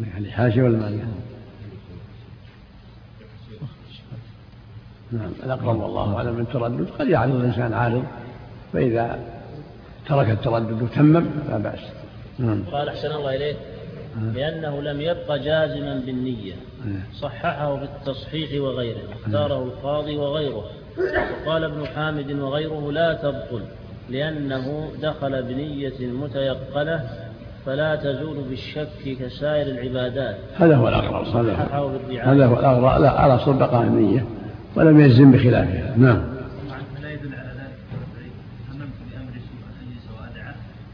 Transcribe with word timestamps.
يعني 0.00 0.30
حاشية 0.30 0.62
ولا 0.62 0.78
ما 0.78 1.06
نعم. 5.12 5.32
الأقرب 5.44 5.80
والله 5.80 6.16
أعلم 6.16 6.34
من 6.34 6.40
التردد. 6.40 6.90
قد 6.98 7.08
يعرض 7.08 7.34
الإنسان 7.34 7.72
عارض 7.72 8.04
فإذا 8.72 9.18
ترك 10.08 10.30
التردد 10.30 10.82
وتمم 10.82 11.26
لا 11.48 11.58
بأس. 11.58 11.80
نعم. 12.38 12.62
قال 12.72 12.88
أحسن 12.88 13.12
الله 13.12 13.36
إليك. 13.36 13.56
لأنه 14.34 14.82
لم 14.82 15.00
يبق 15.00 15.36
جازما 15.36 16.02
بالنية. 16.06 16.54
صححه 17.20 17.76
في 17.76 17.84
التصحيح 17.84 18.62
وغيره 18.62 19.00
اختاره 19.12 19.62
القاضي 19.62 20.16
وغيره. 20.16 20.64
وقال 21.46 21.64
ابن 21.64 21.86
حامد 21.86 22.32
وغيره 22.32 22.92
لا 22.92 23.14
تبطل 23.14 23.62
لأنه 24.08 24.92
دخل 25.02 25.42
بنية 25.42 26.06
متيقنة 26.06 27.23
فلا 27.66 27.96
تزول 27.96 28.36
بالشك 28.50 29.18
كسائر 29.20 29.66
العبادات. 29.66 30.36
هذا 30.56 30.76
هو 30.76 30.88
الأقرب 30.88 31.26
هذا 32.22 32.46
هو 32.46 32.58
الأقرب 32.58 33.02
لا 33.02 33.10
على 33.10 33.38
صدق 33.38 33.74
النية 33.74 34.24
ولم 34.76 35.00
يجزم 35.00 35.32
بخلافها. 35.32 35.94
نعم. 35.96 36.22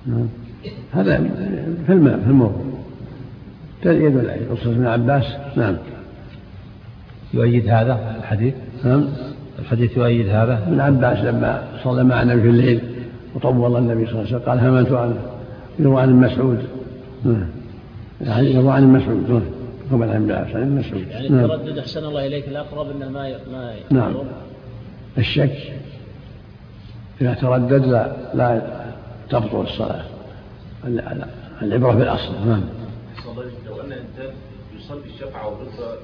نعم. 0.07 0.29
هذا 0.93 1.17
في 1.87 1.93
الماء 1.93 2.19
في 2.19 2.27
الموضوع. 2.27 2.65
يدل 3.85 4.31
عليه 4.31 4.51
قصة 4.51 4.71
ابن 4.71 4.87
عباس. 4.87 5.25
نعم. 5.57 5.77
يؤيد 7.35 7.69
هذا 7.69 8.17
الحديث؟ 8.19 8.55
نعم. 8.85 9.09
الحديث 9.59 9.97
يؤيد 9.97 10.29
هذا؟ 10.29 10.59
ابن 10.67 10.81
عباس 10.81 11.19
لما 11.19 11.63
صلى 11.85 12.05
معنا 12.05 12.41
في 12.41 12.49
الليل 12.49 12.81
وطول 13.35 13.77
النبي 13.77 14.07
صلى 14.07 14.13
الله 14.13 14.27
عليه 14.27 14.37
وسلم 14.37 14.49
قال 14.49 14.61
هملت 14.61 14.93
عنه 14.93 15.17
يروى 15.79 16.03
عن 16.03 16.21
مسعود. 16.21 16.69
نعم. 17.25 17.49
يعني 18.21 18.55
يروى 18.55 18.73
عن 18.73 18.93
مسعود. 18.93 19.31
نعم. 19.31 19.43
قبل 19.93 20.11
عن 20.11 20.31
عن 20.31 20.77
مسعود. 20.79 21.09
يعني 21.09 21.29
نعم. 21.29 21.45
التردد 21.45 21.79
أحسن 21.79 22.05
الله 22.05 22.27
إليك. 22.27 22.49
الأقرب 22.49 22.91
انه 22.91 23.09
ما 23.09 23.39
ما 23.53 23.75
نعم. 23.91 24.15
الشك. 25.19 25.73
إذا 27.21 27.35
تردد 27.35 27.85
لا 27.85 28.17
لا 28.35 28.63
تبطل 29.31 29.61
الصلاة. 29.61 30.05
العبرة 31.63 31.93
بالاصل 31.93 32.33
نعم. 32.47 32.65
لو 33.67 33.81
ان 33.81 33.93
انسان 33.93 34.35
يصلي 34.77 35.05
الشفعه 35.15 35.49
والوتر 35.49 35.99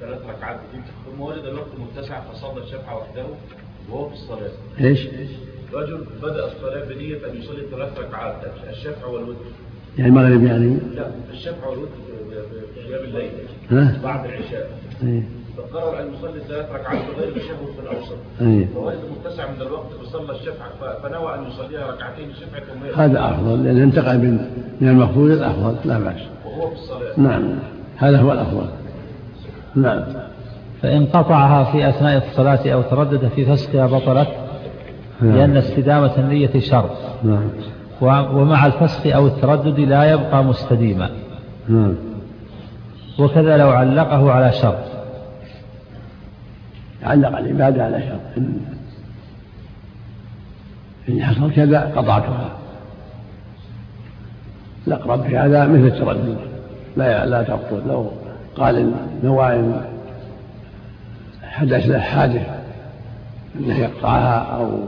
ثلاث 0.00 0.18
ركعات 0.28 0.60
ثم 1.06 1.20
ولد 1.20 1.44
الوقت 1.44 1.68
متسع 1.78 2.20
فصلى 2.20 2.62
الشفعه 2.62 2.98
وحده 2.98 3.24
وهو 3.90 4.08
في 4.08 4.14
الصلاة. 4.14 4.50
إيش؟ 4.80 5.08
رجل 5.74 6.04
بدأ 6.22 6.46
الصلاة 6.46 6.84
بنية 6.84 7.16
أن 7.16 7.36
يصلي 7.36 7.62
ثلاث 7.70 7.98
ركعات 7.98 8.34
الشفع 8.70 9.06
والوتر. 9.06 9.44
يعني 9.98 10.10
المغرب 10.10 10.44
يعني؟ 10.44 10.78
لا 10.94 11.06
الشفع 11.30 11.66
والوتر 11.66 11.92
في 12.74 12.82
قيام 12.82 13.04
الليل 13.04 13.30
ها؟ 13.70 14.00
بعد 14.04 14.24
العشاء. 14.24 14.70
إيه 15.02 15.22
فقرر 15.56 16.00
أن 16.00 16.14
يصلي 16.14 16.40
ثلاث 16.48 16.70
ركعات 16.72 17.02
بغير 17.16 17.32
تشهد 17.32 17.56
في 17.76 17.80
الاوسط. 17.82 18.16
إيه 18.40 18.66
فوجد 18.74 18.98
متسع 19.20 19.50
من 19.50 19.62
الوقت 19.62 19.92
فصلى 20.02 20.32
الشفع 20.32 20.66
فنوى 21.02 21.34
أن 21.34 21.46
يصليها 21.48 21.86
ركعتين 21.86 22.30
الشفع 22.30 22.58
ثم 22.58 23.00
هذا 23.00 23.30
أفضل 23.30 23.64
لأن 23.64 23.78
انتقل 23.82 24.18
من 24.18 24.50
من 24.80 24.88
المفروض 24.88 25.30
إلى 25.30 25.34
الأفضل 25.34 25.76
لا 25.84 25.98
بأس. 25.98 26.20
وهو 26.46 26.68
في 26.68 26.74
الصلاة. 26.74 27.20
نعم 27.20 27.58
هذا 27.96 28.18
هو 28.18 28.32
الأفضل. 28.32 28.66
نعم. 29.74 30.04
فإن 30.82 31.06
قطعها 31.06 31.72
في 31.72 31.88
أثناء 31.88 32.28
الصلاة 32.28 32.72
أو 32.72 32.82
تردد 32.82 33.28
في 33.28 33.44
فسخها 33.44 33.86
بطلت 33.86 34.28
نعم. 35.22 35.36
لأن 35.36 35.56
استدامة 35.56 36.18
النية 36.18 36.60
شرط 36.60 36.96
نعم. 37.24 37.50
ومع 38.36 38.66
الفسخ 38.66 39.06
أو 39.06 39.26
التردد 39.26 39.80
لا 39.80 40.10
يبقى 40.10 40.44
مستديما. 40.44 41.10
نعم. 41.68 41.94
وكذا 43.18 43.56
لو 43.56 43.70
علقه 43.70 44.32
على 44.32 44.52
شرط 44.52 44.84
علق 47.02 47.38
العبادة 47.38 47.84
على 47.84 48.02
شرط 48.02 48.44
إن, 51.08 51.22
حصل 51.22 51.52
كذا 51.52 51.92
قطعتها 51.96 52.48
الأقرب 54.86 55.22
في 55.22 55.38
هذا 55.38 55.66
مثل 55.66 55.86
التردد. 55.86 56.36
لا 56.96 57.26
لا 57.26 57.42
تبطل 57.42 57.82
لو 57.88 58.10
قال 58.56 58.92
نوائم 59.24 59.82
حدث 61.42 61.86
له 61.86 61.98
حادث 61.98 62.48
أنه 63.56 63.78
يقطعها 63.78 64.38
أو 64.38 64.78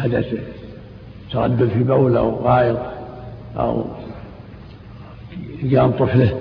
حدث 0.00 0.34
تردد 1.32 1.68
في 1.68 1.82
بول 1.82 2.16
أو 2.16 2.30
غائط 2.30 2.78
أو 3.56 3.84
قام 5.76 5.90
طفله 5.90 6.40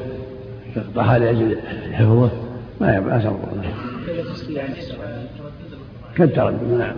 يقطعها 0.75 1.19
لأجل 1.19 1.57
حفظه. 1.93 2.29
ما 2.81 2.95
يبقى 2.95 3.19
تضر 3.19 3.35
كالتردد 6.15 6.71
نعم. 6.79 6.95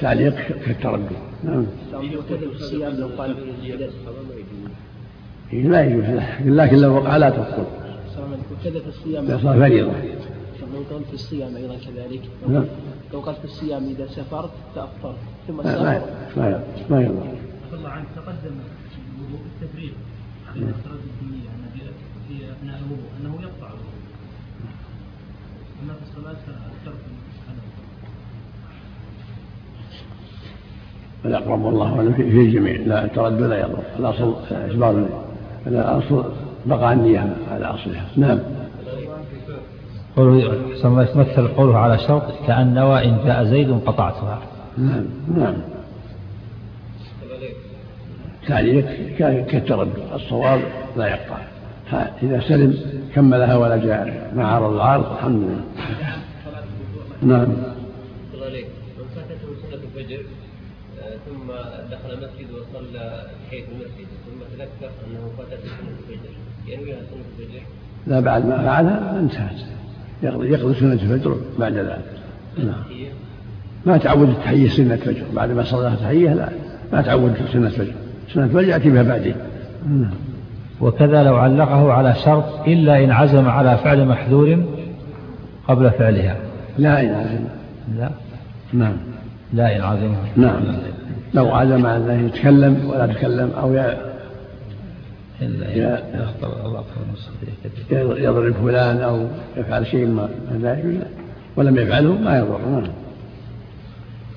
تعليق 0.00 0.34
كالتردد 0.66 1.12
نعم. 1.44 1.66
لا 5.52 5.82
يجوز. 5.82 6.04
لكن 6.44 6.76
لو 6.76 6.94
وقع 6.94 7.16
لا 7.16 7.30
تبطل 7.30 7.64
وكذا 8.60 8.80
في 8.80 8.88
الصيام. 8.88 9.38
صار 9.38 9.58
فريضة. 9.58 9.92
لو 10.60 10.82
قال 10.90 11.04
في 11.04 11.14
الصيام 11.14 11.56
أيضا 11.56 11.76
كذلك. 11.76 12.22
نعم. 12.48 12.64
لو 13.12 13.20
قال 13.20 13.34
في 13.34 13.44
الصيام 13.44 13.84
إذا 13.84 14.06
سافرت 14.06 14.50
فأفطرت 14.74 15.16
ثم 15.48 15.62
سافر. 15.62 16.06
ما 16.36 16.64
ما 16.90 17.00
يضر 17.00 17.26
الله 17.72 17.88
عنك 17.88 18.06
تقدم 18.16 18.54
التفريق 19.62 19.92
على 20.52 20.62
الافتراض 20.64 20.96
الدينية 20.96 21.48
في 22.28 22.52
أثناء 22.52 22.78
الوضوء 22.78 23.08
أنه 23.20 23.42
يقطع 23.42 23.66
الوضوء. 23.66 23.94
أما 25.82 25.94
في 25.94 26.02
الصلاة 26.02 26.34
فالترك 26.46 27.00
الأقرب 31.24 31.64
والله 31.64 31.96
أعلم. 31.96 32.12
في 32.12 32.22
الجميع. 32.22 32.76
لا 32.76 33.04
التردد 33.04 33.40
لا 33.40 33.60
يضر. 33.60 33.82
الأصل 33.98 34.34
إجبار 34.50 35.08
الأصل 35.66 36.24
بقى 36.66 36.92
النية 36.92 37.36
على 37.50 37.64
أصلها. 37.66 38.08
نعم. 38.16 38.38
قوله 40.16 40.38
يتمثل 41.02 41.48
قوله 41.48 41.78
على 41.78 41.98
شرط 41.98 42.22
كأن 42.46 42.74
نوى 42.74 43.04
إن 43.04 43.18
جاء 43.24 43.44
زيد 43.44 43.70
قطعتها. 43.86 44.42
نعم 44.78 45.04
نعم. 45.36 45.54
تعليق 48.48 48.86
كالتردد 49.18 50.02
الصواب 50.14 50.60
لا 50.96 51.06
يقطع. 51.06 51.38
إذا 52.22 52.40
سلم 52.40 52.78
كملها 53.14 53.56
ولا 53.56 53.76
جاء 53.76 54.32
مع 54.36 54.54
عرض 54.54 54.72
العارض 54.72 55.12
الحمد 55.12 55.42
لله. 55.42 55.60
نعم. 57.22 57.48
من 57.48 59.06
فاتته 59.14 59.48
سنة 59.62 59.80
الفجر 59.84 60.22
ثم 61.26 61.52
دخل 61.90 62.10
المسجد 62.14 62.50
وصلى 62.50 63.24
تحية 63.46 63.64
المسجد 63.64 64.08
ثم 64.26 64.40
تذكر 64.52 64.90
أنه 65.06 65.30
فاتته 65.38 65.68
سنة 65.68 65.94
الفجر. 65.98 66.30
ينويها 66.66 66.96
سنة 66.96 67.24
الفجر. 67.38 67.62
لا 68.06 68.20
بعد 68.20 68.46
ما 68.46 68.56
فعلها 68.64 69.20
انتهت. 69.20 69.73
يقضي 70.24 70.74
سنة 70.74 70.92
الفجر 70.92 71.36
بعد 71.58 71.72
ذلك. 71.72 72.04
نعم. 72.58 72.84
ما 73.86 73.96
تعود 73.96 74.28
التحية 74.28 74.68
سنة 74.68 74.96
فجر 74.96 75.22
بعد 75.34 75.50
ما 75.50 75.64
صلى 75.64 75.96
تحية 76.00 76.34
لا 76.34 76.48
ما 76.92 77.02
تعود 77.02 77.34
سنة 77.52 77.68
فجر 77.68 77.92
سنة 78.34 78.46
فجر 78.46 78.68
يأتي 78.68 78.90
بها 78.90 79.02
بعدين. 79.02 79.34
نعم. 79.88 80.14
وكذا 80.80 81.22
لو 81.22 81.36
علقه 81.36 81.92
على 81.92 82.14
شرط 82.14 82.44
إلا 82.68 83.04
إن 83.04 83.10
عزم 83.10 83.48
على 83.48 83.78
فعل 83.78 84.06
محذور 84.06 84.64
قبل 85.68 85.90
فعلها. 85.90 86.36
لا 86.78 87.00
إن 87.00 87.14
عزم. 87.14 87.44
لا. 87.98 88.10
نعم. 88.72 88.96
لا 89.52 89.76
إن 89.76 89.80
عزم 89.80 90.14
نعم. 90.36 90.62
لو 91.34 91.54
عزم 91.54 91.86
على 91.86 91.96
أنه 91.96 92.26
يتكلم 92.26 92.90
ولا 92.90 93.04
يتكلم 93.04 93.50
أو 93.60 93.74
يضرب 98.18 98.52
فلان 98.52 99.00
أو 99.00 99.26
يفعل 99.56 99.86
شيء 99.86 100.06
ما 100.06 100.28
ذلك. 100.62 101.06
ولم 101.56 101.76
يفعله 101.76 102.12
ما 102.12 102.38
يضر. 102.38 102.58
نعم. 102.58 102.86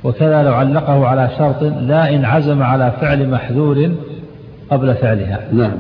وكذا 0.04 0.44
لو 0.44 0.54
علقه 0.54 1.08
على 1.08 1.30
شرط 1.38 1.64
لا 1.64 2.16
إن 2.16 2.26
عزم 2.26 2.64
على 2.64 2.92
فعل 3.02 3.30
محذور 3.30 3.92
قبل 4.70 4.96
فعلها. 4.96 5.48
نعم. 5.54 5.78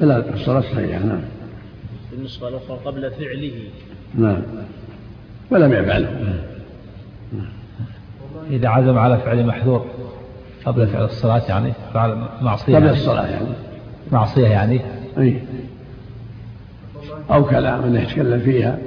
فلا 0.00 0.34
الصلاة 0.34 0.60
صحيحة. 0.60 0.98
نعم. 0.98 1.20
بالنسبة 2.10 2.48
الأخرى 2.48 2.76
قبل 2.84 3.10
فعله. 3.10 3.52
نعم. 4.14 4.42
ولم 5.50 5.72
يفعله. 5.72 6.08
إذا 8.50 8.68
عزم 8.68 8.98
على 8.98 9.18
فعل 9.18 9.46
محذور 9.46 9.86
قبل 10.64 10.86
فعل 10.86 11.04
الصلاة 11.04 11.42
يعني 11.48 11.72
فعل 11.94 12.16
معصية. 12.42 12.76
قبل 12.76 12.88
الصلاة 12.88 13.26
يعني. 13.26 13.46
معصية 14.12 14.46
يعني؟ 14.46 14.80
أي. 15.18 15.42
أو 17.30 17.44
كلام 17.44 17.96
يتكلم 17.96 18.40
فيها 18.40 18.78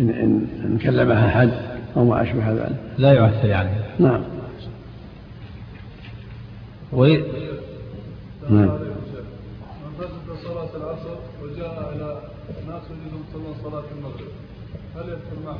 إن, 0.00 0.10
إن, 0.10 0.46
إن 0.64 0.78
كلمها 0.78 1.26
أحد 1.26 1.50
أو 1.96 2.04
ما 2.04 2.22
أشبه 2.22 2.50
ذلك. 2.52 2.76
لا 2.98 3.12
يؤثر 3.12 3.48
يعني. 3.48 3.70
نعم. 3.98 4.22
وي... 6.92 7.24
نعم. 8.50 8.70
صلاة 10.44 10.68
العصر 10.76 11.16
وجاء 11.42 11.92
إلى 11.96 12.20
ناس 12.68 12.82
يريدون 12.90 13.54
صلاة 13.64 13.84
المغرب 13.98 14.30
هل 14.96 15.02
يدخل 15.02 15.44
معهم؟ 15.44 15.58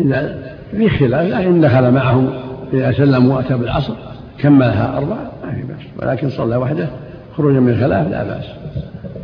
إذا 0.00 0.56
في 0.70 0.88
خلاف 0.88 1.28
لكن 1.28 1.60
دخل 1.60 1.90
معهم 1.90 2.30
إذا 2.72 2.92
سلم 2.92 3.28
وأتى 3.28 3.54
بالعصر 3.56 3.94
كملها 4.42 4.96
أربع 4.98 5.16
ما 5.44 5.54
في 5.54 5.62
بأس. 5.62 5.86
ولكن 5.98 6.30
صلى 6.30 6.56
وحده 6.56 6.88
خروجا 7.36 7.60
من 7.60 7.68
الخلاف 7.68 8.08
لا 8.08 8.24
بأس. 8.24 8.44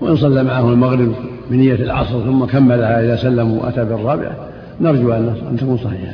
وإن 0.01 0.17
صلى 0.17 0.45
معه 0.45 0.73
المغرب 0.73 1.15
بنية 1.51 1.75
العصر 1.75 2.21
ثم 2.25 2.45
كملها 2.45 3.01
إذا 3.01 3.17
سلم 3.17 3.53
وأتى 3.53 3.85
بالرابعة 3.85 4.37
نرجو 4.81 5.13
أن 5.13 5.57
تكون 5.61 5.77
صحيحة. 5.77 6.13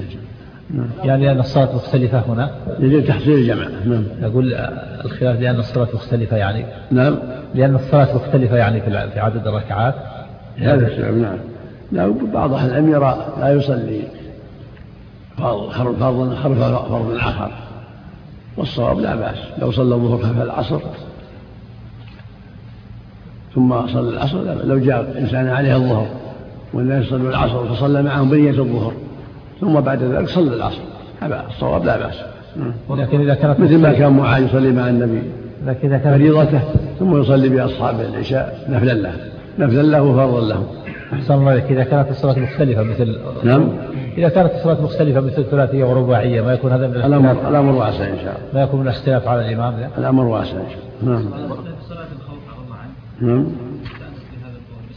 نعم. 0.71 0.87
يعني 1.05 1.25
لأن 1.27 1.41
الصلاة 1.41 1.75
مختلفة 1.75 2.23
هنا؟ 2.29 2.51
لتحصيل 2.79 3.07
تحصيل 3.07 3.35
الجمع 3.35 3.67
نعم. 3.87 4.05
أقول 4.23 4.55
الخلاف 5.05 5.41
لأن 5.41 5.57
الصلاة 5.57 5.89
مختلفة 5.95 6.37
يعني. 6.37 6.65
نعم. 6.91 7.17
لأن 7.55 7.75
الصلاة 7.75 8.15
مختلفة 8.15 8.57
يعني 8.57 8.81
في 8.81 9.21
عدد 9.21 9.47
الركعات. 9.47 9.95
هذا 10.59 10.87
السبب 10.87 11.17
نعم. 11.17 11.37
لا 11.93 12.15
بعض 12.33 12.55
أهل 12.55 12.71
العلم 12.71 12.91
يرى 12.91 13.27
لا 13.41 13.53
يصلي 13.53 14.03
فرض 15.39 15.71
فرض 15.71 16.35
فرض 16.35 17.15
آخر. 17.15 17.51
والصواب 18.57 18.99
لا 19.01 19.17
بأس. 19.17 19.39
لو 19.59 19.71
صلى 19.71 19.95
الظهر 19.95 20.19
خلف 20.19 20.43
العصر 20.43 20.81
ثم 23.55 23.87
صلى 23.87 24.09
العصر 24.09 24.65
لو 24.65 24.79
جاء 24.79 25.19
إنسان 25.19 25.49
عليه 25.49 25.77
الظهر 25.77 26.07
والناس 26.73 27.07
يصلوا 27.07 27.31
العصر 27.31 27.75
فصلى 27.75 28.03
معهم 28.03 28.31
بنية 28.31 28.51
الظهر 28.51 28.93
ثم 29.61 29.81
بعد 29.81 30.03
ذلك 30.03 30.29
صلى 30.29 30.55
العصر. 30.55 30.81
الصواب 31.23 31.85
لا 31.85 31.97
بأس. 31.99 32.15
لكن 32.91 33.21
إذا 33.21 33.35
كانت 33.35 33.61
مثل 33.61 33.79
ما 33.79 33.93
كان 33.93 34.13
معاذ 34.13 34.45
يصلي 34.45 34.73
مع 34.73 34.89
النبي. 34.89 35.23
لكن 35.67 35.89
إذا 35.89 35.99
كانت 35.99 36.17
فريضته 36.17 36.61
ثم 36.99 37.21
يصلي 37.21 37.49
بأصحابه 37.49 38.09
العشاء 38.09 38.67
نفلا 38.69 38.93
له. 38.93 39.15
نفلا 39.59 39.83
له 39.83 40.03
وفرضا 40.03 40.41
له. 40.41 40.67
أحسن 41.13 41.35
الله 41.35 41.51
عليك 41.51 41.65
إذا 41.65 41.85
كانت 41.85 42.11
الصلاة 42.11 42.39
مختلفة 42.39 42.83
مثل 42.83 43.19
نعم. 43.45 43.69
إذا 44.19 44.29
كانت 44.29 44.53
الصلاة 44.55 44.83
مختلفة 44.83 45.21
مثل 45.21 45.45
ثلاثية 45.45 45.85
ورباعية 45.85 46.41
ما 46.41 46.53
يكون 46.53 46.73
هذا 46.73 46.89
من 46.89 46.95
الأمر 46.95 47.49
الأمر 47.49 47.73
واسع 47.73 48.09
إن 48.09 48.19
شاء 48.19 48.37
الله. 48.37 48.55
ما 48.55 48.63
يكون 48.63 48.81
من 48.81 48.89
الاختلاف 48.89 49.29
على 49.29 49.49
الإمام؟ 49.49 49.81
لا؟ 49.81 49.89
الأمر 49.99 50.25
واسع 50.25 50.57
إن 50.57 50.71
شاء 50.71 50.83
الله. 51.03 51.13
نعم. 51.13 51.31
نعم. 53.21 53.47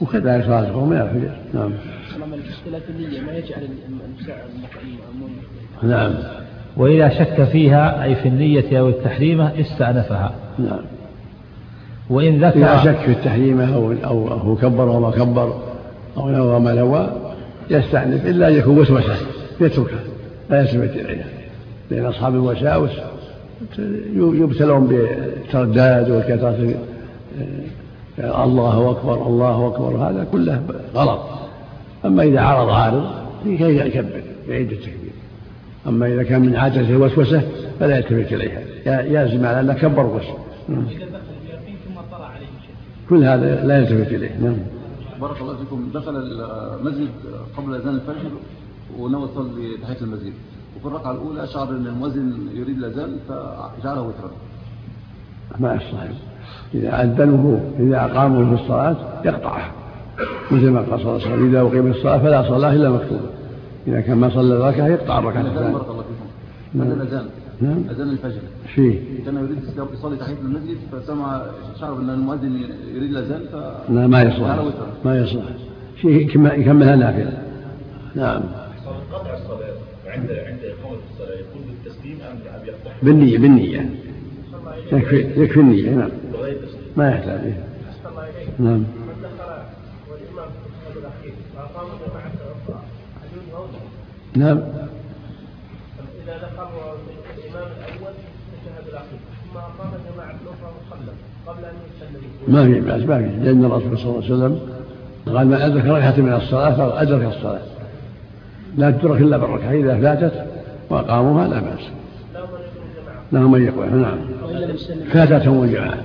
وكذلك 0.02 0.46
صلاة 0.46 0.70
الخوف 0.70 0.84
من 0.84 0.98
الفجر 0.98 1.32
نعم. 1.54 1.74
اختلاف 2.50 2.82
النية 2.90 3.22
ما 3.22 3.38
يجعل 3.38 3.70
نعم. 5.84 6.14
وإذا 6.78 7.10
شك 7.10 7.44
فيها 7.44 8.04
أي 8.04 8.16
في 8.16 8.28
النية 8.28 8.80
أو 8.80 8.90
التحريمة 8.90 9.52
استأنفها. 9.60 10.32
نعم. 10.60 10.80
وإن 12.10 12.46
ذكر 12.46 12.60
إذا 12.60 12.84
شك 12.84 12.98
في 12.98 13.12
التحريمة 13.12 13.76
أو 13.76 13.92
أو 13.92 14.28
هو 14.28 14.56
كبر 14.56 14.88
وما 14.88 15.12
كبر 15.12 15.75
أو 16.18 16.30
نوى 16.30 16.60
ما 16.60 16.74
نوى 16.74 17.10
يستأنف 17.70 18.26
إلا 18.26 18.48
أن 18.48 18.54
يكون 18.54 18.80
وسوسة 18.80 19.16
يتركها 19.62 20.00
لا 20.50 20.60
يلتفت 20.60 20.96
إليها. 20.96 21.26
لأن 21.92 22.06
أصحاب 22.06 22.36
الوساوس 22.36 22.92
يبتلون 24.16 24.88
بالترداد 24.88 26.12
وكثرة 26.12 26.76
الله 28.20 28.92
أكبر 28.92 29.28
الله 29.28 29.68
أكبر 29.68 29.98
هذا 29.98 30.28
كله 30.32 30.62
غلط. 30.96 31.20
أما 32.06 32.24
إذا 32.24 32.42
عرض 32.42 32.70
عارض 32.70 33.06
كيف 33.44 33.62
يكبر 33.62 34.22
يعيد 34.50 34.72
التكبير. 34.72 35.12
أما 35.88 36.08
إذا 36.08 36.24
كان 36.24 36.42
من 36.42 36.56
عادته 36.56 36.90
الوسوسة 36.90 37.42
فلا 37.80 37.98
يلتفت 37.98 38.34
إليها. 38.34 38.62
يلزم 39.02 39.46
على 39.46 39.60
أنه 39.60 39.74
كبر 39.74 40.06
وسوس 40.06 40.36
نعم. 40.70 40.86
كل 43.10 43.24
هذا 43.24 43.66
لا 43.66 43.78
يلتفت 43.78 44.14
إليه. 44.14 44.32
نعم. 44.42 44.58
بارك 45.22 45.42
الله 45.42 45.56
فيكم. 45.56 45.90
دخل 45.94 46.16
المسجد 46.16 47.10
قبل 47.58 47.76
أذان 47.76 47.96
الفجر 47.96 48.32
ونوى 49.00 49.30
يصلي 49.32 49.78
تحيه 49.78 50.02
المسجد. 50.02 50.34
وفي 50.78 50.86
الركعة 50.86 51.12
الأولى 51.12 51.48
شعر 51.48 51.70
ان 51.70 51.88
المؤذن 51.88 52.50
يريد 52.54 52.78
الأذان 52.78 53.18
فجعله 53.28 54.02
وترا. 54.02 54.32
ما 55.60 55.76
يصح 55.76 56.00
إذا 56.74 57.04
اذنوا 57.04 57.60
إذا 57.80 58.06
اقاموا 58.06 58.56
في 58.56 58.64
الصلاة 58.64 58.96
يقطعها 59.26 59.72
مثل 60.52 60.70
ما 60.70 60.80
قال 60.80 61.00
صلى 61.00 61.02
الله 61.02 61.26
عليه 61.26 61.34
وسلم 61.36 61.50
إذا 61.50 61.62
أقيمت 61.62 61.96
الصلاة 61.96 62.18
فلا 62.18 62.50
صلاة 62.50 62.74
إلا 62.74 62.90
مكتوبة. 62.90 63.30
إذا 63.88 64.02
كان 64.02 64.18
ما 64.18 64.30
صلى 64.30 64.54
الركعة 64.54 64.88
يقطع 64.88 65.20
الركعة. 65.20 65.42
الثانية 65.42 65.72
بارك 65.74 65.90
الله 65.90 66.04
فيكم. 66.04 66.82
هذا 66.82 66.94
الأذان. 66.94 67.26
نعم. 67.62 67.84
أذان 67.90 68.10
الفجر. 68.10 68.42
فيه. 68.76 69.00
كان 69.26 69.36
يريد 69.36 69.58
يصلي 69.94 70.18
تحية 70.18 70.38
المسجد 70.42 70.78
فسمع 70.92 71.46
شعر 71.80 71.98
أن 71.98 72.10
المؤذن 72.10 72.62
يريد 72.96 73.10
الأذان 73.10 73.42
ف 73.52 73.56
لا 73.92 74.08
ما 74.08 74.22
يصلح. 74.22 74.74
ما 75.06 75.20
يصلح. 75.20 75.44
شيء 76.02 76.30
يكملها 76.60 76.96
نافلة. 76.96 77.38
نعم. 78.16 78.42
قطع 79.12 79.34
الصلاة 79.34 79.74
عند 80.08 80.32
عند 80.32 80.60
إقامة 80.64 81.00
الصلاة 81.14 81.36
يكون 81.40 81.62
بالتسليم 81.68 82.18
أم 82.22 82.38
بالنيه 83.04 83.38
بالنية. 83.38 83.90
يكفي 84.92 85.42
يكفي 85.42 85.60
النية 85.60 85.90
نعم. 85.90 86.10
ما 86.98 87.10
يحتاج. 87.10 87.54
نعم. 88.60 88.84
نعم 94.36 94.58
إذا 96.24 96.38
ذكر 96.38 96.98
الإمام 97.38 97.72
الأول 97.72 98.14
التشهد 98.54 98.88
الأخير 98.88 99.20
ثم 99.44 99.58
أقام 99.58 99.92
جماعة 100.14 100.36
الأخرى 100.44 100.74
وصلى 100.76 100.92
قبل 100.92 101.10
أن 101.10 101.16
يسلم 101.16 101.35
ما 102.48 102.66
في 102.66 102.82
بأس 102.82 103.02
ما 103.02 103.18
في. 103.18 103.30
لأن 103.44 103.66
الرسول 103.66 103.98
صلى 103.98 104.10
الله 104.10 104.24
عليه 104.24 104.34
وسلم 104.34 104.60
قال 105.36 105.48
من 105.48 105.54
أدرك 105.54 105.86
ركعة 105.86 106.18
من 106.18 106.34
الصلاة 106.34 106.72
فقد 106.72 107.08
أدرك 107.08 107.34
الصلاة. 107.38 107.62
لا 108.78 108.92
تدرك 108.92 109.22
إلا 109.22 109.38
بالركعة. 109.38 109.72
إذا 109.72 109.98
فاتت 110.02 110.46
وأقاموها 110.90 111.48
لا 111.48 111.60
بأس. 111.60 111.90
لهم 113.32 113.52
من 113.52 113.66
يقوم 113.66 114.02
نعم. 114.02 114.18
فاتتهم 115.14 115.64
الجماعة. 115.64 115.98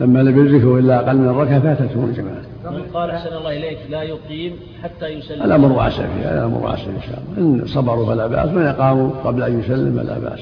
لما 0.00 0.18
لم 0.22 0.46
يدركوا 0.46 0.78
إلا 0.78 1.06
أقل 1.06 1.16
من 1.16 1.28
الركعة 1.28 1.60
فاتتهم 1.60 2.04
الجماعة. 2.04 2.50
قال 2.94 3.10
أحسن 3.10 3.36
الله 3.36 3.56
إليك 3.56 3.78
لا 3.90 4.02
يقيم 4.02 4.52
حتى 4.82 5.06
يسلم. 5.06 5.42
الأمر 5.42 5.72
واسع 5.72 6.06
فيه 6.06 6.32
الأمر 6.32 6.58
واسع 6.66 6.82
إن 6.82 7.02
شاء 7.06 7.22
الله. 7.38 7.62
إن 7.62 7.66
صبروا 7.66 8.06
فلا 8.06 8.26
بأس 8.26 8.54
وإن 8.54 8.66
أقاموا 8.66 9.10
قبل 9.24 9.42
أن 9.42 9.60
يسلم 9.60 10.02
فلا 10.02 10.18
بأس. 10.18 10.40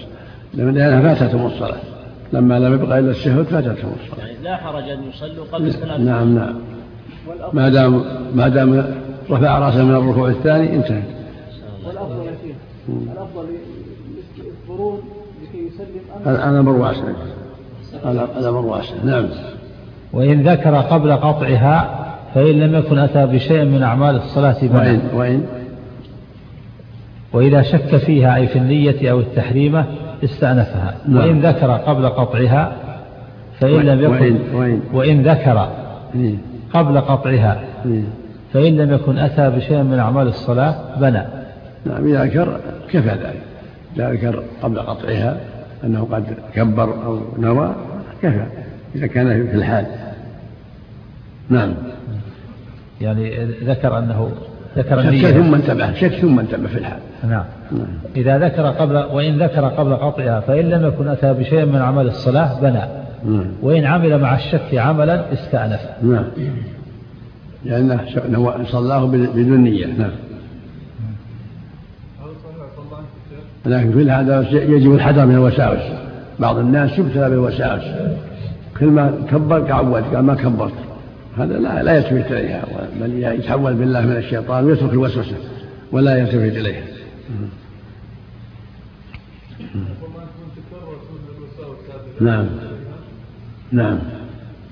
لأنها 0.54 1.14
فاتتهم 1.14 1.46
الصلاة. 1.46 1.97
لما 2.32 2.58
لم 2.58 2.74
يبقى 2.74 2.98
إلا 2.98 3.10
الشهود 3.10 3.44
فاتتهم 3.44 3.92
الصلاة 4.04 4.26
يعني 4.26 4.42
لا 4.42 4.56
حرج 4.56 4.88
أن 4.88 4.98
يصلوا 5.08 5.44
قبل 5.52 5.66
السلام 5.66 6.02
نعم 6.02 6.34
نعم. 6.34 6.54
ما 7.52 7.68
دام 7.68 8.04
ما 8.34 8.48
دام 8.48 8.84
رفع 9.30 9.58
رأسه 9.58 9.84
من 9.84 9.94
الركوع 9.94 10.28
الثاني 10.28 10.76
انتهى. 10.76 11.02
والأفضل 11.86 12.26
يا 12.26 12.32
شيخ 12.42 12.56
الأفضل 12.88 13.44
لكي 15.42 15.66
يسلم 15.66 16.26
الأمر 16.26 16.72
واسع. 16.72 17.02
الأمر 18.38 18.66
واسع. 18.66 18.94
نعم. 19.04 19.26
وإن 20.12 20.48
ذكر 20.48 20.76
قبل 20.76 21.12
قطعها 21.12 22.06
فإن 22.34 22.60
لم 22.60 22.74
يكن 22.74 22.98
أتى 22.98 23.26
بشيء 23.26 23.64
من 23.64 23.82
أعمال 23.82 24.16
الصلاة 24.16 24.56
بنى 24.62 24.78
وإن, 24.78 25.00
وإن 25.14 25.46
وإذا 27.32 27.62
شك 27.62 27.96
فيها 27.96 28.36
أي 28.36 28.46
في 28.46 28.58
النية 28.58 29.10
أو 29.10 29.20
التحريمة 29.20 29.84
استأنفها 30.24 30.94
نعم. 31.08 31.24
وإن 31.24 31.40
ذكر 31.40 31.70
قبل 31.70 32.08
قطعها 32.08 32.72
فإن 33.60 33.80
لم 33.80 34.00
يكن 34.00 34.14
وإن, 34.14 34.38
وإن, 34.54 34.80
وإن 34.92 35.22
ذكر 35.22 35.68
إيه. 36.14 36.34
قبل 36.74 37.00
قطعها 37.00 37.60
إيه. 37.86 38.02
فإن 38.52 38.76
لم 38.76 38.92
يكن 38.92 39.18
أتى 39.18 39.50
بشيء 39.50 39.82
من 39.82 39.98
أعمال 39.98 40.28
الصلاة 40.28 40.74
بنى 41.00 41.22
نعم 41.86 42.06
إذا 42.06 42.24
ذكر 42.24 42.60
كفى 42.90 43.08
ذلك 43.08 43.42
إذا 43.96 44.12
ذكر 44.12 44.42
قبل 44.62 44.80
قطعها 44.80 45.36
أنه 45.84 46.08
قد 46.12 46.24
كبر 46.54 47.04
أو 47.06 47.20
نوى 47.38 47.74
كفى 48.22 48.46
إذا 48.94 49.06
كان 49.06 49.46
في 49.46 49.54
الحال 49.54 49.86
نعم 51.48 51.74
يعني 53.00 53.44
ذكر 53.44 53.98
أنه 53.98 54.30
ذكر 54.76 55.02
شك 55.02 55.30
ثم 55.30 55.54
انتبه 55.54 55.94
شك 55.94 56.12
ثم 56.12 56.38
انتبه 56.38 56.68
في 56.68 56.78
الحال. 56.78 56.98
نعم. 57.28 57.44
نعم. 57.72 57.86
إذا 58.16 58.38
ذكر 58.38 58.62
قبل 58.62 58.96
وإن 58.96 59.42
ذكر 59.42 59.68
قبل 59.68 59.96
قطعها 59.96 60.40
فإن 60.40 60.64
لم 60.64 60.86
يكن 60.86 61.08
أتى 61.08 61.32
بشيء 61.32 61.64
من 61.64 61.76
عمل 61.76 62.06
الصلاة 62.06 62.60
بنى. 62.60 62.82
نعم. 63.24 63.46
وإن 63.62 63.84
عمل 63.84 64.20
مع 64.20 64.34
الشك 64.36 64.74
عملا 64.74 65.32
استأنف. 65.32 65.80
نعم. 66.02 66.24
لأنه 67.64 68.00
صلاه 68.64 69.06
بدون 69.06 69.60
نية. 69.60 69.86
نعم. 69.86 70.10
لكن 73.66 73.92
في 73.92 74.10
هذا 74.10 74.46
يجب 74.50 74.94
الحذر 74.94 75.26
من 75.26 75.34
الوساوس. 75.34 75.82
بعض 76.40 76.58
الناس 76.58 76.98
يبتلى 76.98 77.30
بالوساوس. 77.30 77.82
كل 78.80 78.86
ما 78.86 79.12
كبر 79.30 79.60
كعود 79.60 80.02
قال 80.14 80.24
ما 80.24 80.34
كبرت. 80.34 80.72
هذا 81.38 81.58
لا 81.58 81.82
لا 81.82 81.96
يلتفت 81.96 82.32
إليها 82.32 82.64
بل 83.00 83.22
يتحول 83.22 83.74
بالله 83.74 84.00
من 84.00 84.16
الشيطان 84.16 84.64
ويترك 84.64 84.92
الوسوسة 84.92 85.36
ولا 85.92 86.18
يلتفت 86.18 86.56
إليها. 86.56 86.82
نعم. 92.20 92.46
نعم. 93.72 93.98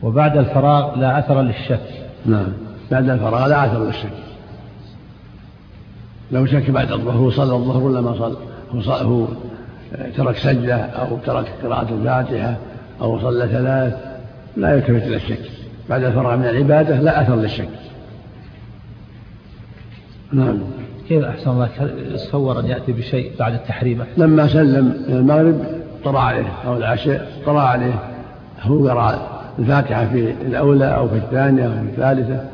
وبعد 0.02 0.37
الفراغ 0.37 0.99
لا 0.99 1.18
أثر 1.18 1.42
للشك. 1.42 1.80
نعم. 2.26 2.49
بعد 2.90 3.08
الفراغ 3.08 3.46
لا 3.46 3.66
أثر 3.66 3.85
للشك. 3.85 4.26
لو 6.32 6.46
شك 6.46 6.70
بعد 6.70 6.92
الظهر 6.92 7.30
صلى 7.30 7.54
الظهر 7.54 7.82
ولا 7.82 8.00
ما 8.00 8.18
صلى؟ 8.18 8.37
هو, 8.70 8.80
صلى 8.80 9.04
هو 9.04 9.26
ترك 10.16 10.37
سجدة 10.37 10.76
أو 10.76 11.16
ترك 11.26 11.46
قراءة 11.62 11.94
الفاتحة 11.94 12.56
أو 13.00 13.20
صلى 13.20 13.49
ثلاث 13.49 13.94
لا 14.56 14.75
يلتفت 14.75 15.06
إلى 15.06 15.16
الشك. 15.16 15.55
بعد 15.90 16.04
الفراغ 16.04 16.36
من 16.36 16.44
العبادة 16.44 17.00
لا 17.00 17.22
أثر 17.22 17.36
للشك. 17.36 17.68
نعم. 20.32 20.58
كيف 21.08 21.24
أحسن 21.24 21.50
الله 21.50 21.68
يتصور 22.14 22.60
أن 22.60 22.66
يأتي 22.66 22.92
بشيء 22.92 23.32
بعد 23.38 23.52
التحريم؟ 23.52 24.04
لما 24.16 24.46
سلم 24.46 24.84
من 25.08 25.16
المغرب 25.16 25.64
طرى 26.04 26.18
عليه 26.18 26.52
أو 26.66 26.76
العشاء 26.76 27.32
طرى 27.46 27.58
عليه. 27.58 27.94
هو 28.62 28.88
قرأ 28.88 29.28
الفاتحة 29.58 30.06
في 30.06 30.30
الأولى 30.30 30.96
أو 30.96 31.08
في 31.08 31.16
الثانية 31.16 31.64
أو 31.66 31.70
في 31.70 31.80
الثالثة 31.80 32.44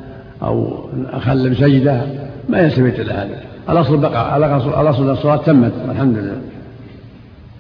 أو 0.43 0.89
أخل 1.13 1.51
بسجدة. 1.51 2.07
ما 2.49 2.59
يلتفت 2.59 3.01
إلى 3.01 3.13
هذا. 3.13 3.41
الأصل 3.71 3.97
بقى 3.97 4.37
الأصل 4.81 5.11
الصلاة 5.11 5.37
تمت 5.37 5.73
الحمد 5.91 6.19
لله. 6.19 6.41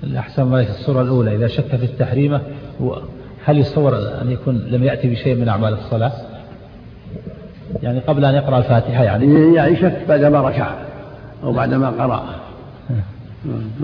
الأحسن 0.02 0.42
ما 0.42 0.60
الصورة 0.60 1.02
الأولى. 1.02 1.36
إذا 1.36 1.46
شك 1.46 1.76
في 1.76 1.84
التحريمة 1.84 2.40
هل 3.44 3.58
يتصور 3.58 3.96
أن 4.22 4.30
يكون 4.30 4.58
لم 4.70 4.84
يأتي 4.84 5.08
بشيء 5.08 5.34
من 5.34 5.49
أعمال 5.49 5.72
الصلاة؟ 5.72 6.12
يعني 7.82 7.99
قبل 7.99 8.25
أن 8.25 8.34
يقرأ 8.34 8.58
الفاتحة 8.58 9.04
يعني. 9.04 9.54
يعني 9.54 9.76
شك 9.76 10.04
بعدما 10.08 10.40
ركع 10.40 10.75
أو 11.44 11.52
بعدما 11.52 11.90
قرأ. 11.90 12.22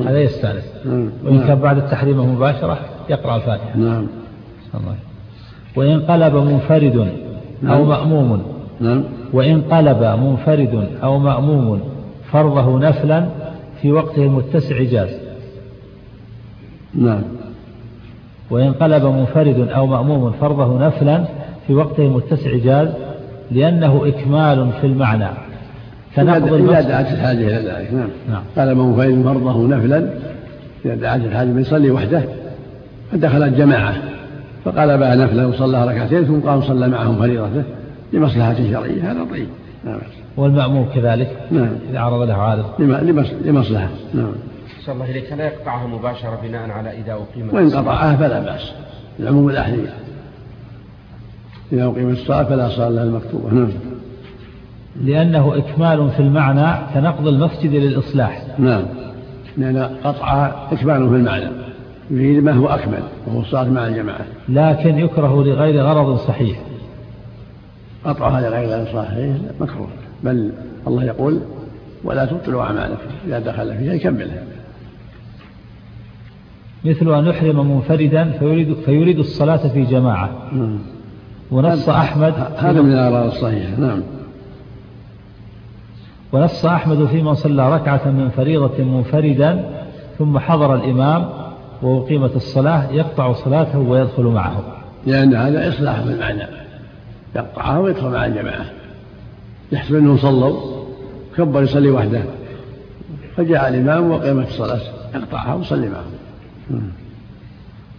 هذا 0.06 0.20
يستأنس. 0.20 0.64
وإن 1.24 1.44
كان 1.46 1.58
بعد 1.58 1.78
التحريمة 1.78 2.26
مباشرة 2.26 2.78
يقرأ 3.10 3.36
الفاتحة. 3.36 3.76
نعم. 3.76 4.06
الله. 4.74 4.94
وإن 5.76 6.00
قلب 6.00 6.34
منفرد 6.34 6.96
أو 6.96 7.06
نعم. 7.62 7.88
مأموم. 7.88 8.42
نعم. 8.80 9.04
وإن 9.32 9.62
قلب 9.62 10.02
منفرد 10.02 10.88
أو 11.02 11.18
مأموم 11.18 11.80
فرضه 12.32 12.78
نفلا 12.78 13.28
في 13.82 13.92
وقته 13.92 14.22
المتسع 14.22 14.82
جاز 14.82 15.10
نعم. 16.94 17.22
وإن 18.50 18.72
قلب 18.72 19.04
منفرد 19.04 19.68
أو 19.68 19.86
مأموم 19.86 20.32
فرضه 20.40 20.86
نفلا 20.86 21.24
في 21.66 21.74
وقته 21.74 22.02
المتسع 22.02 22.56
جاز 22.56 22.88
لأنه 23.50 24.02
إكمال 24.06 24.70
في 24.80 24.86
المعنى. 24.86 25.28
تناقض 26.16 26.52
إذا 26.52 26.80
دعت 26.80 27.12
الحاجة 27.12 27.38
إلى 27.38 27.70
ذلك 27.70 27.92
نعم. 27.92 28.08
نعم. 28.30 28.42
قال 28.56 28.76
منفرد 28.76 29.22
فرضه 29.24 29.66
نفلا 29.66 30.10
إذا 30.84 30.94
دعت 30.94 31.20
الحاجة 31.20 31.60
يصلي 31.60 31.90
وحده 31.90 32.22
فدخلت 33.12 33.54
جماعة 33.54 33.94
فقال 34.64 34.98
بقى 34.98 35.16
نفلا 35.16 35.46
وصلى 35.46 35.88
ركعتين 35.88 36.24
ثم 36.24 36.40
قام 36.40 36.62
صلى 36.62 36.88
معهم 36.88 37.18
فريضته 37.18 37.62
لمصلحة 38.12 38.54
شرعية. 38.54 39.12
هذا 39.12 39.24
طيب. 39.30 39.46
نعم. 39.84 39.98
والمأموم 40.36 40.88
كذلك 40.94 41.36
نعم. 41.50 41.68
إذا 41.90 42.00
عرض 42.00 42.22
له 42.22 42.34
عارض 42.34 42.64
لمصلحة. 43.44 43.88
نعم. 44.14 44.32
صلى 44.88 44.94
الله 44.94 45.10
إليك 45.10 45.32
لا 45.32 45.46
يقطعها 45.46 45.86
مباشرة 45.86 46.38
بناء 46.42 46.70
على 46.70 46.90
إذا 46.90 47.12
أقيمت 47.12 47.54
وإن 47.54 47.70
قطعها 47.70 48.16
فلا 48.16 48.40
بأس. 48.40 48.72
العموم 49.20 49.48
الأحذية 49.48 49.94
إذا 51.72 51.84
أقيمت 51.84 52.18
الصلاة 52.18 52.44
فلا 52.44 52.68
صلاة 52.68 52.88
لها 52.88 53.02
المكتوبة. 53.02 53.54
نعم. 53.54 53.70
لأنه 54.96 55.56
إكمال 55.56 56.10
في 56.10 56.20
المعنى 56.20 56.94
كنقض 56.94 57.28
المسجد 57.28 57.74
للإصلاح. 57.74 58.42
نعم. 58.58 58.82
لأن 59.56 59.78
قطعها 60.04 60.68
إكمال 60.72 61.08
في 61.08 61.14
المعنى. 61.14 61.50
يريد 62.10 62.44
ما 62.44 62.52
هو 62.52 62.66
أكمل 62.66 63.02
وهو 63.26 63.40
الصلاة 63.40 63.68
مع 63.68 63.86
الجماعة. 63.86 64.26
لكن 64.48 64.98
يكره 64.98 65.44
لغير 65.44 65.82
غرض 65.82 66.18
صحيح. 66.18 66.58
قطعها 68.04 68.40
لغير 68.40 68.68
غرض 68.68 68.86
صحيح 68.86 69.36
مكروه. 69.60 69.88
بل 70.24 70.52
الله 70.86 71.04
يقول 71.04 71.40
ولا 72.04 72.24
تبطلوا 72.24 72.62
أعمالكم. 72.62 73.08
إذا 73.26 73.38
دخل 73.38 73.78
فيها 73.78 73.94
يكملها. 73.94 74.57
مثل 76.84 77.14
أن 77.14 77.26
يحرم 77.26 77.74
منفردا 77.74 78.30
فيريد, 78.38 78.74
فيريد 78.74 79.18
الصلاة 79.18 79.68
في 79.68 79.84
جماعة. 79.84 80.30
نعم. 80.52 80.78
ونص 81.50 81.88
أحمد 81.88 82.34
هذا 82.56 82.82
من 82.82 82.92
الآراء 82.92 83.26
الصحيحة. 83.26 83.80
نعم. 83.80 84.02
ونص 86.32 86.66
أحمد 86.66 87.06
في 87.06 87.22
من 87.22 87.34
صلى 87.34 87.74
ركعة 87.74 88.10
من 88.10 88.28
فريضة 88.28 88.84
منفردا 88.84 89.70
ثم 90.18 90.38
حضر 90.38 90.74
الإمام 90.74 91.28
وأقيمت 91.82 92.36
الصلاة 92.36 92.92
يقطع 92.92 93.32
صلاته 93.32 93.78
ويدخل 93.78 94.22
معه. 94.22 94.62
لأن 95.06 95.34
هذا 95.34 95.68
إصلاح 95.68 96.00
بالمعنى 96.00 96.42
يقطعها 97.36 97.78
ويدخل 97.78 98.08
مع 98.08 98.26
الجماعة. 98.26 98.66
يحسب 99.72 99.94
أنهم 99.94 100.16
صلوا 100.16 100.60
كبر 101.36 101.62
يصلي 101.62 101.90
وحده. 101.90 102.22
فجاء 103.36 103.68
الإمام 103.68 104.10
وقيمت 104.10 104.46
الصلاة 104.48 104.80
يقطعها 105.14 105.54
ويصلي 105.54 105.88
معهم 105.88 106.17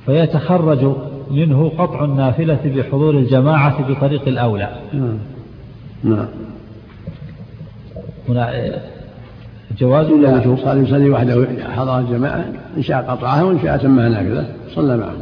فيتخرج 0.06 0.96
منه 1.32 1.72
قطع 1.78 2.06
النافلة 2.06 2.60
بحضور 2.66 3.18
الجماعة 3.18 3.90
بطريق 3.90 4.28
الأولى. 4.28 4.70
نعم. 4.94 5.18
نعم. 6.04 6.28
هنا 8.30 8.52
جواز 9.78 10.12
ولا 10.12 10.36
وجوب 10.36 10.58
صار 10.58 10.78
يصلي 10.78 11.10
وحده 11.10 11.48
حضر 11.70 12.00
الجماعة 12.00 12.46
إن 12.78 12.84
شاء 12.84 13.02
قطعها 13.02 13.44
وإن 13.44 13.60
شاء 13.60 13.76
أتمها 13.76 14.10
نافلة 14.10 14.54
صلى 14.76 14.98
معه. 14.98 15.16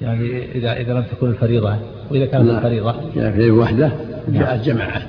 يعني 0.00 0.52
إذا 0.54 0.72
إذا 0.72 0.92
لم 0.92 1.02
تكن 1.02 1.28
الفريضة 1.28 1.76
وإذا 2.10 2.26
كانت 2.26 2.50
الفريضة. 2.50 2.94
إذا 3.16 3.30
في 3.30 3.50
وحده 3.50 3.92
جاءت 4.28 4.64
جماعة. 4.64 5.02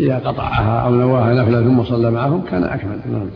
إذا 0.00 0.18
قطعها 0.18 0.80
أو 0.80 0.94
نواها 0.94 1.34
نفلة 1.34 1.62
ثم 1.62 1.84
صلى 1.84 2.10
معهم 2.10 2.44
كان 2.50 2.64
أكمل. 2.64 3.00
نعم. 3.12 3.30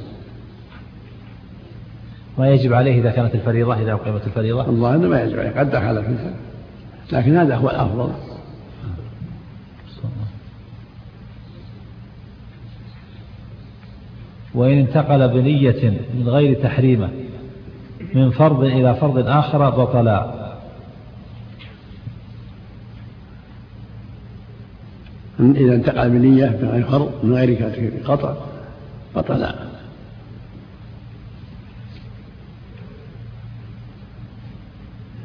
ما 2.38 2.48
يجب 2.48 2.72
عليه 2.72 3.00
إذا 3.00 3.10
كانت 3.10 3.34
الفريضة 3.34 3.82
إذا 3.82 3.92
أقيمت 3.92 4.26
الفريضة. 4.26 4.64
الله 4.64 4.94
أنه 4.94 5.08
ما 5.08 5.22
يجب 5.22 5.38
عليه 5.38 5.50
قد 5.50 5.70
دخل 5.70 6.04
فيها 6.04 6.34
لكن 7.12 7.36
هذا 7.36 7.56
هو 7.56 7.70
الأفضل. 7.70 8.12
وإن 14.54 14.78
انتقل 14.78 15.28
بنية 15.28 15.90
من 16.14 16.28
غير 16.28 16.62
تحريمة 16.62 17.08
من 18.14 18.30
فرض 18.30 18.64
إلى 18.64 18.94
فرض 18.94 19.28
آخر 19.28 19.70
بطلا 19.70 20.40
إذا 25.40 25.74
انتقل 25.74 26.10
بنية 26.10 26.58
من 26.62 26.68
غير 26.68 26.84
فرض 26.84 27.12
من 27.22 27.34
غير 27.34 27.92
قطع 28.04 28.34
بطلا 29.16 29.54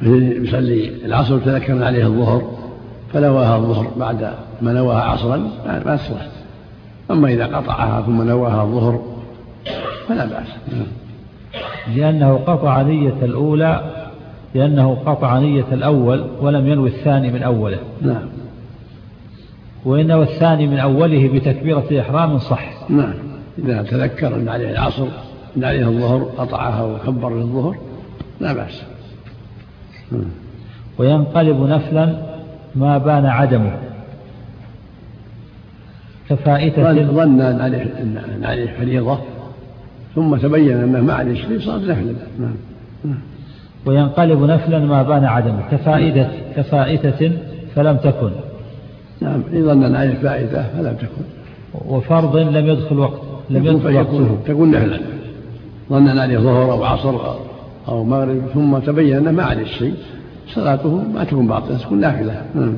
يصلي 0.02 1.06
العصر 1.06 1.40
تذكر 1.40 1.84
عليه 1.84 2.06
الظهر 2.06 2.42
فنواها 3.14 3.58
الظهر 3.58 3.88
بعد 3.98 4.34
ما 4.62 4.74
نواها 4.74 5.02
عصرا 5.02 5.38
ما 5.66 5.80
تصلح 5.80 6.28
أما 7.12 7.28
إذا 7.28 7.46
قطعها 7.46 8.02
ثم 8.02 8.22
نواها 8.22 8.64
الظهر 8.64 9.02
فلا 10.08 10.26
بأس. 10.26 10.48
لأنه 11.96 12.36
قطع 12.36 12.82
نية 12.82 13.16
الأولى 13.24 13.92
لأنه 14.56 14.98
قطع 15.06 15.40
نية 15.40 15.66
الأول 15.72 16.26
ولم 16.42 16.68
ينوي 16.68 16.90
الثاني 16.90 17.32
من 17.32 17.44
أوله. 17.44 17.80
نعم. 18.02 18.26
وإن 19.86 20.12
الثاني 20.12 20.68
من 20.68 20.78
أوله 20.80 21.30
بتكبيرة 21.34 22.02
إحرام 22.02 22.40
صح. 22.40 22.90
نعم. 22.90 23.14
إذا 23.60 23.84
تذكر 23.84 24.36
أن 24.36 24.50
عليه 24.50 24.72
العصر 24.72 25.08
أن 25.58 25.64
عليه 25.64 25.88
الظهر 25.88 26.24
قطعها 26.38 26.84
وكبر 26.84 27.36
للظهر 27.36 27.76
لا 28.40 28.54
بأس. 28.54 28.95
وينقلب 30.98 31.62
نفلا 31.62 32.16
ما 32.76 32.98
بان 32.98 33.26
عدمه. 33.26 33.72
كفائتة 36.30 36.94
ظن 36.94 37.42
أن 37.42 37.62
عليه 37.62 37.82
أن 37.82 38.44
عليه 38.44 38.72
فريضة 38.80 39.20
ثم 40.16 40.36
تبين 40.36 40.78
أنه 40.78 41.02
ما 41.02 41.14
عليه 41.14 41.36
شيء 41.36 41.60
صار 41.60 41.80
نفلا 41.80 42.14
نعم. 42.40 42.56
وينقلب 43.86 44.44
نفلا 44.44 44.80
ما 44.80 45.04
بان 45.04 45.26
عدمه. 45.26 45.62
كفائدة 45.72 46.28
كفائتة 46.56 47.32
فلم 47.76 47.98
تكن. 47.98 48.32
نعم. 49.22 49.42
إن 49.54 49.66
ظن 49.66 49.84
أن 49.84 49.96
عليه 49.96 50.14
فائدة 50.14 50.66
فلم 50.78 50.96
تكن. 50.96 51.26
وفرض 51.88 52.38
لم 52.38 52.68
يدخل 52.68 53.00
وقت 53.00 53.22
لم 53.50 53.66
يدخل 53.66 53.96
وقته. 53.96 54.38
تكون 54.46 54.72
نفلا. 54.72 55.00
ظن 55.90 56.08
أن 56.08 56.20
عليه 56.20 56.38
ظهر 56.38 56.72
أو 56.72 56.84
عصر 56.84 57.45
أو 57.88 58.04
مغرب 58.04 58.42
ثم 58.54 58.78
تبين 58.78 59.18
أنه 59.18 59.32
ما 59.32 59.44
عليه 59.44 59.66
شيء 59.66 59.96
صلاته 60.48 61.04
ما 61.14 61.24
تكون 61.24 61.48
باطلة 61.48 61.78
تكون 61.78 62.00
نافلة. 62.00 62.46
نعم. 62.56 62.76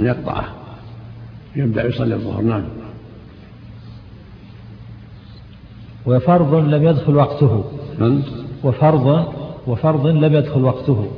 يقطعه 0.00 0.44
يبدأ 1.56 1.86
يصلي 1.86 2.14
الظهر 2.14 2.42
نعم. 2.42 2.64
وفرض 6.06 6.54
لم 6.54 6.84
يدخل 6.84 7.16
وقته. 7.16 7.64
من؟ 7.98 8.22
وفرض 8.64 9.32
وفرض 9.66 10.06
لم 10.06 10.34
يدخل 10.34 10.64
وقته. 10.64 11.10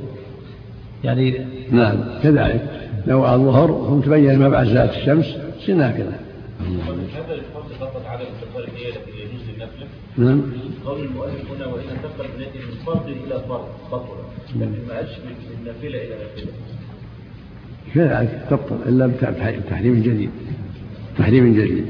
يعني 1.05 1.47
نعم 1.71 1.95
كذلك. 2.23 2.91
لو 3.07 3.35
الظهر 3.35 3.87
ثم 3.89 4.01
تبين 4.01 4.39
ما 4.39 4.49
بعد 4.49 4.67
زالت 4.67 4.93
الشمس 4.93 5.37
سنة 5.67 5.91
كذا. 5.91 6.26
هذا 6.61 7.35
فقط 7.81 8.07
على 8.07 8.25
لكن 8.91 9.13
يجوز 9.19 9.47
نعم. 10.17 10.43
قول 10.85 11.01
المؤلف 11.01 11.51
هنا 11.51 11.67
وإن 11.67 11.85
انتقل 11.89 12.29
بنيته 12.37 12.61
من 12.61 12.85
فرض 12.87 13.09
إلى 13.09 13.45
فرض 13.49 13.69
بطل 13.93 14.17
لكن 14.57 14.89
ما 14.89 14.95
قالش 14.95 15.11
من 15.19 15.65
نافلة 15.65 16.03
إلى 16.03 16.09
نافلة. 16.09 16.53
كذلك 17.95 18.47
تبطل. 18.51 18.89
إلا 18.89 19.07
بتحريم 19.07 20.03
جديد. 20.03 20.31
تحريم 21.19 21.55
جديد. 21.55 21.87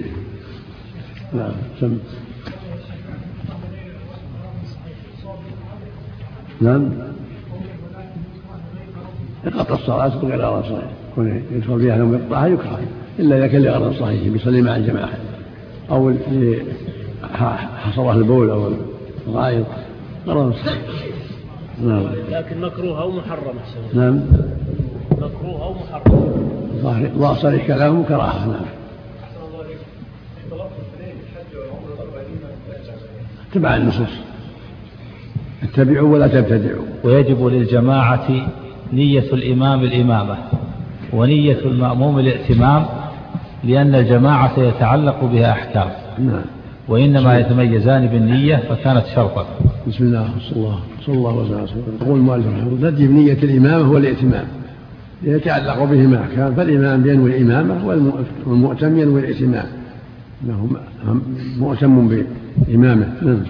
نعم 1.35 1.53
سم 1.81 1.99
نعم. 6.61 6.91
يقطع 9.45 9.75
الصلاة 9.75 10.19
غير 10.19 10.41
غرض 10.41 10.65
صحيح 10.65 10.91
يكون 11.13 11.43
يدخل 11.53 11.81
فيها 11.81 11.97
لو 11.97 12.15
يقطعها 12.15 12.47
يكره. 12.47 12.81
إلا 13.19 13.39
إذا 13.39 13.47
كان 13.47 13.63
لغرض 13.63 13.93
صحيح 13.93 14.29
بيصلي 14.29 14.63
مع 14.63 14.77
الجماعة. 14.77 15.19
أو 15.91 16.13
حصره 17.85 18.13
البول 18.13 18.51
أو 18.51 18.73
الغائط. 19.27 19.67
غرض 20.27 20.53
صحيح. 20.53 20.79
نعم. 21.83 22.07
لكن 22.31 22.61
مكروه 22.61 23.03
أو 23.03 23.11
محرم 23.11 23.55
نعم. 23.95 24.21
مكروه 25.13 25.63
أو 25.63 25.75
محرم. 25.75 26.37
ظاهر 27.17 27.35
صريح 27.35 27.67
كلامه 27.67 28.05
كراهة. 28.05 28.47
نعم. 28.47 28.67
اتبع 33.51 33.77
النصوص. 33.77 34.11
اتبعوا 35.63 36.15
ولا 36.15 36.27
تبتدعوا. 36.27 36.85
ويجب 37.05 37.47
للجماعة 37.47 38.29
نية 38.93 39.33
الإمام 39.33 39.85
الإمامة 39.85 40.37
ونية 41.13 41.59
المأموم 41.59 42.19
الائتمام 42.19 42.87
لأن 43.65 43.95
الجماعة 43.95 44.59
يتعلق 44.59 45.25
بها 45.25 45.51
أحكام. 45.51 45.89
نعم. 46.19 46.43
وإنما 46.89 47.39
يتميزان 47.39 48.07
بالنية 48.07 48.57
فكانت 48.57 49.07
شرطا. 49.15 49.47
بسم 49.89 50.05
الله 50.05 50.29
صلى 50.41 50.57
الله 50.57 50.79
صلى 51.07 51.15
الله 51.15 51.33
وسلم. 51.63 51.83
يقول 52.03 52.19
المؤلف 52.19 52.47
رحمه 52.47 52.69
الله 52.69 52.91
بنية 52.91 53.33
الإمامة 53.33 53.91
والائتمام 53.91 54.45
يتعلق 55.23 55.85
بهما 55.85 56.23
أحكام 56.23 56.55
فالإمام 56.55 57.07
ينوي 57.07 57.37
الإمامة 57.37 57.87
والمؤتم 58.47 58.99
ينوي 58.99 59.21
الائتمام 59.21 59.67
أنه 60.45 60.69
مؤتم 61.59 62.09
بإمامة. 62.69 63.07
نعم. 63.23 63.43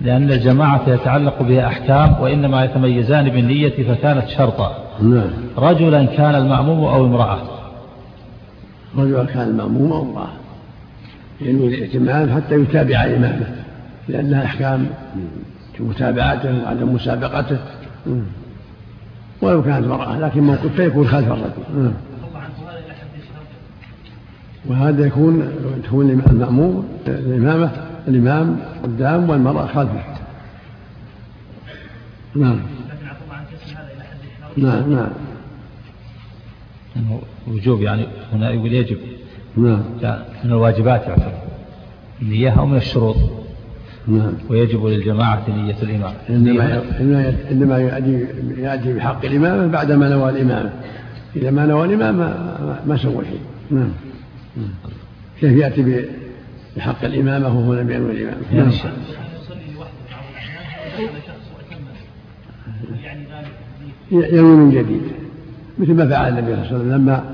لأن 0.00 0.30
الجماعة 0.30 0.88
يتعلق 0.88 1.42
بها 1.42 1.66
أحكام 1.66 2.22
وإنما 2.22 2.64
يتميزان 2.64 3.28
بالنية 3.28 3.94
فكانت 3.94 4.28
شرطا. 4.28 4.76
نعم. 5.02 5.30
رجلا 5.58 6.04
كان 6.04 6.34
المأموم 6.34 6.84
أو 6.84 7.06
امرأة. 7.06 7.38
رجلا 8.96 9.24
كان 9.24 9.48
المأموم 9.48 9.92
أو 9.92 10.02
امرأة. 10.02 10.32
ينوي 11.40 11.74
الائتمام 11.74 12.34
حتى 12.34 12.54
يتابع 12.54 13.04
إمامه 13.04 13.46
لأنها 14.08 14.44
أحكام 14.44 14.86
في 15.76 15.82
متابعته 15.82 16.62
وعدم 16.62 16.94
مسابقته. 16.94 17.58
ولو 19.42 19.62
كانت 19.62 19.86
امرأة 19.86 20.18
لكن 20.18 20.40
موقف 20.40 20.76
فيكون 20.76 21.08
خلف 21.08 21.28
الرجل. 21.28 21.92
وهذا 24.66 25.06
يكون 25.06 25.48
تكون 25.84 26.10
المأموم 26.10 26.88
الإمامة 27.06 27.70
الإمام 28.08 28.56
قدام 28.82 29.30
والمرأة 29.30 29.66
خلفه. 29.66 30.04
نعم. 32.36 32.60
نعم 34.56 34.92
نعم. 34.92 35.10
وجوب 37.48 37.82
يعني 37.82 38.06
هنا 38.32 38.50
يقول 38.50 38.72
يجب. 38.72 38.96
نعم. 39.56 39.82
من 40.44 40.50
الواجبات 40.50 41.06
يعتبر. 41.06 41.32
النية 42.22 42.50
أو 42.50 42.66
من 42.66 42.76
الشروط. 42.76 43.16
نعم. 44.08 44.32
ويجب 44.50 44.86
للجماعة 44.86 45.42
نية 45.48 45.76
الإمام. 45.82 46.14
إنما 46.30 46.82
إنما 47.50 47.78
يأتي 47.78 48.26
يأتي 48.58 48.92
بحق 48.92 49.24
الإمامة 49.24 49.66
بعدما 49.66 50.08
نوى 50.08 50.30
الإمامة 50.30 50.72
إذا 51.36 51.50
ما 51.50 51.66
نوى 51.66 51.86
الإمامة 51.86 52.18
ما, 52.18 52.80
ما 52.86 52.96
سوى 52.96 53.24
شيء. 53.24 53.40
نعم. 53.70 53.90
كيف 55.40 55.52
يأتي 55.52 56.04
بحق 56.76 57.04
الإمامة 57.04 57.46
وهو 57.46 57.74
لم 57.74 57.90
ينوي 57.90 58.10
الإمامة 58.12 58.42
نعم. 58.52 58.70
ينوي 64.10 64.56
من 64.56 64.70
جديد. 64.70 65.23
مثل 65.78 65.94
ما 65.94 66.08
فعل 66.08 66.38
النبي 66.38 66.54
صلى 66.54 66.62
الله 66.62 66.64
عليه 66.64 66.76
وسلم 66.76 66.94
لما 66.94 67.24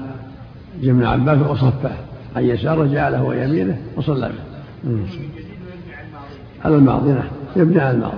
جمع 0.82 1.08
عباس 1.08 1.38
وصفه 1.48 1.90
عن 2.36 2.44
يساره 2.44 2.84
جعله 2.84 3.22
ويمينه 3.22 3.78
وصلى 3.96 4.28
به 4.28 5.00
على 6.64 6.76
الماضي 6.76 7.08
نعم. 7.10 7.22
يبني 7.56 7.80
على 7.80 7.94
الماضي. 7.94 8.16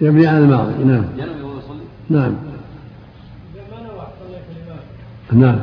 يبني 0.00 0.26
على 0.26 0.38
الماضي 0.38 0.84
نعم. 0.84 1.04
نعم. 2.10 2.34
نعم. 5.32 5.58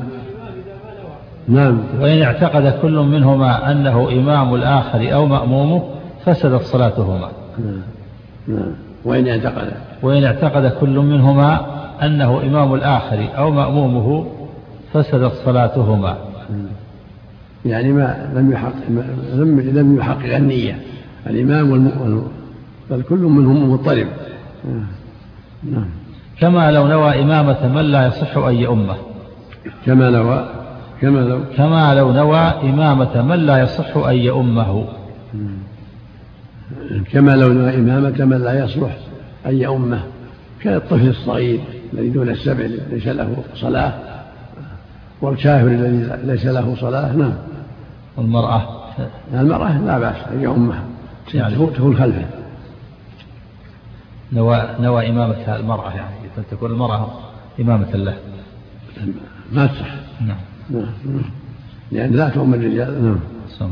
نعم. 1.47 1.79
وإن 1.99 2.21
اعتقد 2.21 2.79
كل 2.81 2.97
منهما 2.99 3.71
أنه 3.71 4.09
إمام 4.11 4.55
الآخر 4.55 5.13
أو 5.13 5.25
مأمومه 5.25 5.83
فسدت 6.25 6.61
صلاتهما. 6.61 7.31
نعم. 7.59 7.81
نعم. 8.47 8.71
وإن 9.05 9.27
اعتقد. 9.27 9.71
وإن 10.01 10.23
اعتقد 10.23 10.71
كل 10.71 10.99
منهما 10.99 11.77
أنه 12.03 12.41
إمام 12.43 12.73
الآخر 12.73 13.27
أو 13.37 13.51
مأمومه 13.51 14.25
فسدت 14.93 15.31
صلاتهما. 15.45 16.17
يعني 17.65 17.93
ما 17.93 18.31
لم 18.35 18.51
يحقق 18.51 18.89
لم 19.33 19.59
لم 19.59 19.97
يحقق 19.97 20.35
النية. 20.35 20.79
الإمام 21.27 21.71
والم... 21.71 22.27
بل 22.89 23.01
كل 23.01 23.17
منهم 23.17 23.71
مضطرب. 23.71 24.07
نعم. 25.63 25.89
كما 26.39 26.71
لو 26.71 26.87
نوى 26.87 27.21
إمامة 27.21 27.67
من 27.67 27.81
لا 27.81 28.07
يصح 28.07 28.37
أن 28.37 28.55
يؤمه. 28.55 28.95
كما 29.85 30.09
نوى 30.09 30.49
كما 31.01 31.19
لو 31.19 31.39
كما 31.57 31.95
لو 31.95 32.11
نوى 32.11 32.39
إمامة 32.39 33.21
من 33.21 33.35
لا 33.45 33.57
يصح 33.57 33.97
أن 33.97 34.15
يؤمه. 34.15 34.85
كما 37.11 37.31
لو 37.35 37.53
نوى 37.53 37.75
إمامة 37.75 38.25
من 38.25 38.37
لا 38.37 38.63
يصلح 38.63 38.97
أن 39.45 39.57
يؤمه. 39.57 39.99
كالطفل 40.61 41.07
الصغير. 41.07 41.59
الذي 41.93 42.09
دون 42.09 42.29
السبع 42.29 42.65
ليس 42.91 43.07
له 43.07 43.43
صلاة 43.55 43.93
والكافر 45.21 45.67
الذي 45.67 46.17
ليس 46.23 46.45
له 46.45 46.75
صلاة 46.75 47.13
نعم. 47.13 47.33
والمرأة؟ 48.17 48.77
المرأة 49.33 49.77
لا 49.77 49.99
بأس 49.99 50.15
أن 50.33 50.41
يؤمها 50.41 50.83
يعني 51.33 51.55
تكون 51.55 51.97
خلفه 51.97 52.25
نوى 54.33 54.69
نوى 54.79 55.09
إمامة 55.09 55.55
المرأة 55.55 55.93
يعني 55.95 56.15
تكون 56.51 56.71
المرأة 56.71 57.09
إمامة 57.59 57.95
له. 57.95 58.17
ما 59.51 59.67
تصح. 59.67 59.95
نعم. 60.21 60.37
نعم 60.69 61.21
لأن 61.91 62.11
لا 62.11 62.29
تؤم 62.29 62.53
الرجال 62.53 63.03
نعم. 63.03 63.69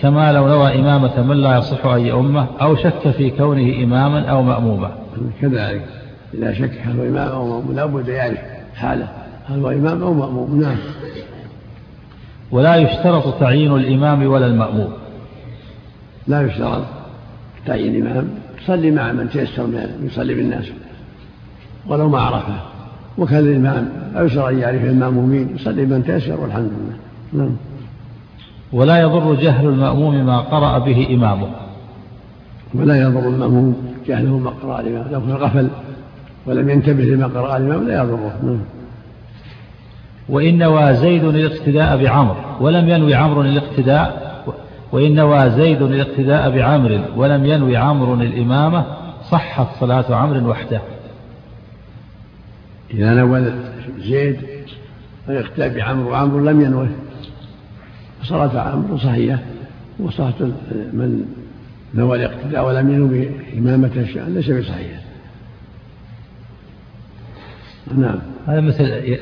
كما 0.00 0.32
لو 0.32 0.48
نوى 0.48 0.80
إمامة 0.80 1.22
من 1.22 1.36
لا 1.36 1.58
يصح 1.58 1.86
أن 1.86 2.00
يؤمه 2.00 2.46
أو 2.60 2.76
شك 2.76 3.10
في 3.10 3.30
كونه 3.30 3.84
إماما 3.84 4.28
أو 4.30 4.42
مأموما. 4.42 4.98
كذلك. 5.40 6.03
إذا 6.38 6.52
شك 6.52 6.80
هل 6.84 7.00
هو 7.00 7.06
إمام 7.06 7.28
أو 7.28 7.46
مأموم. 7.48 7.76
لابد 7.76 8.08
يعرف 8.08 8.38
حاله. 8.74 9.08
هل 9.48 9.60
هو 9.60 9.70
إمام 9.70 10.02
أو 10.02 10.14
مأموم؟ 10.14 10.60
نعم. 10.60 10.76
ولا 12.50 12.76
يشترط 12.76 13.40
تعيين 13.40 13.74
الإمام 13.76 14.26
ولا 14.26 14.46
المأموم. 14.46 14.92
لا 16.26 16.42
يشترط 16.42 16.84
تعيين 17.66 18.06
إمام 18.06 18.28
صلي 18.66 18.90
مع 18.90 19.12
من 19.12 19.28
تيسر 19.28 19.66
من 19.66 20.06
يصلي 20.06 20.34
بالناس. 20.34 20.64
ولو 21.88 22.08
ما 22.08 22.20
عرفه. 22.20 22.54
وكان 23.18 23.38
الإمام. 23.38 23.88
لا 24.14 24.22
يشترط 24.22 24.44
أن 24.44 24.58
يعرف 24.58 24.84
المأمومين. 24.84 25.54
يصلي 25.54 25.86
من 25.86 26.04
تيسر 26.04 26.40
والحمد 26.40 26.70
لله. 26.70 27.44
نعم. 27.44 27.56
ولا 28.72 29.00
يضر 29.00 29.34
جهل 29.34 29.66
المأموم 29.66 30.26
ما 30.26 30.40
قرأ 30.40 30.78
به 30.78 31.06
إمامه. 31.14 31.48
ولا 32.74 33.02
يضر 33.02 33.28
المأموم 33.28 33.96
جهله 34.06 34.38
ما 34.38 34.50
قرأ 34.50 34.80
الإمام. 34.80 35.12
لو 35.12 35.20
كان 35.20 35.30
غفل. 35.30 35.68
ولم 36.46 36.70
ينتبه 36.70 37.04
لما 37.04 37.26
قرأ 37.26 37.56
الإمام 37.56 37.88
لا 37.88 38.02
يضره. 38.02 38.38
نعم. 38.42 38.60
وإن 40.28 40.58
نوى 40.58 40.94
زيد 40.94 41.24
الاقتداء 41.24 42.02
بعمر 42.02 42.36
ولم 42.60 42.88
ينوي 42.88 43.14
عمرو 43.14 43.40
الاقتداء 43.40 44.24
وإن 44.92 45.14
نوى 45.14 45.50
زيد 45.50 45.82
الاقتداء 45.82 46.50
بعمر 46.50 47.04
ولم 47.16 47.46
ينوي 47.46 47.76
عمرو 47.76 48.14
الإمامة 48.14 48.84
صحت 49.30 49.66
صلاة 49.80 50.14
عمرو 50.14 50.50
وحده. 50.50 50.80
إذا 52.94 53.14
نوى 53.14 53.52
زيد 53.98 54.36
الاقتداء 55.28 55.68
بعمرو 55.68 56.10
وعمرو 56.10 56.44
لم 56.44 56.60
ينوه. 56.60 56.88
صلاة 58.22 58.60
عمرو 58.60 58.98
صحيحة 58.98 59.38
وصلاة 59.98 60.34
من 60.92 61.24
نوى 61.94 62.18
الاقتداء 62.18 62.66
ولم 62.66 62.90
ينوي 62.94 63.28
إمامة 63.58 63.90
الشأن 63.96 64.34
ليس 64.34 64.50
بصحيح 64.50 65.03
نعم. 67.96 68.18
هذا 68.46 68.60
مثل 68.60 69.16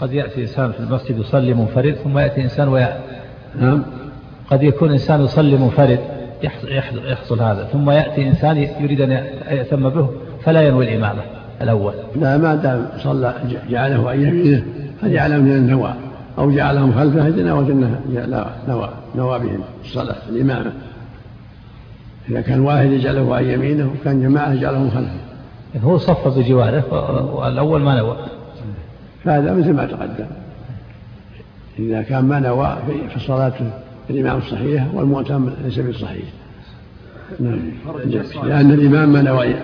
قد 0.00 0.12
يأتي 0.12 0.42
إنسان 0.42 0.72
في 0.72 0.80
المسجد 0.80 1.18
يصلي 1.18 1.54
منفرد 1.54 1.94
ثم 1.94 2.18
يأتي 2.18 2.42
إنسان 2.42 2.68
ويأ 2.68 2.96
نعم. 3.60 3.82
قد 4.50 4.62
يكون 4.62 4.90
إنسان 4.90 5.24
يصلي 5.24 5.56
منفرد 5.56 5.98
يحصل 7.08 7.40
هذا 7.40 7.68
ثم 7.72 7.90
يأتي 7.90 8.28
إنسان 8.28 8.56
يريد 8.56 9.00
أن 9.00 9.10
يأتم 9.10 9.88
به 9.88 10.10
فلا 10.42 10.62
ينوي 10.62 10.88
الإمامة 10.88 11.22
الأول. 11.62 11.94
لا 12.16 12.36
ما 12.36 12.54
دام 12.54 12.88
صلى 12.98 13.34
جعله 13.70 14.10
عن 14.10 14.20
يمينه 14.20 14.64
فجعله 15.02 15.36
من 15.36 15.52
النوى 15.52 15.94
أو 16.38 16.50
جعلهم 16.50 16.92
خلفه 16.92 17.28
نوى 17.28 17.90
نوى 18.68 18.90
نوى 19.16 19.38
بهم 19.38 19.60
الصلاة 19.84 20.16
الإمامة. 20.28 20.72
إذا 22.30 22.40
كان 22.40 22.60
واحد 22.60 22.90
يجعله 22.90 23.36
عن 23.36 23.44
يمينه 23.44 23.90
وكان 24.00 24.22
جماعة 24.22 24.52
يجعلهم 24.52 24.90
خلفه. 24.90 25.23
هو 25.82 25.98
صف 25.98 26.38
بجواره 26.38 27.34
والأول 27.34 27.82
ما 27.82 27.98
نوى. 27.98 28.16
فهذا 29.24 29.54
مثل 29.54 29.72
ما 29.72 29.86
تقدم. 29.86 30.26
إذا 31.78 32.02
كان 32.02 32.24
ما 32.24 32.40
نوى 32.40 32.76
في 33.08 33.16
الصلاة 33.16 33.52
الإمام 34.10 34.38
الصحيح 34.38 34.94
والمؤتم 34.94 35.50
ليس 35.64 35.78
بالصحيح. 35.78 36.24
نعم. 37.40 37.58
لأن 38.44 38.70
الإمام 38.70 39.12
ما 39.12 39.22
نوى 39.22 39.54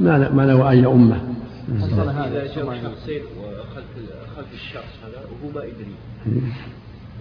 ما 0.00 0.44
نوى 0.46 0.72
أن 0.72 0.82
يؤمه 0.82 1.20
إذا 1.68 2.30
جاء 2.32 2.44
الشخصين 2.44 3.22
وخلف 3.40 3.86
خلف 4.36 4.46
الشخص 4.54 4.92
هذا 5.04 5.20
وهو 5.30 5.54
ما 5.54 5.64
يدري. 5.64 5.94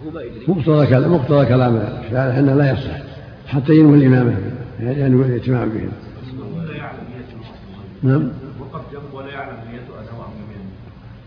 هو 0.06 0.12
ما 0.12 0.22
يدري. 0.22 0.46
مقتضى 0.48 0.88
كلام 0.88 1.14
مقتضى 1.14 1.46
كلام 1.46 1.76
الشارح 1.76 2.36
انه 2.36 2.54
لا 2.54 2.72
يصح. 2.72 2.98
حتى 3.48 3.74
ينوي 3.74 3.98
الامامه 3.98 4.36
ينوي 4.80 5.26
الائتمام 5.26 5.70
بهم. 5.70 5.92
نعم. 8.04 8.32
وقف 8.60 8.82
جنبه 8.94 9.16
ولا 9.16 9.30
يعلم 9.30 9.58
نيته 9.72 10.00
أنه 10.00 10.18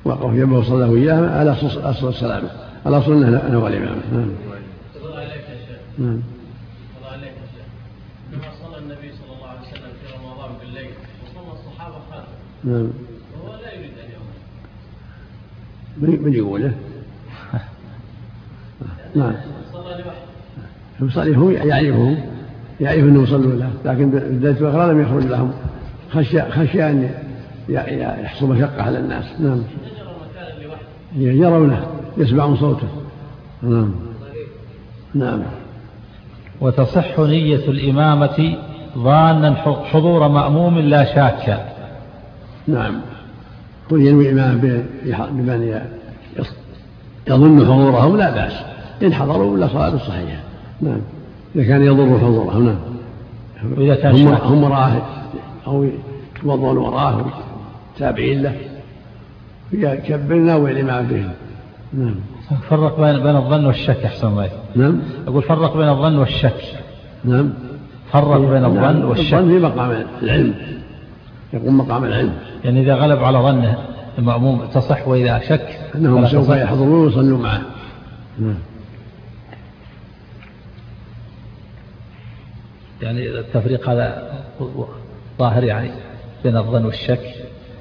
وقف 0.05 0.35
جنبه 0.35 0.59
وصلى 0.59 0.85
وياه 0.85 1.39
على 1.39 1.51
اصل 1.51 2.09
السلامه 2.09 2.51
الاصل 2.87 3.13
انه 3.13 3.49
نوى 3.51 3.69
الامامه 3.69 4.03
نعم. 4.13 4.31
نعم. 5.99 6.21
لما 8.33 8.45
صلى 8.63 8.79
النبي 8.79 9.13
صلى 9.13 9.37
الله 9.37 9.49
عليه 9.49 9.61
وسلم 9.61 9.93
في 10.01 10.07
رمضان 10.17 10.51
بالليل 10.61 10.91
وصلى 11.25 11.53
الصحابة 11.53 11.95
خلفه 12.11 12.29
نعم. 12.65 12.91
وهو 13.35 13.55
لا 13.63 13.75
يريد 13.75 13.91
أن 13.91 14.11
من 15.97 16.23
من 16.23 16.35
يقوله؟ 16.35 16.73
نعم. 19.15 19.35
صلى 19.73 19.83
لوحده. 19.83 20.13
يصلي 21.03 21.37
هو 21.37 21.51
يعرفهم 21.51 22.19
يعرف 22.81 22.99
انهم 22.99 23.25
يصلون 23.25 23.59
له 23.59 23.71
لكن 23.85 24.11
بالذات 24.11 24.63
الأخرى 24.63 24.93
لم 24.93 25.01
يخرج 25.01 25.25
لهم. 25.25 25.53
خشي 26.13 26.43
خشي 26.43 26.91
أن 26.91 27.11
يحصل 28.23 28.47
مشقه 28.47 28.83
على 28.83 28.99
الناس. 28.99 29.25
نعم. 29.41 29.63
يرونه 31.17 31.87
يسمعون 32.17 32.57
صوته. 32.57 32.89
نعم. 33.63 33.91
نعم. 35.15 35.43
وتصح 36.61 37.19
نية 37.19 37.69
الإمامة 37.69 38.57
ظانا 38.99 39.55
حضور 39.93 40.29
مأموم 40.29 40.79
لا 40.79 41.05
شاكا 41.05 41.65
نعم. 42.69 43.01
كل 43.91 44.07
ينوي 44.07 44.31
إمام 44.31 44.59
بمن 45.31 45.83
يظن 47.29 47.67
حضورهم 47.67 48.17
لا 48.17 48.31
بأس. 48.31 48.53
إن 49.03 49.15
حضروا 49.15 49.53
ولا 49.53 49.69
صلاة 49.69 49.97
صحيحة. 49.99 50.41
نعم. 50.81 51.01
إذا 51.57 51.65
كان 51.65 51.87
يضر 51.87 52.19
حضورهم 52.19 52.65
نعم. 52.65 52.77
وإذا 53.77 53.95
كان 53.95 54.15
هم, 54.15 54.35
هم 54.35 54.65
وراه 54.65 55.03
أو 55.71 55.85
يتوضون 55.85 56.77
وراه 56.77 57.25
تابعين 57.99 58.43
له 58.43 58.57
يكبرنا 59.73 60.57
والإمام 60.57 61.07
بهم 61.07 61.33
نعم. 61.93 62.15
فرق 62.71 63.01
بين 63.01 63.23
بين 63.23 63.37
الظن 63.37 63.67
والشك 63.67 64.05
أحسن 64.05 64.29
الله 64.29 64.51
نعم. 64.77 65.01
أقول 65.27 65.43
فرق 65.43 65.77
بين 65.77 65.89
الظن 65.89 66.19
والشك. 66.19 66.63
نعم. 67.25 67.53
فرق 68.13 68.39
بين 68.39 68.65
الظن 68.65 68.81
نعم. 68.81 69.05
والشك. 69.05 69.35
الظن 69.35 69.49
في 69.49 69.59
مقام 69.59 70.05
العلم. 70.23 70.55
يقوم 71.53 71.79
مقام 71.79 72.05
العلم. 72.05 72.33
يعني 72.65 72.81
إذا 72.81 72.95
غلب 72.95 73.25
على 73.25 73.39
ظنه 73.39 73.79
المأموم 74.19 74.67
تصح 74.75 75.09
وإذا 75.09 75.39
شك 75.39 75.79
أنهم 75.95 76.27
سوف 76.27 76.49
يحضرون 76.49 77.05
ويصلوا 77.05 77.39
معه. 77.39 77.63
نعم. 78.39 78.55
يعني 83.03 83.39
التفريق 83.39 83.91
هذا 83.91 84.33
ظاهر 85.41 85.65
يعني 85.65 85.91
بين 86.45 86.57
الظن 86.57 86.85
والشك. 86.85 87.21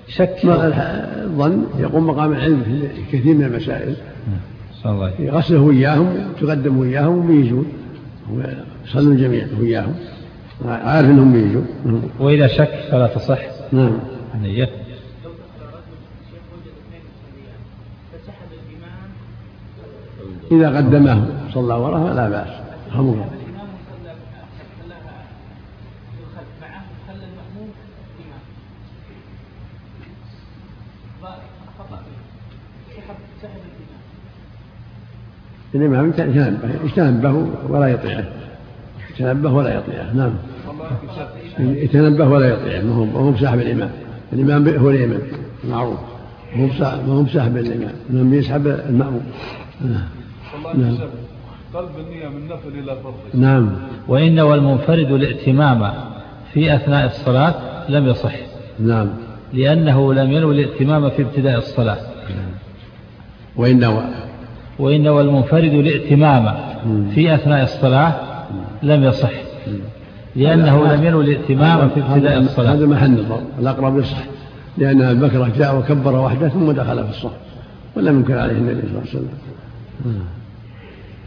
شك 0.07 0.35
الظن 0.43 1.63
يقوم 1.79 2.07
مقام 2.07 2.31
العلم 2.31 2.61
في 2.63 3.17
كثير 3.17 3.35
من 3.35 3.43
المسائل. 3.43 3.95
الله 4.85 5.11
يغسله 5.19 5.59
وياهم 5.59 6.07
تقدم 6.41 6.77
وياهم 6.77 7.29
ويجون. 7.29 7.65
يصلون 8.85 9.17
جميعا 9.17 9.47
وياهم 9.59 9.95
عارف 10.65 11.09
إنهم 11.09 11.33
بيجوا 11.33 11.61
وإذا 12.19 12.47
شك 12.47 12.71
فلا 12.91 13.07
تصح. 13.07 13.39
نعم. 13.71 13.99
نية 14.41 14.69
إذا 20.51 20.77
قدمه 20.77 21.27
صلى 21.53 21.73
وراءه 21.73 22.13
لا 22.13 22.29
بأس. 22.29 22.47
خمر. 22.93 23.25
الإمام 35.75 36.13
يتنبه 36.85 37.45
ولا 37.69 37.87
يطيعه. 37.87 38.23
يتنبه 39.09 39.53
ولا 39.53 39.77
يطيعه. 39.77 40.13
نعم. 40.13 40.31
يتنبه 41.59 42.27
ولا 42.27 42.47
يطيعه. 42.47 42.81
ما 42.81 43.19
هو 43.19 43.31
بساحب 43.31 43.59
الإمام 43.59 43.91
الإمام 44.33 44.67
هو 44.67 44.89
الإمام 44.89 45.21
معروف 45.63 45.99
ما 46.55 47.13
هو 47.13 47.23
بساحب 47.23 47.57
الإمام 47.57 47.93
الإمام 48.09 48.33
يسحب 48.33 48.67
المأموم. 48.67 49.23
نعم. 49.81 50.97
قلب 51.73 51.89
النية 51.99 52.27
من 52.27 52.45
نفل 52.45 52.79
إلى 52.79 52.97
فرض 53.03 53.13
نعم. 53.33 53.69
وإن 54.07 54.39
والمنفرد 54.39 55.11
الائتمام 55.11 55.93
في 56.53 56.75
أثناء 56.75 57.05
الصلاة 57.05 57.55
لم 57.89 58.07
يصح. 58.07 58.35
نعم. 58.79 59.09
لأنه 59.53 60.13
لم 60.13 60.31
ينوي 60.31 60.55
الائتمام 60.55 61.09
في 61.09 61.21
ابتداء 61.21 61.57
الصلاة. 61.57 61.97
وإن 63.55 63.79
وإن 64.79 65.07
والمنفرد 65.07 65.73
الائتمام 65.73 66.55
في 67.15 67.35
أثناء 67.35 67.63
الصلاة 67.63 68.13
لم 68.83 69.03
يصح. 69.03 69.31
لأنه 70.35 70.93
لم 70.93 71.03
ينوي 71.03 71.23
الائتمام 71.23 71.89
في 71.89 71.99
ابتداء 71.99 72.39
الصلاة. 72.39 72.73
هذا 72.73 72.85
محل 72.85 73.25
نظر. 73.25 73.41
الأقرب 73.59 73.99
يصح 73.99 74.23
لأن 74.77 75.01
أبي 75.01 75.19
بكر 75.19 75.49
جاء 75.49 75.79
وكبر 75.79 76.15
وحده 76.15 76.49
ثم 76.49 76.71
دخل 76.71 77.03
في 77.03 77.09
الصف 77.09 77.31
ولم 77.95 78.17
ينكر 78.17 78.39
عليه 78.39 78.53
النبي 78.53 78.81
صلى 78.81 78.89
الله 78.89 78.99
عليه 78.99 79.09
وسلم. 79.09 79.29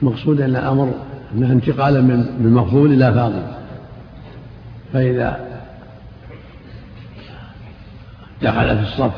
المقصود 0.03 0.41
أن 0.41 0.51
الأمر 0.51 0.93
أنه 1.35 1.53
انتقالا 1.53 2.01
من 2.01 2.53
مفضول 2.55 2.93
إلى 2.93 3.13
فاضل. 3.15 3.43
فإذا 4.93 5.41
دخل 8.43 8.77
في 8.79 8.83
الصف 8.83 9.15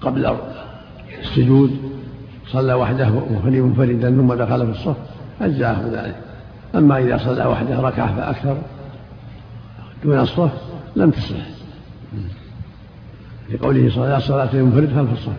قبل 0.00 0.36
السجود 1.22 1.97
صلى 2.52 2.74
وحده 2.74 3.10
وخلي 3.30 3.60
منفردا 3.60 4.10
ثم 4.10 4.34
دخل 4.34 4.66
في 4.66 4.70
الصف 4.72 4.96
أجزاه 5.40 5.76
ذلك. 5.92 6.16
أما 6.74 6.98
إذا 6.98 7.16
صلى 7.16 7.46
وحده 7.46 7.80
ركعة 7.80 8.16
فأكثر 8.16 8.56
دون 10.04 10.18
الصف 10.18 10.52
لم 10.96 11.10
تصح. 11.10 11.36
لقوله 13.54 13.90
صلى 13.90 14.04
الله 14.04 14.14
عليه 14.14 14.24
صلاة 14.24 14.48
المنفرد 14.54 14.88
خلف 14.94 15.12
الصف. 15.12 15.32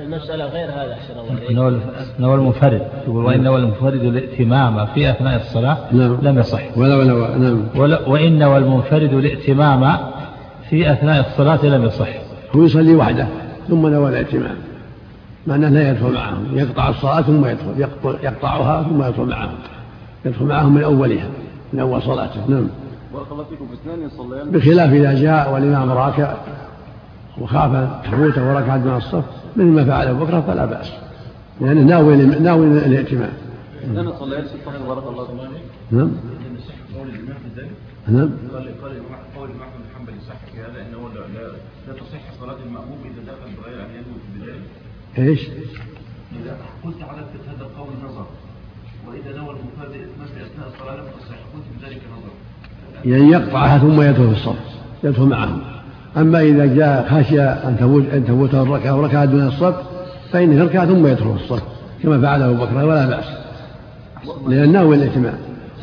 المسألة 0.00 0.44
غير 0.44 0.70
هذا 0.70 0.92
أحسن 0.92 1.18
الله 1.18 1.80
نوى 2.18 2.34
المنفرد. 2.34 2.82
يقول 3.06 3.24
وإن 3.24 3.42
نوى 3.42 3.60
المنفرد 3.60 4.02
الائتمام 4.02 4.86
في 4.86 5.10
أثناء 5.10 5.36
الصلاة 5.36 5.78
نعم. 5.92 6.18
لم 6.22 6.38
يصح. 6.38 6.78
ولا 6.78 6.96
ولا 6.96 7.38
نعم. 7.38 7.64
وإن 8.06 8.38
نوى 8.38 8.58
المنفرد 8.58 9.12
الائتمام 9.12 9.98
في 10.70 10.92
أثناء 10.92 11.20
الصلاة 11.20 11.66
لم 11.66 11.84
يصح. 11.84 12.08
هو 12.56 12.64
يصلي 12.64 12.94
وحده 12.94 13.28
ثم 13.68 13.86
نوى 13.86 14.08
الائتمام 14.08 14.56
مع 15.46 15.54
أنه 15.54 15.68
لا 15.68 15.90
يدخل 15.90 16.12
معهم. 16.12 16.46
يقطع 16.52 16.88
الصلاة 16.88 17.22
ثم 17.22 17.46
يدخل 17.46 17.84
يقطعها 18.22 18.82
ثم 18.82 19.02
يدخل 19.02 19.24
معهم. 19.24 19.54
يدخل 20.24 20.44
معهم 20.44 20.74
من 20.74 20.82
أولها 20.82 21.28
من 21.72 21.80
أول 21.80 22.02
صلاته. 22.02 22.46
نعم. 22.48 22.68
بارك 23.14 23.32
الله 23.32 23.44
فيكم. 23.44 23.66
باثنين 23.66 24.06
يصليان. 24.06 24.50
بخلاف 24.50 24.92
إذا 24.92 25.14
جاء 25.14 25.52
والإمام 25.52 25.90
راكع 25.90 26.34
وخاف 27.40 27.88
تفوته 28.04 28.54
وركعت 28.54 28.80
من 28.80 28.96
الصف 28.96 29.24
مثل 29.56 29.68
ما 29.68 29.84
فعل 29.84 30.08
أبو 30.08 30.24
بكر 30.24 30.42
فلا 30.42 30.64
بأس. 30.66 30.92
لأنه 31.60 31.80
ناوي 31.80 32.16
ناوي 32.16 32.66
الائتمام 32.66 33.32
اثنان 33.84 34.12
صليان 34.12 34.44
في 34.44 34.54
الصف 34.54 34.88
بارك 34.88 35.02
الله 35.06 35.24
فيك. 35.24 35.62
نعم. 35.90 36.10
ذلك. 37.56 37.70
نعم. 38.08 38.30
قال 38.52 38.64
قال 38.82 38.92
الإمام 38.92 39.20
قول 39.36 39.48
الإمام 39.50 39.68
أحمد 39.68 39.80
بن 39.82 39.98
حنبل 39.98 40.12
يصح 40.22 40.38
في 40.52 40.58
هذا 40.60 40.78
إنه 40.86 41.08
لا 41.88 41.92
تصح 41.92 42.40
صلاة 42.40 42.56
المأموم 42.66 42.98
إذا 43.04 43.32
دخل 43.32 43.62
بغير 43.62 43.80
أن 43.86 43.90
ينوي 43.90 44.18
في 44.22 44.28
البدايه 44.34 44.60
إيش؟ 45.18 45.40
إذا 46.42 46.56
قلت 46.84 47.02
على 47.02 47.18
هذا 47.18 47.66
القول 47.66 47.88
نظر. 48.04 48.26
وإذا 49.08 49.38
نوى 49.38 49.50
المنفرد 49.50 49.94
الاتمام 49.94 50.28
في 50.34 50.42
اثناء 50.46 50.68
الصلاة 50.68 50.96
لم 50.96 51.04
تصح 51.18 51.36
قلت 51.54 51.64
بذلك 51.80 52.00
نظر. 52.12 52.30
يعني 53.10 53.30
يقطعها 53.30 53.78
ثم 53.78 54.02
يدخل 54.02 54.34
في 54.34 54.40
الصف 54.40 54.56
يدخل 55.04 55.22
معهم. 55.22 55.60
أما 56.16 56.40
إذا 56.40 56.66
جاء 56.66 57.08
خشي 57.08 57.42
أن 57.42 57.76
تفوت 57.80 58.04
أن 58.08 58.24
تفوته 58.24 58.62
الركعة 58.62 58.90
أو 58.90 59.04
ركعة 59.04 59.24
دون 59.24 59.46
الصف 59.46 59.76
فإنه 60.32 60.54
يركع 60.54 60.84
ثم 60.84 61.06
يدخل 61.06 61.38
في 61.38 61.44
الصف 61.44 61.62
كما 62.02 62.20
فعل 62.20 62.42
أبو 62.42 62.64
بكر 62.64 62.76
ولا 62.76 63.06
بأس. 63.06 63.24
لأنه 64.48 64.92
الائتمان 64.92 65.38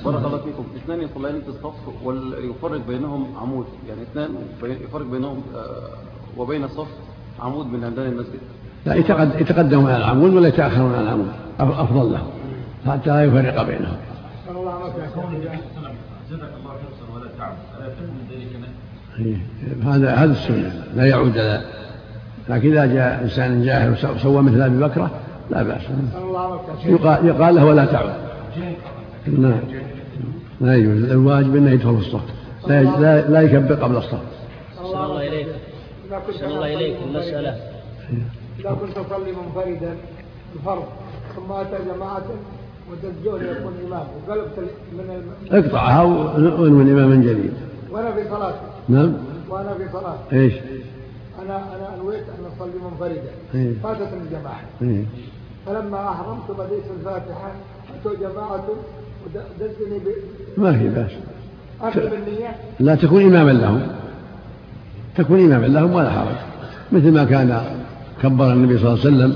بارك 0.06 0.26
الله 0.26 0.38
فيكم. 0.38 0.65
اثنان 0.84 1.02
يصليان 1.02 1.41
في 1.41 1.48
الصف 1.50 2.04
ويفرق 2.04 2.88
بينهم 2.88 3.28
عمود. 3.38 3.65
يعني 3.89 4.02
اثنان 4.02 4.30
يفرق 4.63 5.06
بينهم 5.06 5.41
آه، 5.56 6.38
وبين 6.38 6.63
الصف 6.63 6.88
عمود 7.39 7.65
من 7.65 7.84
عمدان 7.84 8.06
المسجد. 8.06 8.39
لا 8.86 8.96
يتقدمون 9.39 9.91
على 9.91 9.98
العمود 9.98 10.34
ولا 10.34 10.48
يتأخرون 10.48 10.96
على 10.96 11.04
العمود 11.04 11.32
أفضل 11.60 12.12
لهم 12.12 12.28
حتى 12.88 13.10
لا 13.10 13.24
يفرق 13.24 13.63
بينهم. 13.63 13.98
هذا 19.86 20.15
هذا 20.15 20.32
السنة. 20.32 20.84
لا 20.96 21.06
يعود 21.06 21.38
لا. 21.38 21.62
لكن 22.50 22.72
إذا 22.72 22.86
جاء 22.86 23.24
إنسان 23.24 23.63
جاهل 23.63 23.91
وسوى 24.15 24.41
مثل 24.41 24.62
أبي 24.62 24.78
بكرة 24.78 25.12
لا 25.50 25.63
بأس. 25.63 25.82
يقال, 26.86 27.26
يقال 27.26 27.56
له 27.56 27.65
ولا 27.65 27.86
تعود 27.86 28.13
نعم. 29.28 29.60
لا 30.62 30.76
يجوز. 30.76 31.12
الواجب 31.12 31.56
أنه 31.56 31.72
يدخل 31.72 31.98
في 31.98 32.08
الصف. 32.08 32.22
لا, 32.67 32.84
لا, 32.84 33.30
لا 33.30 33.41
يكبر 33.41 33.76
قبل 33.76 33.98
الصف. 33.98 34.22
الله 34.86 35.28
إليك 35.28 35.48
أحسن 36.13 36.46
الله 36.46 36.74
إليك. 36.74 36.98
المسألة. 37.08 37.58
إذا 38.60 38.78
كنت 38.82 38.98
أصلي 38.98 39.32
منفردا 39.32 39.98
الفرض 40.56 40.84
ثم 41.36 41.52
أتى 41.52 41.78
جماعة 41.96 42.26
وتزجوني 42.92 43.48
يكون 43.48 43.74
إمام 43.88 44.06
وقلبت 44.28 44.60
من 44.94 45.32
اقطعها 45.52 46.04
وانوي 46.04 46.84
إماما 46.84 47.16
جديد. 47.16 47.54
وأنا 47.92 48.12
في 48.12 48.30
صلاتي 48.30 48.58
نعم. 48.89 49.13
وأنا 49.50 49.74
في 49.74 49.84
صلاتي 49.94 50.34
إيش؟ 50.34 50.54
أنا 51.42 51.58
أنا 51.58 51.96
أنويت 51.96 52.24
أن 52.24 52.46
أصلي 52.58 52.80
منفردا. 52.92 53.32
إيه. 53.56 53.74
فاتتني 53.84 54.22
الجماعة. 54.22 54.62
إيه. 54.82 55.06
فلما 55.66 56.10
أحرمت 56.10 56.52
بديت 56.52 56.84
الفاتحة. 57.00 57.52
أتوا 58.00 58.16
جماعة 58.16 58.66
ودزني 59.26 60.00
ب... 60.00 60.08
ما 60.58 60.74
في 60.74 60.89
بأس. 60.89 61.12
لا 62.80 62.96
تكون 62.96 63.22
إماما 63.22 63.52
لهم. 63.52 63.88
تكون 65.18 65.39
إماما 65.39 65.66
لهم 65.66 65.94
ولا 65.94 66.10
حرج. 66.10 66.36
مثل 66.92 67.12
ما 67.12 67.24
كان 67.24 67.62
كبر 68.24 68.54
النبي 68.54 68.78
صلى 68.78 68.88
الله 68.88 69.00
عليه 69.06 69.16
وسلم 69.16 69.36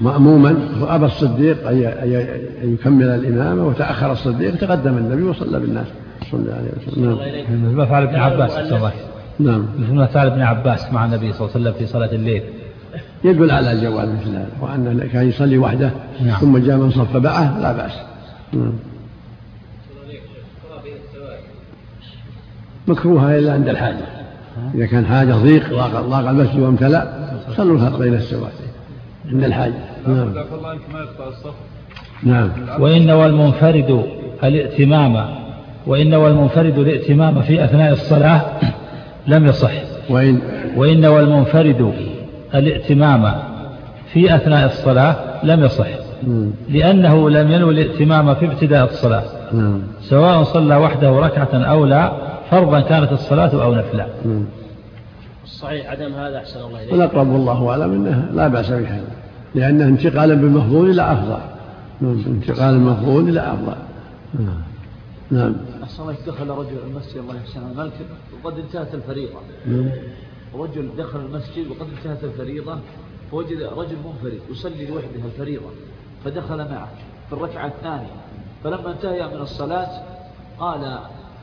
مأموما 0.00 0.56
وأبى 0.80 1.06
الصديق 1.06 1.68
أن 1.68 2.24
يكمل 2.62 3.06
الإمامة 3.06 3.66
وتأخر 3.66 4.12
الصديق 4.12 4.56
تقدم 4.56 4.98
النبي 4.98 5.22
وصلى 5.22 5.60
بالناس 5.60 5.86
صلى 6.30 6.40
الله 6.40 6.54
عليه 6.54 6.70
وسلم. 6.92 7.04
نعم. 7.04 7.18
مثل 7.64 7.76
ما 7.76 7.84
فعل 7.84 8.02
ابن 8.02 8.14
عباس 8.14 8.58
نعم. 9.38 9.66
مثل 9.78 9.92
ما 9.92 10.06
فعل 10.06 10.26
ابن 10.26 10.42
عباس 10.42 10.92
مع 10.92 11.04
النبي 11.04 11.32
صلى 11.32 11.40
الله 11.40 11.50
عليه 11.56 11.64
وسلم 11.64 11.78
في 11.78 11.86
صلاة 11.92 12.12
الليل. 12.12 12.42
يدل 13.24 13.50
على 13.50 13.72
الجواز 13.72 14.08
مثل 14.08 14.30
هذا 14.30 14.48
وأنه 14.60 15.06
كان 15.12 15.28
يصلي 15.28 15.58
وحده 15.58 15.90
نعم. 16.20 16.36
ثم 16.36 16.58
جاء 16.58 16.76
من 16.76 16.90
صف 16.90 17.16
معه 17.16 17.60
لا 17.60 17.72
بأس. 17.72 17.92
نعم. 18.52 18.72
مكروهة 22.88 23.38
إلا 23.38 23.52
عند 23.52 23.68
الحاجة. 23.68 24.06
إذا 24.74 24.86
كان 24.86 25.06
حاجة 25.06 25.32
ضيق 25.32 25.70
ضاق 25.70 26.28
المسجد 26.28 26.58
وامتلأ 26.58 27.15
صلوا 27.56 27.98
بين 27.98 28.14
السواد. 28.14 28.52
عند 29.32 29.44
الحاجة 29.44 29.74
نعم. 30.06 30.32
نعم. 32.22 32.50
وإن 32.78 33.10
والمنفرد 33.10 34.06
الائتمام 34.44 35.26
وإن 35.86 36.14
والمنفرد 36.14 36.78
الائتمام 36.78 37.42
في 37.42 37.64
أثناء 37.64 37.92
الصلاة 37.92 38.40
لم 39.26 39.46
يصح. 39.46 39.72
وإن 40.10 40.38
وإن 40.76 41.06
والمنفرد 41.06 41.92
الائتمام 42.54 43.32
في 44.12 44.36
أثناء 44.36 44.66
الصلاة 44.66 45.16
لم 45.42 45.64
يصح. 45.64 45.86
لأنه 46.68 47.30
لم 47.30 47.50
ينوي 47.50 47.72
الائتمام 47.72 48.34
في 48.34 48.46
ابتداء 48.46 48.84
الصلاة. 48.84 49.24
سواء 50.00 50.42
صلى 50.42 50.76
وحده 50.76 51.10
ركعة 51.10 51.48
أو 51.54 51.84
لا 51.84 52.12
فرضا 52.50 52.80
كانت 52.80 53.12
الصلاة 53.12 53.62
أو 53.62 53.74
نفلا 53.74 54.06
الصحيح 55.46 55.90
عدم 55.90 56.14
هذا 56.14 56.38
أحسن 56.38 56.60
الله 56.60 56.82
إليك. 56.82 56.92
والأقرب 56.92 57.28
والله 57.28 57.70
أعلم 57.70 57.92
أنه 57.92 58.30
لا 58.34 58.48
بأس 58.48 58.70
بهذا 58.70 59.10
لأنه 59.54 59.84
انتقالا 59.84 60.34
بالمفضول 60.34 60.90
إلى 60.90 61.12
أفضل. 61.12 61.40
انتقال 62.02 62.74
المفضول 62.74 63.28
إلى 63.28 63.40
أفضل. 63.40 63.76
نعم. 64.34 64.62
نعم 65.30 65.54
دخل 66.26 66.48
رجل 66.48 66.78
المسجد 66.86 67.16
الله 67.16 67.36
يحسن. 67.36 67.60
الملك 67.72 67.92
وقد 68.44 68.58
انتهت 68.58 68.94
الفريضة. 68.94 69.40
نعم. 69.66 69.90
رجل 70.54 70.90
دخل 70.98 71.20
المسجد 71.20 71.70
وقد 71.70 71.86
انتهت 71.98 72.24
الفريضة 72.24 72.78
فوجد 73.30 73.62
رجل 73.62 73.96
منفرد 74.04 74.40
يصلي 74.50 74.86
لوحده 74.86 75.24
الفريضة 75.24 75.70
فدخل 76.24 76.56
معه 76.56 76.88
في 77.28 77.32
الركعة 77.32 77.66
الثانية. 77.66 78.16
فلما 78.64 78.92
انتهى 78.92 79.26
من 79.26 79.40
الصلاة 79.40 80.02
قال 80.58 80.98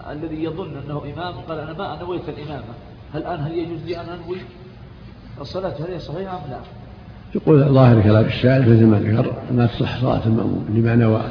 الذي 0.10 0.44
يظن 0.44 0.72
أنه 0.86 1.02
إمام 1.14 1.34
قال 1.34 1.60
أنا 1.60 1.74
ما 1.74 2.04
نويت 2.04 2.30
الإمامة. 2.30 2.74
هل 3.14 3.22
الآن 3.22 3.40
هل 3.40 3.52
يجوز 3.52 3.80
لي 3.86 3.98
أن 3.98 4.06
أنوي 4.06 4.38
الصلاة؟ 5.42 5.74
هل 5.80 5.94
هي 5.94 6.00
صحيحة 6.00 6.38
أم 6.38 6.52
لا؟ 6.52 6.60
يقول 7.36 7.74
ظاهر 7.74 8.02
كلام 8.02 8.26
الشاعر 8.26 8.62
مثل 8.62 8.86
ما 8.86 9.00
ذكر 9.00 9.34
ما 9.52 9.66
تصح 9.66 10.02
صلاة 10.02 10.26
المأموم 10.26 10.66
لما 10.76 10.96
نوى 10.96 11.22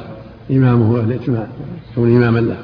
إمامه 0.51 0.99
الائتمان 0.99 1.47
كون 1.95 2.15
إماما 2.15 2.39
له. 2.39 2.57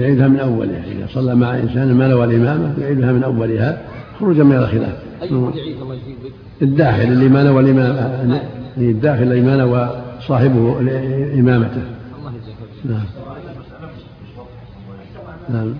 يعيدها 0.00 0.28
من 0.28 0.40
أولها 0.40 0.84
إذا 0.84 1.06
صلى 1.14 1.34
مع 1.34 1.58
إنسان 1.58 1.94
ما 1.94 2.08
نوى 2.08 2.24
الإمامة 2.24 2.74
يعيدها 2.80 3.12
من 3.12 3.22
أولها 3.22 3.82
خروجا 4.20 4.44
من 4.44 4.56
الخلاف. 4.56 4.96
الداخل 6.62 7.02
اللي 7.02 7.28
ما 7.28 7.42
نوى 7.42 7.60
الإمامة 7.62 8.42
الداخل 8.76 9.22
اللي 9.22 9.40
ما 9.40 9.56
نوى 9.56 10.02
صاحبه 10.20 10.78
إمامته. 11.34 11.82
الله 12.18 12.32
يجزاك 12.34 12.56
نعم. 12.84 13.04
نعم. 15.48 15.74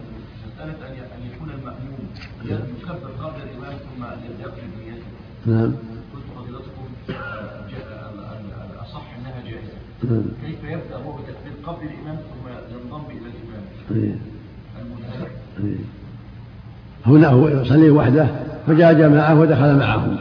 نعم 5.46 5.72
قلت 6.14 6.24
الأصح 8.74 9.02
أنها 9.18 9.42
جائزة 9.44 9.72
نعم. 10.04 10.22
كيف 10.44 10.64
يبدأ 10.64 10.96
هو 10.96 11.12
بتكبير 11.12 11.52
قبل 11.66 11.86
الإمام 11.86 12.16
ثم 12.16 12.74
ينضم 12.74 13.04
إلى 13.10 13.18
الإمام 13.18 13.64
إيه. 13.90 14.18
إيه. 15.64 15.78
هنا 17.06 17.28
هو 17.28 17.48
يصلي 17.48 17.90
وحده 17.90 18.28
فجاء 18.66 18.92
جماعة 18.92 19.40
ودخل 19.40 19.76
معهم 19.78 20.16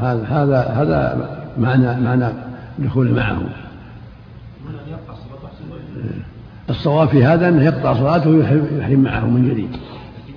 هذا 0.00 0.24
هذا 0.24 0.60
هذا 0.60 1.28
معنى 1.58 2.00
معنى 2.00 2.32
دخول 2.78 3.14
معهم 3.14 3.48
إيه. 5.96 6.22
الصواب 6.70 7.08
في 7.08 7.24
هذا 7.24 7.48
انه 7.48 7.64
يقطع 7.64 7.94
صلاته 7.94 8.30
ويحرم 8.30 9.00
معهم 9.00 9.34
من 9.34 9.48
جديد. 9.50 9.76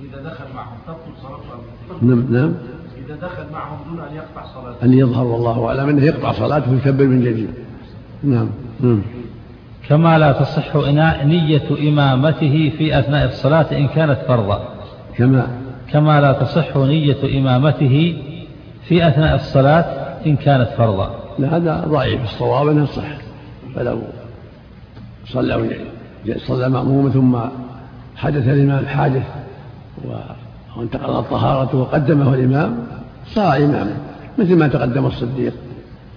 اذا 0.02 0.22
دخل 0.22 0.44
معهم 0.54 0.78
تبطل 0.86 1.12
نعم 2.02 2.32
نعم. 2.32 2.54
دخل 3.22 3.52
معهم 3.52 3.78
دون 3.90 4.00
أن 4.00 4.16
يقطع 4.16 4.44
صلاته. 4.54 4.84
أن 4.84 4.92
يظهر 4.92 5.26
والله 5.26 5.66
أعلم 5.68 5.88
أنه 5.88 6.04
يقطع 6.04 6.32
صلاته 6.32 6.72
ويكبر 6.72 7.04
من 7.04 7.20
جديد. 7.20 7.50
نعم 8.22 8.48
نعم. 8.80 9.02
كما 9.88 10.18
لا 10.18 10.32
تصح 10.32 10.76
نية 11.24 11.88
إمامته 11.88 12.72
في 12.78 12.98
أثناء 12.98 13.26
الصلاة 13.26 13.66
إن 13.72 13.88
كانت 13.88 14.18
فرضا. 14.28 14.68
كما 15.16 15.46
كما 15.92 16.20
لا 16.20 16.32
تصح 16.32 16.76
نية 16.76 17.38
إمامته 17.38 18.22
في 18.88 19.08
أثناء 19.08 19.34
الصلاة 19.34 19.84
إن 20.26 20.36
كانت 20.36 20.68
فرضا. 20.68 21.14
لا 21.38 21.56
هذا 21.56 21.84
ضعيف. 21.88 22.22
الصواب 22.24 22.68
أنه 22.68 22.84
صح. 22.84 23.18
فلو 23.74 23.98
صلى 25.26 25.76
صلى 26.36 26.68
مأموم 26.68 27.10
ثم 27.10 27.38
حدث 28.16 28.48
الإمام 28.48 28.86
حادث 28.86 29.22
وانتقضت 30.76 31.30
طهارته 31.30 31.78
وقدمه 31.78 32.34
الإمام 32.34 32.76
صار 33.34 33.56
إماما 33.56 33.96
مثل 34.38 34.56
ما 34.56 34.68
تقدم 34.68 35.06
الصديق. 35.06 35.52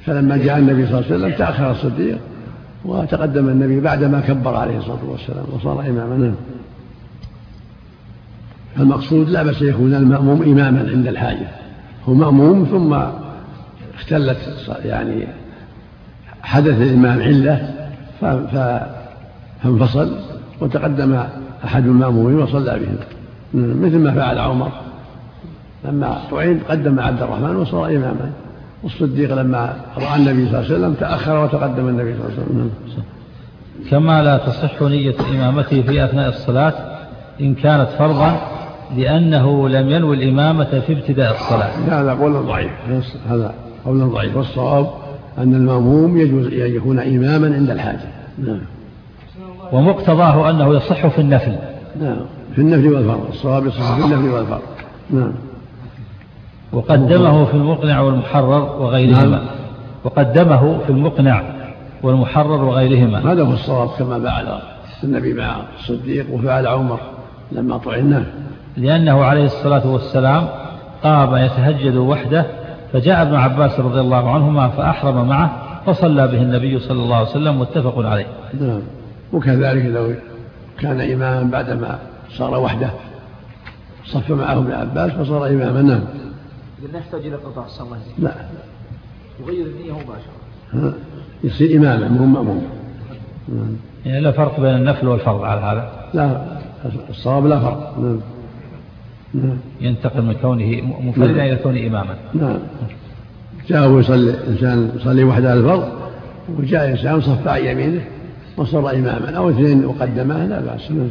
فلما 0.06 0.38
جاء 0.38 0.58
النبي 0.58 0.88
صلى 0.88 1.00
الله 1.00 1.06
عليه 1.12 1.16
وسلم 1.16 1.38
تأخر 1.38 1.72
الصديق 1.72 2.20
وتقدم 2.86 3.50
النبي 3.50 3.80
بعدما 3.80 4.20
كبر 4.20 4.56
عليه 4.56 4.78
الصلاة 4.78 5.06
والسلام 5.06 5.46
وصار 5.54 5.80
إماما. 5.80 6.18
نعم. 6.18 6.36
المقصود 8.80 9.30
لا 9.30 9.44
بس 9.44 9.62
يكون 9.62 9.96
المأموم 9.96 10.42
إماما 10.42 10.90
عند 10.92 11.08
الحاجة. 11.08 11.48
هو 12.10 12.14
مأموم 12.14 12.66
ثم 12.66 12.94
اختلت 13.96 14.38
يعني 14.86 15.28
حدث 16.44 16.82
الإمام 16.82 17.22
علة 17.22 17.74
فانفصل 19.64 20.18
وتقدم 20.62 21.24
أحد 21.66 21.86
المأمومين 21.86 22.40
وصلى 22.40 22.80
بهم 22.80 22.96
مثل 23.54 24.00
ما 24.00 24.12
فعل 24.12 24.40
عمر 24.40 24.72
لما 25.86 26.18
طعين 26.32 26.60
قدم 26.70 27.00
عبد 27.00 27.22
الرحمن 27.22 27.56
وصار 27.56 27.86
إماما. 27.86 28.32
والصديق 28.84 29.34
لما 29.34 29.74
رأى 29.98 30.16
النبي 30.16 30.50
صلى 30.50 30.60
الله 30.60 30.66
عليه 30.66 30.76
وسلم 30.76 30.94
تأخر 30.94 31.44
وتقدم 31.44 31.88
النبي 31.88 32.14
صلى 32.14 32.22
الله 32.22 32.34
عليه 32.34 32.70
وسلم. 32.88 33.04
كما 33.90 34.24
لا 34.24 34.38
تصح 34.38 34.82
نية 34.82 35.16
إمامته 35.32 35.82
في 35.82 36.06
أثناء 36.06 36.30
الصلاة 36.30 36.74
إن 37.42 37.56
كانت 37.56 37.90
فرضا 37.90 38.38
لأنه 38.98 39.70
لم 39.70 39.90
ينوي 39.90 40.16
الإمامة 40.16 40.80
في 40.80 40.94
ابتداء 40.94 41.32
الصلاة. 41.32 42.02
هذا 42.02 42.14
قول 42.14 42.34
ضعيف. 42.34 42.72
هذا 43.30 43.54
قول 43.86 44.10
ضعيف. 44.10 44.38
والصواب 44.38 44.88
أن 45.38 45.56
المأموم 45.56 46.18
يجوز 46.18 46.46
أن 46.46 46.76
يكون 46.76 47.00
إماما 47.00 47.56
عند 47.56 47.70
الحاجة. 47.70 48.08
نعم. 48.38 48.62
ومقتضاه 49.72 50.50
أنه 50.50 50.76
يصح 50.76 51.08
في 51.08 51.22
النفل. 51.22 51.56
نعم. 52.02 52.18
في 52.56 52.62
النفل 52.62 52.94
والفرض 52.94 53.28
الصواب 53.30 53.66
يصح 53.66 53.96
في 53.96 54.06
النفل 54.06 54.30
والفرض. 54.30 54.62
نعم. 55.10 55.34
وقدمه 56.74 57.46
في 57.46 57.54
المقنع 57.54 58.02
والمحرر 58.02 58.82
وغيرهما. 58.82 59.26
نعم. 59.26 59.46
وقدمه 60.04 60.78
في 60.86 60.90
المقنع 60.90 61.44
والمحرر 62.04 62.64
وغيرهما. 62.64 63.32
هذا 63.32 63.44
هو 63.44 63.54
الصواب 63.54 63.90
كما 64.00 64.20
فعل 64.20 64.60
النبي 65.04 65.34
مع 65.34 65.56
الصديق 65.80 66.34
وفعل 66.34 66.68
عمر 66.68 67.00
لما 67.52 67.78
طعناه 67.78 68.24
لأنه 68.78 69.24
عليه 69.24 69.46
الصلاة 69.46 69.88
والسلام 69.88 70.48
قام 71.04 71.36
يتهجد 71.36 71.96
وحده 71.96 72.46
فجاء 72.94 73.22
ابن 73.22 73.36
عباس 73.36 73.80
رضي 73.80 74.00
الله 74.00 74.30
عنهما 74.30 74.68
فأحرم 74.68 75.28
معه 75.28 75.52
فصلى 75.86 76.28
به 76.28 76.42
النبي 76.42 76.80
صلى 76.80 77.04
الله 77.04 77.16
عليه 77.16 77.30
وسلم 77.30 77.60
متفق 77.60 78.06
عليه. 78.06 78.26
نعم. 78.62 78.80
وكذلك 79.34 79.86
لو 79.86 80.14
كان 80.84 81.02
إماما 81.02 81.52
بعدما 81.52 82.00
صار 82.30 82.60
وحده. 82.60 82.90
صف 84.06 84.32
معه 84.32 84.58
ابن 84.58 84.72
عباس 84.72 85.12
فصار 85.12 85.48
إماما. 85.48 85.82
نعم. 85.82 86.04
لا 86.94 87.00
يحتاج 87.00 87.22
إلى 87.26 87.36
قطع 87.36 87.66
الصلاة 87.66 87.98
لا. 88.20 88.32
يغير 89.40 89.66
النية 89.66 89.92
مباشرة. 89.92 90.94
يصير 91.44 91.78
إماما 91.78 92.08
مو 92.08 92.26
مأموم. 92.26 92.68
يعني 94.06 94.22
لا 94.22 94.32
فرق 94.32 94.60
بين 94.60 94.76
النفل 94.76 95.08
والفرض 95.08 95.44
على 95.44 95.62
هذا. 95.62 95.92
لا 96.14 96.46
الصواب 97.10 97.46
لا 97.46 97.60
فرق. 97.60 97.98
نعم. 98.00 98.20
نعم. 99.34 99.58
ينتقل 99.82 100.22
من 100.22 100.34
كونه 100.34 100.82
منفردا 101.06 101.32
نعم. 101.32 101.48
إلى 101.48 101.56
كونه 101.56 101.88
إماما. 101.88 102.16
نعم. 102.34 102.58
جاء 103.68 104.00
يصلي 104.00 104.48
إنسان 104.48 104.92
يصلي 104.96 105.24
وحده 105.24 105.54
الفرض 105.54 105.90
وجاء 106.60 106.90
إنسان 106.92 107.22
صف 107.22 107.48
عن 107.48 107.66
يمينه. 107.66 108.02
وصار 108.58 108.92
إماما 108.92 109.38
أو 109.38 109.50
اثنين 109.50 109.86
وقدماه 109.86 110.46
لا 110.46 110.60
بأس. 110.60 110.92
نعم. 110.92 111.10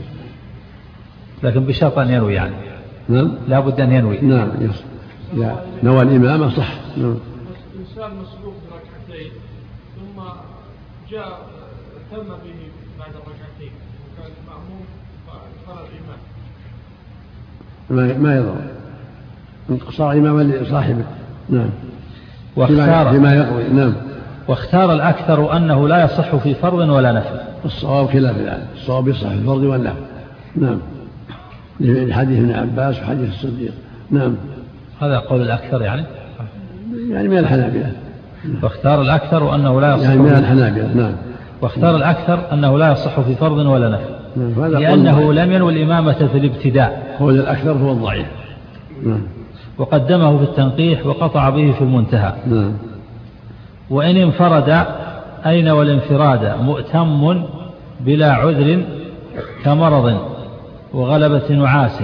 لكن 1.42 1.64
بشرط 1.64 1.98
أن 1.98 2.11
ينوي 2.11 2.35
يعني. 2.35 2.55
نعم. 3.09 3.33
لا 3.48 3.61
بد 3.61 3.81
أن 3.81 3.92
ينوي. 3.92 4.20
نعم 4.20 4.48
يص... 4.61 4.83
إذا 5.35 5.66
نوى 5.83 6.02
الإمامة 6.02 6.57
صح. 6.57 6.74
نعم. 6.96 7.16
إنسان 7.81 8.11
مسبوق 8.11 8.55
بركعتين 8.70 9.33
ثم 9.96 10.22
جاء 11.11 11.40
تم 12.11 12.18
به 12.18 12.68
بعد 12.98 13.11
الركعتين 13.11 13.72
وكان 14.05 14.33
المأموم 14.42 14.85
فرض 15.66 15.88
ما 17.90 18.05
إمام 18.05 18.22
ما 18.22 18.37
يضر. 18.37 18.57
صار 19.90 20.12
إماما 20.12 20.42
لصاحبه. 20.42 21.05
نعم. 21.48 21.70
واختار. 22.57 23.12
فيما 23.12 23.35
يقضي 23.35 23.68
نعم. 23.68 24.12
واختار 24.48 24.92
الأكثر 24.92 25.57
أنه 25.57 25.88
لا 25.88 26.05
يصح 26.05 26.37
في 26.37 26.55
فرض 26.55 26.88
ولا 26.88 27.12
نفل 27.12 27.37
الصواب 27.64 28.07
خلاف 28.07 28.38
ذلك. 28.38 28.66
الصواب 28.74 29.09
يصح 29.09 29.28
في 29.28 29.35
الفرض 29.35 29.62
والنفل 29.62 30.02
نعم. 30.57 30.78
لحديث 31.81 32.38
ابن 32.38 32.52
عباس 32.52 32.98
وحديث 33.00 33.28
الصديق. 33.28 33.72
نعم. 34.11 34.35
هذا 35.00 35.18
قول 35.18 35.42
الأكثر 35.42 35.83
يعني؟ 35.83 36.05
يعني 37.11 37.28
من 37.28 37.38
الحنابلة. 37.38 37.92
واختار 38.62 39.02
الأكثر 39.02 39.55
أنه 39.55 39.81
لا 39.81 39.94
يصح 39.94 40.09
يعني 40.09 40.20
من 40.20 40.33
الحنابلة. 40.33 40.94
نعم. 40.94 41.12
واختار 41.61 41.96
الأكثر 41.96 42.52
أنه 42.52 42.78
لا 42.78 42.92
يصح 42.92 43.20
في 43.20 43.35
فرض 43.35 43.59
ولا 43.59 43.88
نفل 43.88 44.11
نعم. 44.37 44.72
لأنه 44.72 45.33
لم 45.33 45.52
ينوي 45.52 45.72
الإمامة 45.72 46.26
في 46.33 46.38
الابتداء. 46.38 47.16
قول 47.18 47.40
الأكثر 47.40 47.72
هو 47.72 47.92
الضعيف. 47.92 48.26
نعم. 49.07 49.22
وقدمه 49.78 50.38
في 50.38 50.44
التنقيح 50.44 51.07
وقطع 51.07 51.50
به 51.50 51.72
في 51.72 51.81
المنتهى. 51.81 52.33
نعم. 52.46 52.72
وإن 53.92 54.16
انفرد 54.16 54.87
أين 55.46 55.68
والانفراد؟ 55.68 56.44
مؤتم 56.61 57.44
بلا 58.00 58.33
عذر 58.33 58.85
كمرض 59.64 60.18
وغلبة 60.92 61.55
نعاس 61.55 62.02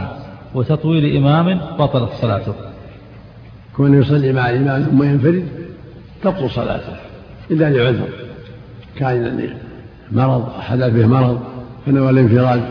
وتطويل 0.54 1.16
إمام 1.16 1.60
بطلت 1.78 2.10
صلاته. 2.20 2.54
كون 3.76 4.00
يصلي 4.00 4.32
مع 4.32 4.50
الإمام 4.50 4.82
ثم 4.82 5.02
ينفرد 5.02 5.48
تبطل 6.22 6.50
صلاته 6.50 6.96
إلا 7.50 7.70
لعذر 7.70 8.08
كان 8.96 9.50
مرض 10.12 10.60
حدث 10.60 10.92
به 10.92 11.06
مرض 11.06 11.40
فنوى 11.86 12.10
الانفراد 12.10 12.62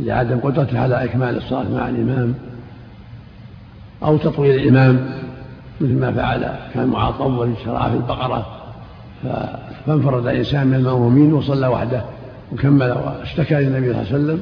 لعدم 0.00 0.38
قدرته 0.40 0.78
على 0.78 1.04
إكمال 1.04 1.36
الصلاة 1.36 1.70
مع 1.70 1.88
الإمام 1.88 2.34
أو 4.02 4.16
تطويل 4.16 4.54
الإمام 4.54 5.06
مثل 5.80 6.00
ما 6.00 6.12
فعل 6.12 6.48
كان 6.74 6.86
معاذ 6.86 7.14
طول 7.14 7.54
شرع 7.64 7.88
في 7.88 7.96
البقرة. 7.96 8.46
فانفرد 9.86 10.26
إنسان 10.26 10.66
من 10.66 10.74
المأمومين 10.74 11.32
وصلى 11.32 11.66
وحده 11.66 12.02
وكمل 12.52 12.90
واشتكى 12.92 13.54
للنبي 13.54 13.92
صلى 13.92 14.02
الله 14.02 14.12
عليه 14.12 14.24
وسلم 14.24 14.40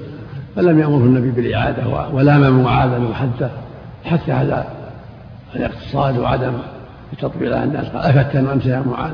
فلم 0.56 0.78
يأمره 0.78 1.04
النبي 1.04 1.30
بالإعادة 1.30 1.82
ولام 2.12 2.62
معاذا 2.62 2.98
وحتى 2.98 3.48
حتى 4.04 4.32
على 4.32 4.64
الاقتصاد 5.56 6.18
وعدم 6.18 6.52
تطبيق 7.18 7.56
على 7.56 7.64
الناس. 7.64 7.86
قال 7.86 8.18
أفتن 8.18 8.46
وأنت 8.46 8.66
يا 8.66 8.84
معاذ؟ 8.86 9.12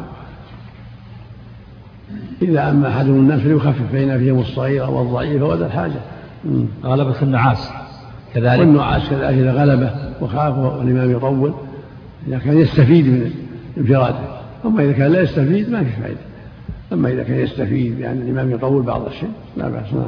إذا 2.42 2.70
أما 2.70 2.88
أحدهم 2.88 3.14
الناس 3.14 3.40
فليخفف 3.40 3.92
بين 3.92 4.18
فيهم 4.18 4.38
الصغير 4.38 4.90
والضعيف 4.90 5.42
وذا 5.42 5.66
الحاجة. 5.66 6.00
غلبة 6.84 7.22
النعاس 7.22 7.70
كذلك. 8.34 8.60
والنعاس 8.60 9.08
كذلك 9.10 9.38
إذا 9.38 9.52
غلبه 9.52 9.90
وخاف 10.20 10.58
والإمام 10.58 11.10
يطول. 11.10 11.54
إذا 12.28 12.38
كان 12.38 12.58
يستفيد 12.58 13.06
من 13.06 13.32
انفراده 13.78 14.36
أما 14.64 14.82
إذا 14.82 14.92
كان 14.92 15.12
لا 15.12 15.20
يستفيد 15.20 15.70
ما 15.70 15.84
في 15.84 15.90
فائدة 15.90 16.20
أما 16.92 17.08
إذا 17.08 17.22
كان 17.22 17.40
يستفيد 17.40 17.98
بأن 17.98 18.22
الإمام 18.22 18.50
يطول 18.50 18.82
بعض 18.82 19.06
الشيء 19.06 19.32
لا 19.56 19.68
بأس. 19.68 19.92
نعم. 19.92 20.04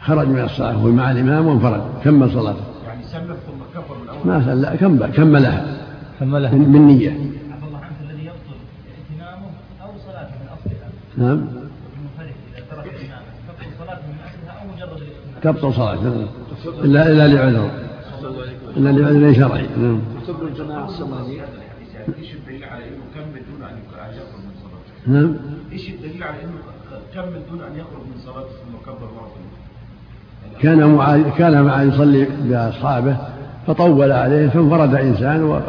خرج 0.00 0.28
من 0.28 0.44
الصلاة 0.44 0.72
هو 0.72 0.90
مع 0.90 1.10
الإمام 1.10 1.46
وانفرد 1.46 1.82
كمل 2.04 2.30
صلاته. 2.30 2.64
يعني 2.86 3.04
سلم 3.04 3.36
ثم 3.46 3.80
كبر 3.80 3.96
من 3.96 4.02
الأول 4.02 4.26
ما 4.26 4.44
سلم 4.44 4.76
كمل 4.76 5.12
كملها 5.12 5.78
كملها 6.20 6.52
من 6.52 6.86
نية. 6.86 7.08
الذي 7.08 8.24
يبطل 8.24 8.56
ائتمامه 8.98 9.46
أو 9.82 9.90
صلاته 10.06 10.34
من 10.40 10.48
أصلها. 10.52 10.88
نعم. 11.16 11.46
تبطل 15.42 15.74
صلاته 15.74 16.26
إلا 16.66 17.08
إلا 17.08 17.28
لعذر. 17.28 17.70
إلا 18.76 18.90
لعذر 18.90 19.34
شرعي. 19.34 19.66
نعم. 19.76 20.00
تبطل 20.26 20.46
الجماعة 20.46 20.84
الصلاة 20.84 21.26
إيش 22.18 22.34
الدليل 22.34 22.64
على 22.64 22.84
إنه 22.84 23.04
كمل 23.14 23.42
دون 23.50 23.62
أن 23.68 23.76
يخرج 24.16 24.44
من 24.44 24.52
صلاته؟ 24.62 25.20
نعم. 25.20 25.36
إيش 25.72 25.88
الدليل 25.88 26.22
على 26.22 26.36
إنه 26.44 26.52
كمل 27.14 27.42
دون 27.50 27.60
أن 27.60 27.72
يخرج 27.72 28.02
من 28.06 28.18
صلاته 28.24 28.48
ثم 28.48 28.90
كبر 28.90 29.08
مرة 29.16 29.32
كان 30.60 30.94
معاذ 30.94 31.30
كان 31.38 31.62
معاذ 31.62 31.88
يصلي 31.88 32.26
بأصحابه 32.44 33.16
فطول 33.66 34.12
عليه 34.12 34.48
فانفرد 34.48 34.94
إنسان 34.94 35.60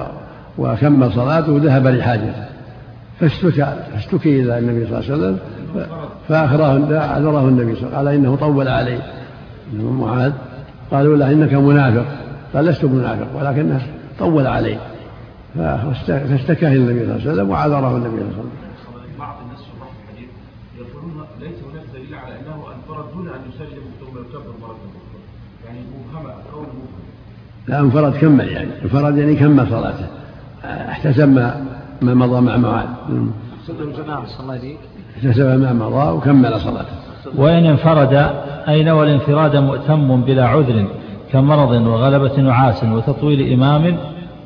وكمل 0.57 1.13
صلاته 1.13 1.51
وذهب 1.51 1.87
لحاجته 1.87 2.45
فاشتكى 3.19 3.75
فاشتكي 3.93 4.41
إلى 4.41 4.59
النبي 4.59 4.85
صلى 4.85 4.99
الله 4.99 5.11
عليه 5.11 5.15
وسلم 5.15 5.39
فاخره 6.29 6.97
أعذره 6.97 7.47
النبي 7.47 7.75
صلى 7.75 7.87
الله 7.87 7.97
عليه 7.97 8.07
وسلم 8.07 8.07
قال 8.07 8.07
إنه 8.07 8.35
طول 8.35 8.67
علي 8.67 8.99
معاذ. 9.73 10.33
قالوا 10.93 11.17
له 11.17 11.31
إنك 11.31 11.53
منافق. 11.53 12.05
قال 12.53 12.65
لست 12.65 12.85
منافق 12.85 13.27
ولكنه 13.35 13.81
طول 14.19 14.47
علي 14.47 14.77
فاشتكى 16.07 16.67
إلى 16.67 16.77
النبي 16.77 16.99
صلى 16.99 17.15
الله 17.15 17.21
عليه 17.21 17.31
وسلم 17.31 17.49
وعذره 17.49 17.97
النبي 17.97 18.09
صلى 18.09 18.21
الله 18.21 18.33
عليه 18.33 18.37
وسلم. 18.37 18.49
بعض 19.19 19.35
الناس 19.45 19.59
شراح 19.59 19.89
الحديث 20.03 20.29
يقولون 20.77 21.25
ليس 21.39 21.57
هناك 21.71 21.85
دليل 21.93 22.15
على 22.15 22.33
أنه 22.33 22.55
انفرد 22.75 23.05
دون 23.13 23.27
أن 23.27 23.41
يسلم 23.49 23.83
ثم 23.99 24.19
يكبر 24.19 24.53
مره 24.61 24.75
أخرى 24.75 25.19
يعني 25.65 25.79
مبهمة 25.79 26.33
قول 26.53 26.63
مبهم 26.63 27.03
لا 27.67 27.79
انفرد 27.79 28.13
كمل 28.13 28.47
يعني؟ 28.47 28.69
انفرد 28.83 29.17
يعني 29.17 29.35
كمل 29.35 29.67
صلاته؟ 29.69 30.07
احتسب 30.65 31.29
ما 31.29 31.65
ما 32.01 32.13
مضى 32.13 32.41
مع 32.41 32.57
معاذ. 32.57 32.87
عليه 34.49 34.75
احتسب 35.17 35.45
ما 35.45 35.73
مضى 35.73 36.11
وكمل 36.11 36.61
صلاته. 36.61 36.95
وإن 37.35 37.65
انفرد 37.65 38.13
أي 38.67 38.83
نوى 38.83 39.03
الانفراد 39.03 39.55
مؤتم 39.55 40.21
بلا 40.21 40.47
عذر 40.47 40.87
كمرض 41.31 41.71
وغلبة 41.71 42.41
نعاس 42.41 42.83
وتطويل 42.83 43.53
إمام 43.53 43.97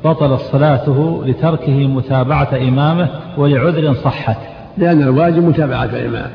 بطلت 0.04 0.40
صلاته 0.40 1.22
لتركه 1.26 1.86
متابعة 1.86 2.48
إمامه 2.56 3.08
ولعذر 3.36 3.94
صحت 3.94 4.36
لأن 4.78 5.02
الواجب 5.02 5.44
متابعة 5.44 5.84
الإمام 5.84 6.30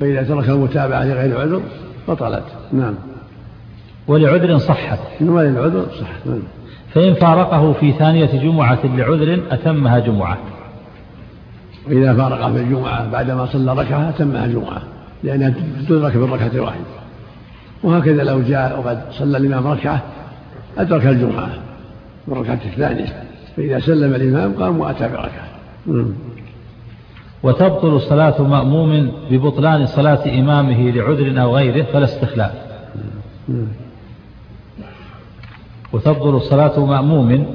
فإذا 0.00 0.22
ترك 0.22 0.48
المتابعة 0.48 1.04
لغير 1.04 1.40
عذر 1.40 1.62
بطلت. 2.08 2.44
نعم. 2.72 2.94
ولعذر 4.08 4.58
صحت 4.58 4.98
وللعذر 5.20 5.86
صحت 6.00 6.26
نعم. 6.26 6.42
فإن 6.94 7.14
فارقه 7.14 7.72
في 7.72 7.92
ثانية 7.92 8.40
جمعة 8.42 8.78
لعذر 8.84 9.40
أتمها 9.50 9.98
جمعة. 9.98 10.38
وإذا 11.88 12.14
فارق 12.14 12.52
في 12.52 12.58
الجمعة 12.58 13.10
بعدما 13.10 13.46
صلى 13.46 13.72
ركعة 13.72 14.08
أتمها 14.08 14.46
جمعة 14.46 14.82
لأنها 15.22 15.54
تدرك 15.88 16.16
بالركعة 16.16 16.50
الواحدة. 16.54 17.03
وهكذا 17.84 18.22
لو 18.22 18.42
جاء 18.42 18.80
وقد 18.80 19.00
صلى 19.10 19.36
الإمام 19.38 19.66
ركعة 19.66 20.02
أدرك 20.78 21.06
الجمعة 21.06 21.50
بالركعة 22.28 22.60
الثانية 22.64 23.22
فإذا 23.56 23.78
سلم 23.78 24.14
الإمام 24.14 24.54
قام 24.54 24.80
وأتى 24.80 25.08
بركعة. 25.08 25.48
وتبطل 27.42 28.00
صلاة 28.00 28.42
مأموم 28.42 29.12
ببطلان 29.30 29.86
صلاة 29.86 30.38
إمامه 30.40 30.90
لعذر 30.90 31.42
أو 31.42 31.56
غيره 31.56 31.84
فلا 31.84 32.04
استخلاف. 32.04 32.52
وتبطل 35.92 36.40
صلاة 36.40 36.84
مأموم 36.84 37.46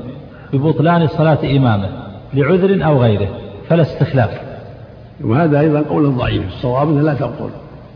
ببطلان 0.54 1.08
صلاة 1.08 1.58
إمامه 1.58 1.90
لعذر 2.34 2.86
أو 2.86 3.02
غيره 3.02 3.30
فلا 3.70 3.82
استخلاف. 3.82 4.42
وهذا 5.22 5.60
أيضا 5.60 5.82
قول 5.82 6.16
ضعيف 6.16 6.48
الصواب 6.48 6.98
لا 6.98 7.14
تبطل. 7.14 7.50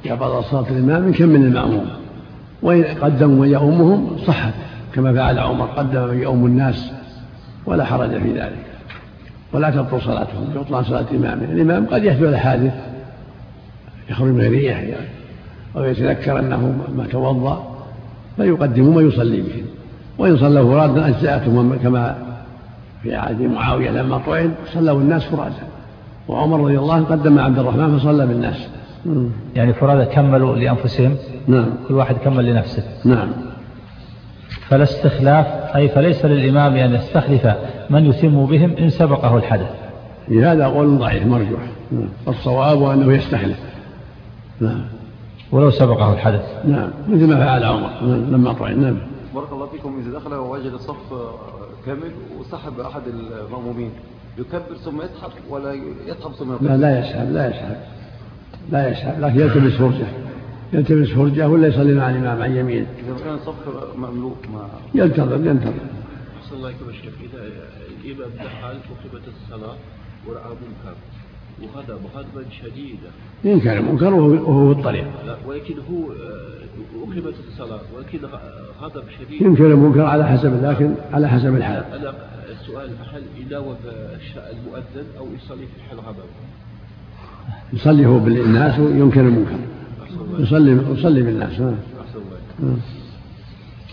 إذا 0.05 0.15
بطل 0.15 0.43
صلاة 0.43 0.69
الإمام 0.69 1.13
كم 1.13 1.29
من 1.29 1.43
المأموم؟ 1.45 2.02
وإن 2.63 2.83
قدم 2.83 3.29
من 3.29 3.47
يؤمهم 3.47 4.17
صحت 4.27 4.53
كما 4.93 5.13
فعل 5.13 5.39
عمر 5.39 5.65
قدم 5.65 6.07
من 6.07 6.21
يؤم 6.21 6.45
الناس 6.45 6.91
ولا 7.65 7.85
حرج 7.85 8.09
في 8.09 8.33
ذلك. 8.33 8.65
ولا 9.53 9.69
تبطل 9.69 10.01
صلاتهم 10.01 10.43
ببطلان 10.55 10.83
صلاة 10.83 11.05
إمامه 11.11 11.43
الإمام 11.43 11.85
قد 11.85 12.03
يحدث 12.03 12.21
له 12.21 12.37
حادث 12.37 12.73
يخرج 14.09 14.27
من 14.27 14.53
يعني 14.53 14.93
أو 15.77 15.83
يتذكر 15.83 16.39
أنه 16.39 16.73
ما 16.97 17.07
توضأ 17.11 17.73
فيقدم 18.37 18.95
ما 18.95 19.01
يصلي 19.01 19.41
بهم 19.41 19.65
وإن 20.17 20.37
صلوا 20.37 20.71
فرادا 20.71 21.07
أجزأتهم 21.07 21.75
كما 21.75 22.15
في 23.03 23.15
عهد 23.15 23.41
معاوية 23.41 23.89
لما 23.89 24.17
طعن 24.17 24.51
صلوا 24.73 25.01
الناس 25.01 25.23
فرادا. 25.23 25.63
وعمر 26.27 26.59
رضي 26.59 26.79
الله 26.79 26.93
عنه 26.93 27.05
قدم 27.05 27.39
عبد 27.39 27.59
الرحمن 27.59 27.99
فصلى 27.99 28.27
بالناس. 28.27 28.67
يعني 29.55 29.73
فرادا 29.73 30.03
كملوا 30.03 30.55
لأنفسهم. 30.55 31.15
نعم. 31.47 31.69
كل 31.87 31.93
واحد 31.93 32.15
كمل 32.15 32.45
لنفسه. 32.45 32.83
نعم. 33.05 33.29
فلا 34.67 34.83
استخلاف 34.83 35.45
أي 35.75 35.89
فليس 35.89 36.25
للإمام 36.25 36.75
أن 36.75 36.95
يستخلف 36.95 37.47
من 37.89 38.05
يتم 38.05 38.45
بهم 38.45 38.75
إن 38.77 38.89
سبقه 38.89 39.37
الحدث. 39.37 39.69
هذا 40.29 40.67
قول 40.67 40.97
ضعيف 40.97 41.25
مرجوح. 41.25 41.61
الصواب 42.27 42.83
أنه 42.83 43.13
يستخلف. 43.13 43.59
نعم. 44.59 44.81
ولو 45.51 45.71
سبقه 45.71 46.13
الحدث. 46.13 46.65
نعم. 46.65 46.89
مثل 47.09 47.27
ما 47.27 47.45
فعل 47.45 47.63
عمر. 47.63 47.89
لما 48.03 48.53
طعن. 48.53 48.81
نعم. 48.81 48.97
بارك 49.35 49.51
الله 49.51 49.65
فيكم. 49.65 50.01
إذا 50.05 50.19
دخل 50.19 50.33
ووجد 50.33 50.71
الصف 50.71 51.13
كامل 51.85 52.11
وسحب 52.39 52.79
أحد 52.79 53.01
المأمومين 53.07 53.91
يكبر 54.37 54.75
ثم 54.85 55.01
يسحب 55.01 55.31
ولا 55.49 55.73
يسحب 56.07 56.31
ثم 56.31 56.53
يكبر؟ 56.53 56.67
لا 56.67 56.77
لا 56.77 56.99
يسحب 56.99 57.31
لا 57.31 57.49
يسحب. 57.49 57.75
لا 58.71 58.91
يسحب 58.91 59.21
لكن 59.21 59.39
يلتمس 59.39 59.73
فرجة. 59.73 60.07
يلتمس 60.73 61.09
فرجة 61.09 61.49
ولا 61.49 61.67
يصلي 61.67 61.93
مع 61.93 62.09
الإمام 62.09 62.41
عن 62.41 62.55
يمينه 62.55 62.87
إذا 62.99 63.23
كان 63.23 63.33
الصف 63.33 63.95
مملوء 63.97 64.35
ما 64.53 64.67
ينتظر 64.95 65.47
ينتظر. 65.47 65.73
أحسن 66.43 66.55
الله 66.55 66.69
يكرمك 66.69 66.93
شيخ. 66.93 67.13
إذا 67.23 67.41
الإمام 68.05 68.29
دخل 68.35 68.77
وقفت 68.91 69.27
الصلاة 69.27 69.75
ورأى 70.27 70.49
منكر 70.49 70.95
وهذا 71.61 71.99
مغاضبا 72.03 72.49
شديدا 72.61 73.11
ينكر 73.43 73.77
المنكر 73.77 74.13
وهو 74.13 74.73
في 74.73 74.79
الطريق. 74.79 75.05
لا 75.25 75.37
ولكن 75.47 75.75
هو 75.91 76.11
أقيمت 77.03 77.33
الصلاة 77.47 77.81
ولكن 77.95 78.19
غضب 78.81 79.03
شديد 79.19 79.41
ينكر 79.41 79.65
المنكر 79.65 80.01
على 80.01 80.27
حسب 80.27 80.63
لكن 80.63 80.95
على 81.13 81.29
حسب 81.29 81.55
الحال. 81.55 81.83
أنا 81.93 82.13
السؤال 82.51 82.89
هل 83.13 83.23
يناوب 83.37 83.77
المؤذن 84.35 85.05
أو 85.17 85.27
يصلي 85.35 85.65
في 85.65 85.83
حال 85.89 85.99
غضب؟ 85.99 86.29
يصلي 87.73 88.05
هو 88.05 88.19
بالناس 88.19 88.79
وينكر 88.79 89.21
المنكر. 89.21 89.55
يصلي 90.39 90.77
يصلي 90.91 91.21
بالناس 91.21 91.59
نعم 91.59 91.75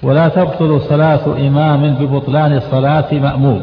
ولا 0.03 0.29
تبطل 0.29 0.81
صلاة 0.81 1.49
إمام 1.49 1.95
ببطلان 1.95 2.61
صلاة 2.61 3.15
مأموم. 3.15 3.63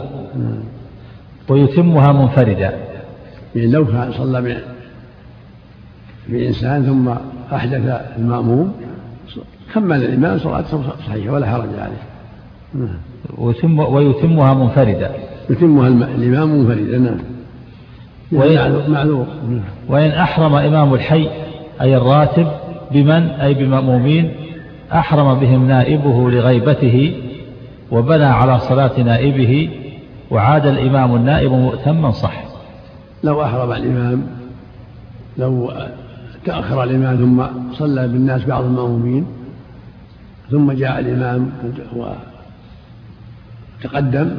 ويتمها 1.49 2.11
منفردا. 2.11 2.73
يعني 3.55 3.71
لو 3.71 3.85
كان 3.85 4.11
صلى 4.17 4.57
بإنسان 6.29 6.85
ثم 6.85 7.09
أحدث 7.55 8.01
المأموم 8.17 8.73
كمل 9.73 10.03
الإمام 10.03 10.39
صلاته 10.39 10.83
صحيحة 11.07 11.33
ولا 11.33 11.47
حرج 11.51 11.69
عليه. 11.79 12.03
ويتم 13.38 13.79
ويتمها 13.79 14.53
منفردا. 14.53 15.11
يتمها 15.49 15.88
الإمام 15.88 16.59
منفردا 16.59 16.97
نعم. 16.97 17.17
وإن, 18.32 18.91
معذور 18.91 19.25
وإن 19.88 20.11
أحرم 20.11 20.55
إمام 20.55 20.93
الحي 20.93 21.30
أي 21.82 21.97
الراتب 21.97 22.47
بمن؟ 22.91 23.30
أي 23.30 23.53
بمأمومين. 23.53 24.32
أحرم 24.93 25.39
بهم 25.39 25.67
نائبه 25.67 26.32
لغيبته 26.32 27.21
وبنى 27.91 28.25
على 28.25 28.59
صلاة 28.59 28.99
نائبه 28.99 29.69
وعاد 30.32 30.65
الإمام 30.65 31.15
النائب 31.15 31.51
مؤتما 31.51 32.11
صح. 32.11 32.43
لو 33.23 33.43
أحرم 33.43 33.71
الإمام 33.71 34.28
لو 35.38 35.71
تأخر 36.45 36.84
الإمام 36.84 37.15
ثم 37.17 37.43
صلى 37.73 38.07
بالناس 38.07 38.45
بعض 38.45 38.63
المأمومين 38.63 39.25
ثم 40.51 40.71
جاء 40.71 40.99
الإمام 40.99 41.51
وتقدم 43.84 44.30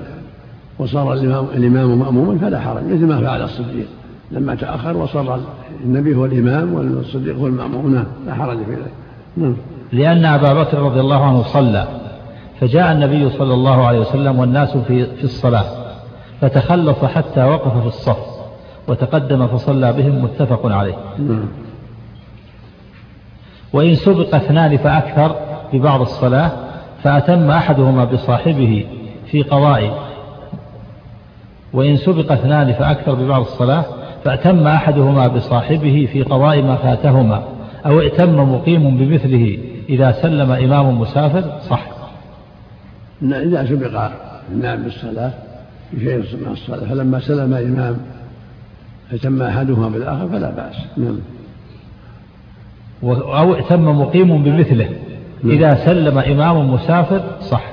وصار 0.78 1.12
الإمام, 1.12 1.46
الإمام 1.54 1.98
مأموما 1.98 2.38
فلا 2.38 2.60
حرج 2.60 2.84
مثل 2.84 3.06
ما 3.06 3.20
فعل 3.20 3.42
الصديق. 3.42 3.86
لما 4.30 4.54
تأخر 4.54 4.96
وصار 4.96 5.40
النبي 5.84 6.16
هو 6.16 6.24
الإمام 6.24 6.74
والصديق 6.74 7.36
هو 7.36 7.46
المأموم. 7.46 7.94
نعم 7.94 8.04
لا 8.26 8.34
حرج 8.34 8.56
في 8.56 8.70
ذلك. 8.70 8.92
نعم. 9.36 9.56
لأن 9.92 10.24
أبا 10.24 10.52
بكر 10.62 10.78
رضي 10.78 11.00
الله 11.00 11.24
عنه 11.24 11.42
صلى 11.42 11.88
فجاء 12.60 12.92
النبي 12.92 13.30
صلى 13.30 13.54
الله 13.54 13.86
عليه 13.86 13.98
وسلم 13.98 14.38
والناس 14.38 14.76
في, 14.76 15.06
في 15.16 15.24
الصلاة 15.24 15.64
فتخلص 16.40 17.04
حتى 17.04 17.44
وقف 17.44 17.80
في 17.80 17.86
الصف 17.86 18.38
وتقدم 18.88 19.46
فصلى 19.46 19.92
بهم 19.92 20.24
متفق 20.24 20.66
عليه. 20.66 20.96
نعم. 21.18 21.48
وإن 23.72 23.94
سبق 23.94 24.34
اثنان 24.34 24.76
فأكثر 24.76 25.36
ببعض 25.72 26.00
الصلاة 26.00 26.50
فأتم 27.02 27.50
أحدهما 27.50 28.04
بصاحبه 28.04 28.86
في 29.26 29.42
قضاء 29.42 30.07
وإن 31.72 31.96
سبق 31.96 32.32
اثنان 32.32 32.72
فأكثر 32.72 33.14
ببعض 33.14 33.40
الصلاة 33.40 33.84
فأتم 34.24 34.66
أحدهما 34.66 35.28
بصاحبه 35.28 36.08
في 36.12 36.22
قضاء 36.22 36.62
ما 36.62 36.76
فاتهما 36.76 37.44
أو 37.86 38.00
ائتم 38.00 38.54
مقيم 38.54 38.96
بمثله 38.98 39.58
إذا 39.88 40.12
سلم 40.12 40.52
إمام 40.52 41.00
مسافر 41.00 41.60
صح. 41.70 41.86
إذا 43.22 43.66
سبق 43.66 44.10
النائب 44.52 44.84
بالصلاة 44.84 45.32
في 45.90 46.00
شيء 46.00 46.16
من 46.16 46.52
الصلاة 46.52 46.88
فلما 46.88 47.20
سلم 47.20 47.54
إمام 47.54 47.96
اتم 49.12 49.42
أحدهما 49.42 49.88
بالآخر 49.88 50.28
فلا 50.28 50.50
بأس. 50.50 50.76
نعم. 50.96 51.18
أو 53.12 53.54
ائتم 53.54 54.00
مقيم 54.00 54.42
بمثله 54.42 54.88
نعم. 55.44 55.52
إذا 55.52 55.84
سلم 55.84 56.18
إمام 56.18 56.72
مسافر 56.72 57.22
صح. 57.40 57.64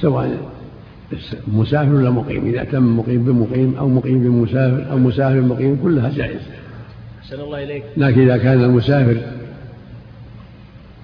سواء 0.00 0.51
مسافر 1.48 1.94
ولا 1.94 2.10
مقيم. 2.10 2.46
إذا 2.46 2.64
تم 2.64 2.98
مقيم 2.98 3.24
بمقيم 3.24 3.74
أو 3.78 3.88
مقيم 3.88 4.22
بمسافر 4.22 4.90
أو 4.90 4.98
مسافر 4.98 5.40
بمقيم 5.40 5.78
كلها 5.82 6.10
جائزة. 6.10 6.40
أحسن 7.22 7.40
الله 7.40 7.64
إليك. 7.64 7.84
لكن 7.96 8.20
إذا 8.20 8.36
كان 8.36 8.64
المسافر 8.64 9.16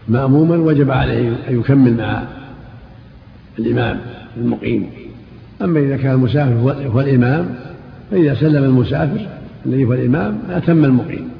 مأموما 0.08 0.56
وجب 0.56 0.90
عليه 0.90 1.28
أن 1.48 1.60
يكمل 1.60 1.96
مع 1.96 2.24
الإمام 3.58 4.00
المقيم. 4.36 4.90
أما 5.62 5.80
إذا 5.80 5.96
كان 5.96 6.12
المسافر 6.12 6.54
هو 6.88 7.00
الإمام 7.00 7.54
فإذا 8.10 8.34
سلم 8.34 8.64
المسافر 8.64 9.28
الذي 9.66 9.84
هو 9.84 9.92
الإمام 9.92 10.38
أتم 10.50 10.84
المقيم. 10.84 11.30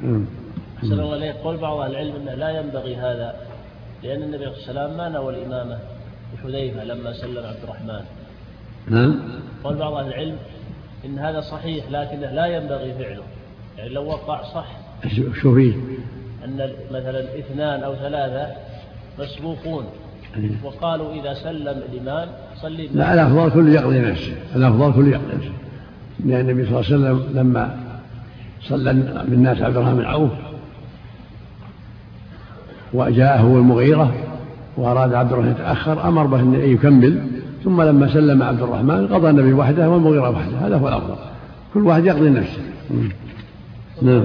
أحسن 0.77 0.93
الله 0.93 1.15
إليك. 1.15 1.35
قول 1.35 1.57
بعض 1.57 1.77
أهل 1.77 1.91
العلم 1.91 2.15
أنه 2.15 2.33
لا 2.33 2.59
ينبغي 2.59 2.95
هذا 2.95 3.33
لأن 4.03 4.23
النبي 4.23 4.45
عليه 4.45 4.55
الصلاة 4.55 4.83
والسلام 4.83 4.97
ما 4.97 5.09
نوى 5.09 5.35
الإمامة 5.35 5.77
بحذيفة 6.33 6.83
لما 6.83 7.13
سلم 7.13 7.45
عبد 7.45 7.63
الرحمن. 7.63 8.01
نعم. 8.89 9.19
قال 9.63 9.75
بعض 9.75 9.93
أهل 9.93 10.07
العلم 10.07 10.35
إن 11.05 11.19
هذا 11.19 11.41
صحيح 11.41 11.85
لكنه 11.91 12.31
لا 12.31 12.45
ينبغي 12.45 12.93
فعله. 12.93 13.23
يعني 13.77 13.89
لو 13.89 14.05
وقع 14.05 14.43
صح 14.43 14.67
شو 15.41 15.55
فيه؟ 15.55 15.73
أن 16.45 16.69
مثلا 16.91 17.39
اثنان 17.39 17.83
أو 17.83 17.95
ثلاثة 17.95 18.47
مسبوقون. 19.19 19.83
وقالوا 20.63 21.13
إذا 21.13 21.33
سلم 21.33 21.83
الإمام 21.91 22.29
صلي. 22.61 22.87
لا 22.93 23.13
الأفضل 23.13 23.51
كل 23.51 23.69
يقضي 23.69 23.99
نفسه 23.99 24.33
الأفضل 24.55 24.93
كل 24.93 25.07
يقضي 25.07 25.35
نفسه. 25.35 25.51
لأن 26.25 26.49
النبي 26.49 26.65
صلى 26.65 26.79
الله 26.79 26.85
عليه 26.85 26.95
وسلم 26.95 27.39
لما 27.39 27.79
صلى 28.61 28.93
بالناس 29.27 29.61
عبد 29.61 29.77
الرحمن 29.77 29.97
بن 29.97 30.05
عوف 30.05 30.31
وجاءه 32.93 33.57
المغيرة 33.57 34.13
وأراد 34.77 35.13
عبد 35.13 35.31
الرحمن 35.31 35.51
يتأخر 35.51 36.07
أمر 36.07 36.25
به 36.25 36.39
أن 36.39 36.53
يكمل. 36.53 37.38
ثم 37.63 37.81
لما 37.81 38.13
سلم 38.13 38.43
عبد 38.43 38.61
الرحمن 38.61 39.07
قضى 39.07 39.29
النبي 39.29 39.53
وحده 39.53 39.89
والمغيرة 39.89 40.29
وحده. 40.29 40.67
هذا 40.67 40.77
هو 40.77 40.87
الأفضل. 40.87 41.15
كل 41.73 41.79
واحد 41.79 42.05
يقضي 42.05 42.29
نفسه. 42.29 42.61
نعم. 44.01 44.23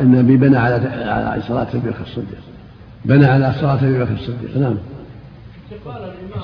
النبي 0.00 0.36
بنى 0.36 0.56
على 0.56 0.74
على 1.04 1.42
صلاة 1.42 1.66
أبي 1.74 1.90
بكر 1.90 2.02
الصديق. 2.02 2.38
بنى 3.04 3.26
على 3.26 3.52
صلاة 3.60 3.74
أبي 3.74 3.98
بكر 3.98 4.12
الصديق. 4.12 4.56
نعم. 4.56 4.76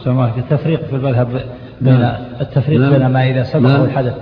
سماحة 0.05 0.39
التفريق 0.39 0.87
في 0.87 0.97
المذهب 0.97 1.29
بين 1.81 2.01
نعم. 2.01 2.23
التفريق 2.41 2.81
نعم. 2.81 2.93
بين 2.93 3.07
ما 3.07 3.31
إذا 3.31 3.43
سبقه 3.43 4.03
نعم. 4.03 4.15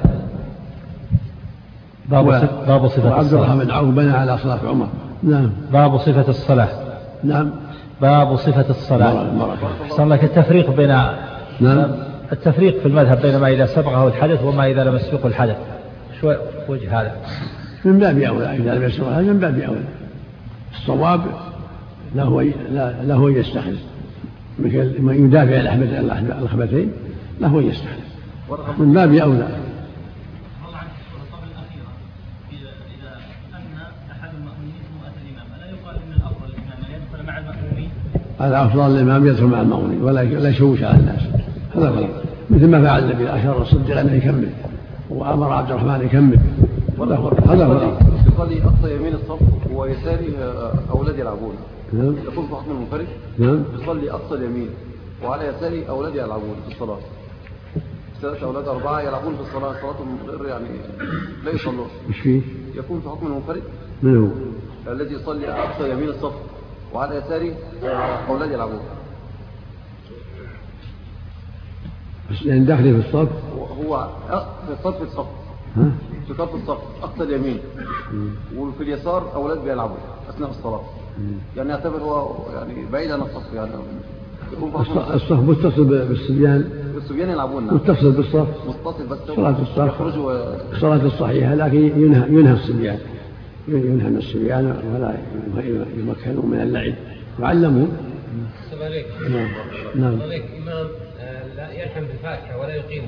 الحدث 2.11 2.24
باب 2.24 2.48
باب 2.66 2.88
صفة 2.88 3.14
عبد 3.14 3.32
الرحمن 3.32 3.64
بن 3.64 3.70
عوف 3.70 3.88
بنى 3.88 4.11
على 4.11 4.38
صلاة 4.38 4.59
عمر. 4.68 4.88
نعم. 5.22 5.50
باب 5.72 5.98
صفة 5.98 6.28
الصلاة. 6.28 6.68
نعم. 7.24 7.50
باب 8.00 8.36
صفة 8.36 8.70
الصلاة. 8.70 9.26
صار 9.88 10.07
لك 10.07 10.24
التفريق 10.24 10.76
بين 10.76 10.88
نعم. 11.61 11.90
التفريق 12.32 12.80
في 12.80 12.86
المذهب 12.86 13.22
بين 13.22 13.36
ما 13.36 13.48
إذا 13.48 13.66
سبقه 13.66 14.09
الحدث 14.09 14.44
وما 14.44 14.66
إذا 14.66 14.84
لم 14.84 14.96
يسبقه 14.96 15.26
الحدث. 15.26 15.57
شو 16.20 16.32
وجه 16.68 17.00
هذا. 17.00 17.12
من 17.84 17.98
باب 17.98 18.18
أولى. 18.18 18.57
إذا 18.57 18.74
لم 18.74 18.82
يسبقه 18.82 19.20
هذا 19.20 19.32
من 19.32 19.38
باب 19.38 19.59
أولى. 19.59 19.84
الصواب 20.72 21.20
له 22.14 22.53
له 23.05 23.28
أن 23.28 23.36
يستخلف 23.36 23.80
مثل 24.59 25.03
من 25.03 25.24
يدافع 25.24 25.74
الأخبثين 26.38 26.92
له 27.40 27.59
أن 27.59 27.66
يستخلف 27.66 28.12
من 28.78 28.92
باب 28.92 29.14
أولى. 29.14 29.48
هذا 38.43 38.64
أفضل 38.64 38.97
الإمام 38.97 39.26
يدخل 39.26 39.45
مع 39.45 39.61
المأمونين 39.61 40.03
ولا 40.03 40.24
لا 40.24 40.49
يشوش 40.49 40.82
على 40.82 40.99
الناس. 40.99 41.20
هذا 41.74 41.90
غلط. 41.90 42.11
مثل 42.51 42.66
ما 42.66 42.82
فعل 42.82 43.05
النبي 43.05 43.28
أشار 43.30 43.62
الصديق 43.62 43.99
أنه 43.99 44.12
يكمل 44.12 44.49
وأمر 45.11 45.53
عبد 45.53 45.70
الرحمن 45.70 46.07
يكمل. 46.07 46.38
هذا 47.01 47.16
هو 47.16 47.28
هذا 47.28 47.66
هو 47.66 47.93
يصلي 48.26 48.62
أقصى 48.64 48.97
يمين 48.97 49.14
الصف 49.14 49.38
ويساري 49.72 50.36
آه، 50.38 50.72
أولاد 50.90 51.18
يلعبون. 51.18 51.55
نعم. 51.93 52.14
يقول 52.24 52.47
في 52.47 52.55
حكم 52.55 52.70
المنفرد 52.70 53.07
نعم. 53.38 53.64
يصلي 53.82 54.11
أقصى 54.11 54.34
اليمين 54.34 54.68
وعلى 55.24 55.47
يساري 55.47 55.88
أولاد 55.88 56.14
يلعبون 56.14 56.57
في 56.66 56.74
الصلاة. 56.74 56.99
ثلاثة 58.22 58.47
أولاد 58.47 58.68
أربعة 58.68 59.01
يلعبون 59.01 59.34
في 59.34 59.40
الصلاة 59.40 59.72
صلاتهم 59.72 60.18
غير 60.28 60.49
يعني 60.49 60.68
لا 61.45 61.51
يصلون. 61.51 61.86
مش 62.09 62.20
فيه؟ 62.20 62.40
يكون 62.74 63.01
في 63.01 63.09
حكم 63.09 63.26
المنفرد 63.26 63.62
من 64.03 64.16
هو؟ 64.16 64.28
الذي 64.93 65.14
يصلي 65.14 65.53
أقصى 65.53 65.90
يمين 65.90 66.09
الصف 66.09 66.32
وعلى 66.95 67.16
يساري 67.16 67.55
أولاد 68.28 68.51
يلعبون 68.51 68.80
يعني 72.45 72.64
داخلي 72.64 72.93
في 72.93 73.09
الصف؟ 73.09 73.28
هو 73.86 74.09
في 74.66 74.72
الصف 74.72 74.97
في 74.97 75.03
الصف. 75.03 75.26
ها؟ 75.76 75.93
في 76.28 76.34
صف 76.34 76.55
الصف 76.55 76.78
أقصى 77.03 77.22
اليمين. 77.22 77.59
وفي 78.57 78.82
اليسار 78.82 79.34
أولاد 79.34 79.59
بيلعبوا 79.59 79.97
أثناء 80.28 80.51
الصلاة. 80.51 80.80
يعني 81.57 81.70
يعتبر 81.70 81.99
هو 81.99 82.36
يعني 82.55 82.86
بعيد 82.93 83.11
عن 83.11 83.20
الصف 83.20 83.53
يعني. 83.55 83.70
الصف 85.14 85.32
متصل 85.32 85.84
بالصبيان؟ 85.84 86.70
الصبيان 86.97 87.30
يلعبون. 87.30 87.66
نعم 87.66 87.74
متصل 87.74 88.12
بالصف؟ 88.12 88.49
متصل 88.68 89.07
بس 89.07 89.18
صلاة 89.36 89.57
الصف. 89.62 90.03
الصلاة 90.72 91.07
الصحيحة 91.07 91.55
لكن 91.55 91.76
ينهى 91.76 92.28
ينهى 92.28 92.53
الصبيان. 92.53 92.99
ينهى 93.68 94.08
من 94.10 94.16
الصبيان 94.16 94.76
ولا 94.94 95.14
يمكنوا 95.96 96.44
من 96.44 96.60
اللعب. 96.60 96.92
عليكم. 98.82 99.22
نعم. 99.30 99.48
نعم. 99.94 100.20
إمام 100.62 100.86
آه، 101.20 101.56
لا 101.56 101.72
يلحم 101.72 102.00
بالفاتحة 102.00 102.60
ولا 102.60 102.74
يقيم. 102.74 103.02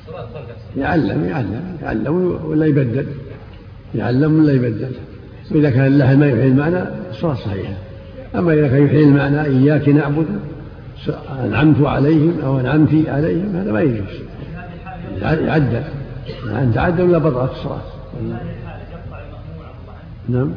الصلاة 0.00 0.26
يعلم 0.76 1.24
يعلم. 1.24 1.76
يعلم 1.82 2.40
ولا 2.44 2.66
يبدل. 2.66 3.06
يعلم 3.94 4.40
ولا 4.40 4.52
يبدل. 4.52 4.92
وإذا 5.50 5.70
كان 5.70 5.86
اللحن 5.86 6.18
ما 6.18 6.26
يحيي 6.26 6.46
المعنى 6.46 6.82
الصلاة 7.10 7.34
صحيحة. 7.34 7.74
أما 8.34 8.52
إذا 8.52 8.68
كان 8.68 8.86
يحيي 8.86 9.04
المعنى 9.04 9.40
إياك 9.40 9.88
نعبد 9.88 10.26
أنعمت 11.44 11.86
عليهم 11.86 12.40
أو 12.44 12.60
أنعمت 12.60 13.08
عليهم 13.08 13.56
هذا 13.56 13.72
ما 13.72 13.80
يجوز. 13.80 14.20
يعدل 15.22 15.82
أن 16.50 16.72
تعدل 16.74 17.02
ولا 17.02 17.18
بطلت 17.18 17.50
الصلاة؟ 17.50 17.80
نعم. 20.28 20.50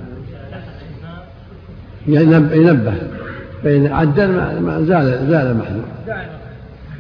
ينبه. 2.08 2.94
فإن 3.64 3.88
عدل 3.88 4.28
ما 4.60 4.82
زال 4.82 5.28
زال 5.30 5.48
المحذور 5.48 5.84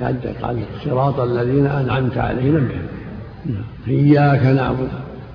عدل 0.01 0.33
قال 0.41 0.63
صراط 0.85 1.19
الذين 1.19 1.65
أنعمت 1.65 2.17
عليهم. 2.17 2.55
نبه 2.55 2.75
إياك 3.87 4.45
نعبد. 4.45 4.89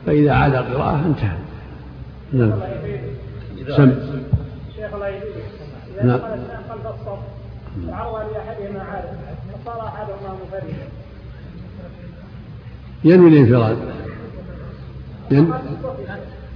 فإذا 0.07 0.33
عاد 0.33 0.55
القراءة 0.55 1.07
انتهى. 1.07 1.37
نعم. 2.33 2.53
سم 3.77 3.93
شيخ 4.77 4.95
الله 4.95 5.09
إذا 5.09 6.05
نعم. 6.05 6.19
خلف 6.69 6.87
الصف 6.87 7.19
وعرض 7.89 8.33
لأحدهما 8.33 8.83
عارف 8.83 9.11
فصار 9.65 9.87
أحدهما 9.87 10.37
منفردا 10.41 10.75
ينوي 13.05 13.29
الانفراد. 13.29 13.77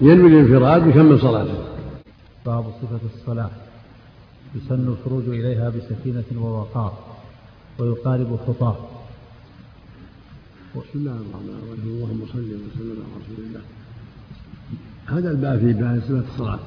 ينوي 0.00 0.26
الانفراد 0.26 0.86
يكمل 0.86 1.20
صلاته. 1.20 1.64
باب 2.46 2.64
صفة 2.82 3.00
الصلاة. 3.14 3.50
يسن 4.54 4.88
الخروج 4.88 5.28
إليها 5.28 5.68
بسكينة 5.68 6.24
ووقار 6.42 6.98
ويقارب 7.78 8.38
خطاه. 8.46 8.76
بسم 10.76 10.82
الله 10.94 11.12
الرحمن 11.12 11.58
الرحيم. 11.62 11.82
اللهم 11.86 12.20
صل 12.32 12.38
وسلم 12.38 12.96
على 13.04 13.22
رسول 13.22 13.44
الله. 13.46 13.60
هذا 15.06 15.30
الباب 15.30 15.58
في 15.58 15.72
بيان 15.72 16.00
صفة 16.00 16.24
الصلاة. 16.32 16.58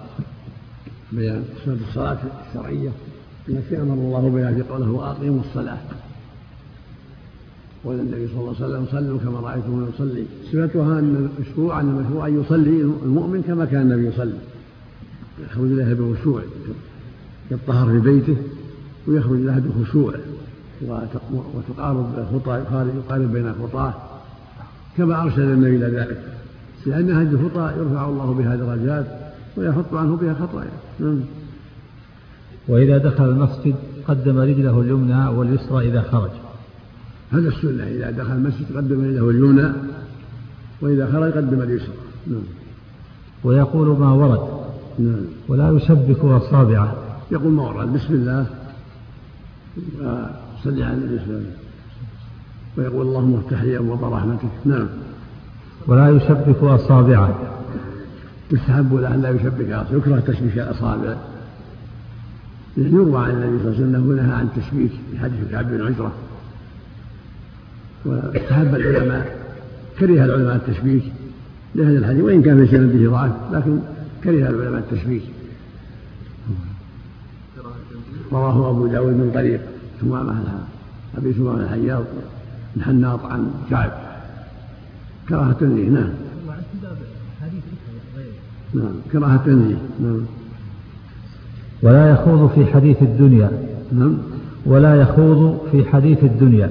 بيان 1.12 1.46
صفة 1.66 1.78
الصلاة 1.90 2.20
الشرعية. 2.48 2.92
التي 3.50 3.82
أمر 3.82 3.94
الله 3.94 4.30
بها 4.30 4.54
في 4.54 4.62
قوله 4.62 4.92
وأقيموا 4.92 5.42
الصلاة. 5.50 5.78
قال 7.86 8.00
النبي 8.00 8.28
صلى 8.28 8.40
الله 8.40 8.56
عليه 8.60 8.66
وسلم 8.66 8.86
صلوا 8.92 9.20
كما 9.20 9.40
رأيتم 9.40 9.88
يصلي. 9.94 10.26
صفتها 10.46 11.00
أن 11.00 11.30
المشروع 11.40 11.80
أن 11.82 11.90
المشروع 11.90 12.28
أن 12.28 12.42
يصلي 12.42 12.82
المؤمن 12.82 13.42
كما 13.42 13.66
كان 13.66 13.82
النبي 13.82 14.08
يصلي. 14.08 14.38
يخرج 15.44 15.72
إليها 15.72 15.94
بخشوع 15.94 16.42
يطهر 17.52 17.92
في 17.92 18.00
بيته 18.00 18.38
ويخرج 19.08 19.40
لها 19.40 19.60
بخشوع. 19.60 20.14
وتقارب 21.56 22.26
خطى 22.34 22.64
يقارب 22.98 23.32
بين 23.34 23.54
خطاه 23.54 23.94
كما 24.98 25.24
أرشد 25.24 25.40
النبي 25.40 25.76
إلى 25.76 25.86
ذلك. 25.86 26.24
لأن 26.86 27.12
هذه 27.12 27.30
الخطى 27.30 27.74
يرفع 27.78 28.10
الله 28.10 28.34
بها 28.34 28.56
درجات 28.56 29.06
ويحط 29.58 29.94
عنه 29.94 30.16
بها 30.16 30.34
خطايا 30.34 30.72
نعم. 31.00 31.20
وإذا 32.68 32.98
دخل 32.98 33.30
المسجد 33.30 33.76
قدم 34.08 34.38
رجله 34.38 34.82
اليمنى 34.82 35.28
واليسرى 35.28 35.88
إذا 35.88 36.02
خرج. 36.02 36.32
هذا 37.32 37.48
السنة 37.48 37.84
إذا 37.84 38.12
دخل 38.12 38.32
المسجد 38.32 38.78
قدم 38.78 39.02
رجله 39.02 39.30
اليمنى 39.30 39.72
وإذا 40.82 41.12
خرج 41.12 41.32
قدم 41.32 41.62
اليسرى. 41.62 41.94
نعم. 42.28 42.44
ويقول 43.44 44.00
ما 44.00 44.14
ورد. 44.14 44.40
نعم. 45.00 45.26
ولا 45.48 45.72
يشبك 45.72 46.20
أصابعه 46.20 46.96
يقول 47.32 47.52
ما 47.52 47.64
ورد. 47.64 47.94
بسم 47.94 48.14
الله. 48.14 48.46
صل 50.64 50.84
على 50.84 50.94
النبي 50.94 51.18
صلى 51.20 51.26
الله 51.26 51.36
عليه 51.36 51.36
وسلم. 51.36 51.54
ويقول 52.78 53.08
اللهم 53.08 53.36
افتح 53.36 53.64
لي 53.64 53.78
أبواب 53.78 54.14
رحمتك. 54.14 54.50
نعم. 54.66 54.88
ولا 55.88 56.10
يشبك 56.10 56.64
اصابعه 56.64 57.40
يستحب 58.52 58.94
له 58.96 59.16
ان 59.16 59.22
لا 59.22 59.30
يشبك 59.30 59.72
أصابعه. 59.72 59.98
يكره 59.98 60.20
تشبيك 60.20 60.58
الاصابع 60.58 61.16
يروى 62.78 63.24
عن 63.24 63.32
النبي 63.32 63.60
صلى 63.60 63.70
الله 63.70 63.78
عليه 63.78 63.84
وسلم 63.84 63.96
أنه 63.96 64.22
نهى 64.22 64.36
عن 64.36 64.46
التشبيك 64.46 64.92
في 65.12 65.20
حديث 65.20 65.52
كعب 65.52 65.68
بن 65.70 65.82
عجره 65.82 66.12
واستحب 68.06 68.76
العلماء 68.76 69.38
كره 70.00 70.26
العلماء 70.26 70.56
التشبيك 70.56 71.04
لهذا 71.76 71.98
الحديث 71.98 72.24
وإن 72.24 72.42
كان 72.42 72.66
في 72.66 72.78
سنده 72.78 73.12
ضعف 73.12 73.32
لكن 73.54 73.80
كره 74.24 74.50
العلماء 74.50 74.80
التشبيك 74.80 75.24
رواه 78.32 78.70
أبو 78.70 78.88
داود 78.88 79.14
من 79.14 79.32
طريق 79.34 79.62
ثمامة 80.02 80.44
أبي 81.18 81.34
ثمامة 81.34 81.64
الحياض 81.64 82.04
بن 82.76 82.84
حناط 82.84 83.26
عن 83.26 83.52
كعب 83.70 83.92
كراهة 85.30 85.52
التنزيه 85.52 85.90
نعم. 85.90 86.10
نعم 88.74 88.94
كراهة 89.12 89.36
التنزيه 89.36 89.78
نعم. 90.00 90.22
ولا 91.82 92.12
يخوض 92.12 92.52
في 92.56 92.66
حديث 92.66 93.02
الدنيا. 93.02 93.52
نعم. 93.92 94.18
ولا 94.66 94.96
يخوض 94.96 95.68
في 95.72 95.86
حديث 95.86 96.24
الدنيا. 96.24 96.70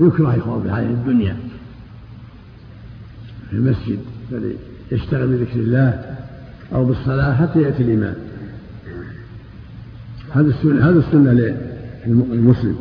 يكره 0.00 0.34
يخوض 0.34 0.62
في 0.62 0.72
حديث 0.72 0.90
الدنيا. 0.90 1.36
في 3.50 3.56
المسجد 3.56 3.98
بل 4.32 4.54
يشتغل 4.92 5.26
بذكر 5.26 5.60
الله 5.60 6.16
أو 6.74 6.84
بالصلاة 6.84 7.34
حتى 7.34 7.62
يأتي 7.62 7.82
الإمام. 7.82 8.14
هذا 10.30 10.46
السنة 10.46 10.88
هذا 10.88 10.98
السنة 10.98 11.32
للمسلم. 12.06 12.76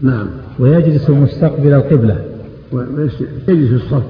نعم. 0.00 0.26
ويجلس 0.58 1.10
مستقبل 1.10 1.72
القبلة. 1.72 2.24
ويجلس 2.72 3.16
في 3.46 3.74
الصف. 3.74 4.04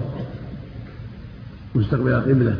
مستقبل 1.74 2.12
القبلة. 2.12 2.56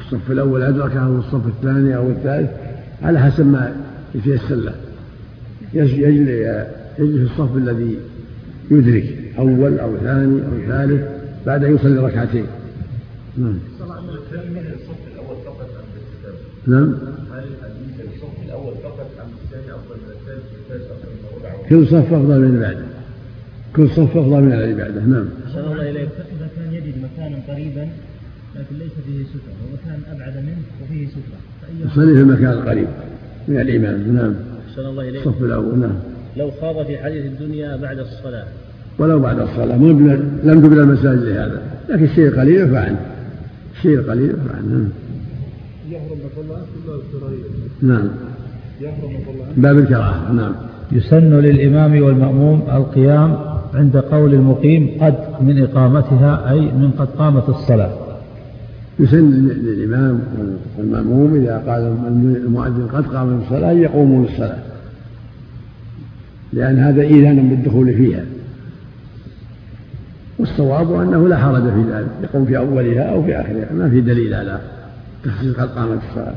الصف 0.00 0.30
الأول 0.30 0.62
أدركه 0.62 1.06
أو 1.06 1.18
الصف 1.18 1.46
الثاني 1.46 1.96
أو 1.96 2.10
الثالث 2.10 2.50
على 3.02 3.20
حسب 3.20 3.46
ما 3.46 3.76
يتيسر 4.14 4.54
له. 4.54 4.74
يجلس 5.74 6.66
في 6.96 7.02
الصف 7.02 7.56
الذي 7.56 7.98
يدرك 8.70 9.32
أول 9.38 9.78
أو 9.78 9.96
ثاني 9.96 10.40
أو 10.40 10.68
ثالث 10.68 11.02
بعد 11.46 11.64
أن 11.64 11.74
يصلي 11.74 11.98
ركعتين. 11.98 12.46
نعم. 13.36 13.58
نعم. 16.66 16.94
كل 21.68 21.86
صف 21.86 22.12
أفضل 22.12 22.40
من 22.40 22.54
البعده 22.54 22.84
كل 23.76 23.88
صف 23.88 24.16
أفضل 24.16 24.40
من 24.42 24.52
الذي 24.52 24.74
بعده 24.74 25.00
نعم. 25.00 25.28
أحسن 25.46 25.58
الله 25.58 25.90
إليك. 25.90 26.08
إذا 26.08 26.48
كان 26.56 26.74
يجد 26.74 26.94
مكانا 26.98 27.38
قريبا 27.48 27.88
لكن 28.56 28.76
ليس 28.78 28.92
فيه 29.06 29.24
سترة. 29.24 29.56
ومكان 29.70 30.00
أبعد 30.16 30.36
منه 30.36 30.62
وفيه 30.82 31.06
سترة. 31.06 31.92
يصلي 31.92 32.14
في 32.14 32.20
المكان 32.20 32.52
القريب 32.52 32.88
من 33.48 33.60
الإمام 33.60 34.14
نعم. 34.14 34.34
أحسن 34.68 34.86
الله 34.86 35.08
إليك. 35.08 35.26
الصف 35.26 35.42
الأول. 35.42 35.78
نعم. 35.78 36.15
لو 36.36 36.50
خاض 36.60 36.86
في 36.86 36.98
حديث 36.98 37.24
الدنيا 37.24 37.76
بعد 37.76 37.98
الصلاة. 37.98 38.44
ولو 38.98 39.18
بعد 39.18 39.38
الصلاة 39.38 39.76
مو 39.76 39.88
لم 40.44 40.60
تبنى 40.60 40.80
المساجد 40.80 41.22
لهذا 41.22 41.62
لكن 41.88 42.04
الشيء 42.04 42.26
القليل 42.26 42.54
يرفع 42.54 42.80
عنه 42.80 43.00
الشيء 43.76 43.94
القليل 43.94 44.30
يرفع 44.30 44.56
عنه 44.56 44.68
نعم. 44.68 44.88
يحرم 45.90 46.18
الله 46.38 46.58
نعم. 47.82 48.08
يحرم 48.80 49.10
الله 49.10 49.44
باب 49.56 49.78
الكراهة. 49.78 50.32
نعم. 50.32 50.52
يسن 50.92 51.40
للإمام 51.40 52.02
والمأموم 52.02 52.62
القيام 52.72 53.38
عند 53.74 53.96
قول 53.96 54.34
المقيم 54.34 54.90
قد 55.00 55.14
من 55.40 55.62
إقامتها 55.62 56.50
أي 56.50 56.60
من 56.60 56.90
قد 56.98 57.08
قامت 57.18 57.48
الصلاة. 57.48 57.90
يسن 58.98 59.30
للإمام 59.30 60.20
والمأموم 60.78 61.34
إذا 61.34 61.62
قال 61.66 61.96
المؤذن 62.46 62.88
قد 62.92 63.06
قام 63.06 63.40
الصلاة 63.42 63.72
أن 63.72 63.82
يقوموا 63.82 64.26
للصلاة. 64.26 64.58
لأن 66.56 66.78
هذا 66.78 67.02
إيذان 67.02 67.48
بالدخول 67.48 67.94
فيها. 67.94 68.24
والصواب 70.38 71.00
أنه 71.00 71.28
لا 71.28 71.36
حرج 71.36 71.62
في 71.62 71.84
ذلك 71.92 72.06
يقوم 72.22 72.44
في 72.44 72.58
أولها 72.58 73.02
أو 73.02 73.22
في 73.22 73.40
آخرها 73.40 73.72
ما 73.72 73.90
في 73.90 74.00
دليل 74.00 74.34
على 74.34 74.58
تخصيص 75.24 75.56
قد 75.56 75.68
قامت 75.68 75.98
الصلاة 76.10 76.34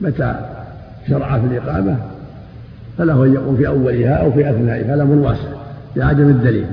متى 0.00 0.34
شرع 1.08 1.38
في 1.38 1.46
الإقامة؟ 1.46 1.96
فله 2.98 3.24
أن 3.24 3.34
يقوم 3.34 3.56
في 3.56 3.66
أولها 3.66 4.14
أو 4.14 4.32
في 4.32 4.50
أثنائها 4.50 4.94
هذا 4.94 5.04
من 5.04 5.18
واسع 5.18 5.48
لعدم 5.96 6.28
الدليل. 6.28 6.64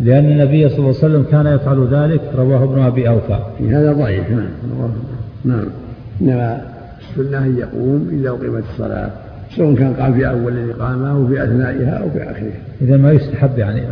لأن 0.00 0.24
النبي 0.24 0.68
صلى 0.68 0.78
الله 0.78 0.88
عليه 0.88 0.98
وسلم 0.98 1.24
كان 1.30 1.46
يفعل 1.46 1.88
ذلك 1.90 2.20
رواه 2.36 2.64
ابن 2.64 2.82
أبي 2.82 3.08
أوفى. 3.08 3.38
هذا 3.60 3.92
ضعيف 3.92 4.30
نعم. 4.30 4.48
نعم. 5.44 5.66
إنما 6.22 6.60
السنة 7.00 7.38
أن 7.38 7.58
يقوم 7.58 8.08
إذا 8.12 8.30
أقيمت 8.30 8.64
الصلاة. 8.72 9.10
سواء 9.58 9.74
كان 9.74 9.94
قام 9.94 10.14
في 10.14 10.28
أول 10.28 10.58
الإقامة 10.58 11.10
أو 11.10 11.26
في 11.28 11.44
أثنائها 11.44 11.90
أو 11.90 12.10
في 12.10 12.22
آخرها 12.22 12.60
إذا 12.80 12.96
ما 12.96 13.12
يستحب 13.12 13.58
يعني 13.58 13.82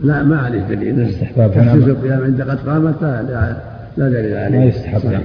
لا 0.00 0.22
ما 0.22 0.38
عليه 0.38 0.60
دليل. 0.68 1.00
استحباب 1.00 1.50
تخصيص 1.54 1.84
القيام 1.84 2.22
عند 2.22 2.42
قد 2.42 2.58
قامت 2.58 3.02
لا, 3.02 3.56
لا 3.96 4.08
دليل 4.08 4.36
عليه. 4.36 4.58
ما 4.58 4.64
يستحب 4.64 5.04
يعني. 5.04 5.24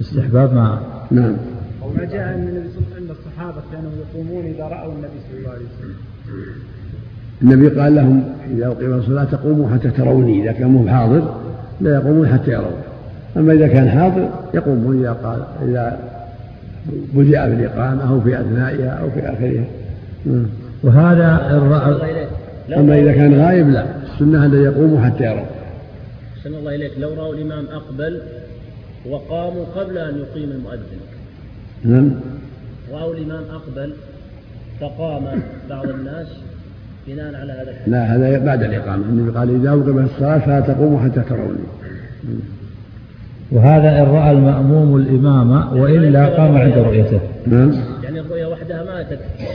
استحباب 0.00 0.54
ما 0.54 0.80
نعم. 1.10 1.36
وما 1.82 2.04
جاء 2.04 2.34
ان 2.34 2.48
النبي 2.48 2.68
صلى 2.68 2.78
الله 2.78 2.94
عليه 2.94 3.04
وسلم 3.04 3.10
الصحابة 3.10 3.56
كانوا 3.72 3.90
يقومون 4.00 4.44
إذا 4.44 4.64
رأوا 4.64 4.92
النبي 4.92 5.18
صلى 5.28 5.38
الله 5.38 5.50
عليه 5.50 5.64
وسلم. 5.78 5.96
النبي 7.42 7.80
قال 7.80 7.94
لهم 7.94 8.24
إذا 8.50 8.66
اقيم 8.66 8.94
الصلاة 8.94 9.24
تقوموا 9.24 9.68
حتى 9.74 9.90
تروني 9.90 10.42
إذا 10.42 10.52
كان 10.52 10.68
مو 10.68 10.88
حاضر 10.88 11.34
لا 11.80 11.94
يقومون 11.94 12.28
حتى 12.28 12.50
يرون. 12.50 12.82
أما 13.36 13.52
إذا 13.52 13.68
كان 13.68 13.88
حاضر 13.88 14.28
يقومون 14.54 14.98
إذا 14.98 15.12
قال 15.12 15.42
إذا 15.68 15.98
بدأ 16.86 17.46
في 17.48 17.54
الإقامة 17.54 18.10
أو 18.10 18.20
في 18.20 18.40
أثنائها 18.40 18.90
أو 18.90 19.10
في 19.10 19.20
آخرها. 19.20 19.64
نعم. 20.26 20.46
وهذا 20.82 21.56
الرأي 21.56 22.26
أما 22.76 22.98
إذا 22.98 23.12
كان 23.12 23.40
غايب 23.40 23.68
لا. 23.68 23.84
السنة 24.02 24.46
أن 24.46 24.64
يقوموا 24.64 25.00
حتى 25.04 25.24
يروا. 25.24 25.44
أحسن 26.38 26.54
الله 26.54 26.74
إليك. 26.74 26.92
لو 26.98 27.14
رأوا 27.14 27.34
الإمام 27.34 27.64
أقبل 27.72 28.20
وقاموا 29.10 29.64
قبل 29.64 29.98
أن 29.98 30.18
يقيم 30.18 30.50
المؤذن. 30.50 31.00
نعم. 31.84 32.10
رأوا 32.92 33.14
الإمام 33.14 33.42
أقبل 33.52 33.92
فقام 34.80 35.42
بعض 35.70 35.88
الناس 35.88 36.26
بناء 37.08 37.26
على 37.26 37.52
هذا 37.52 37.70
الحديث. 37.70 37.88
لا 37.88 38.16
هذا 38.16 38.38
بعد 38.38 38.62
الإقامة. 38.62 39.04
النبي 39.04 39.38
قال 39.38 39.60
إذا 39.60 39.70
أقيمت 39.70 40.10
الصلاة 40.10 40.38
فلا 40.38 40.60
تقوموا 40.60 41.00
حتى 41.00 41.20
تروني. 41.28 41.58
وهذا 43.52 44.02
إن 44.02 44.06
رأى 44.06 44.30
المأموم 44.30 44.96
الإمام 44.96 45.78
وإلا 45.78 46.26
قام 46.26 46.56
عند 46.56 46.78
رؤيته. 46.78 47.20
نعم. 47.46 47.72
يعني 48.04 48.20
الرؤيا 48.20 48.46
وحدها 48.46 48.84
ما 48.84 49.02
تكفي 49.02 49.46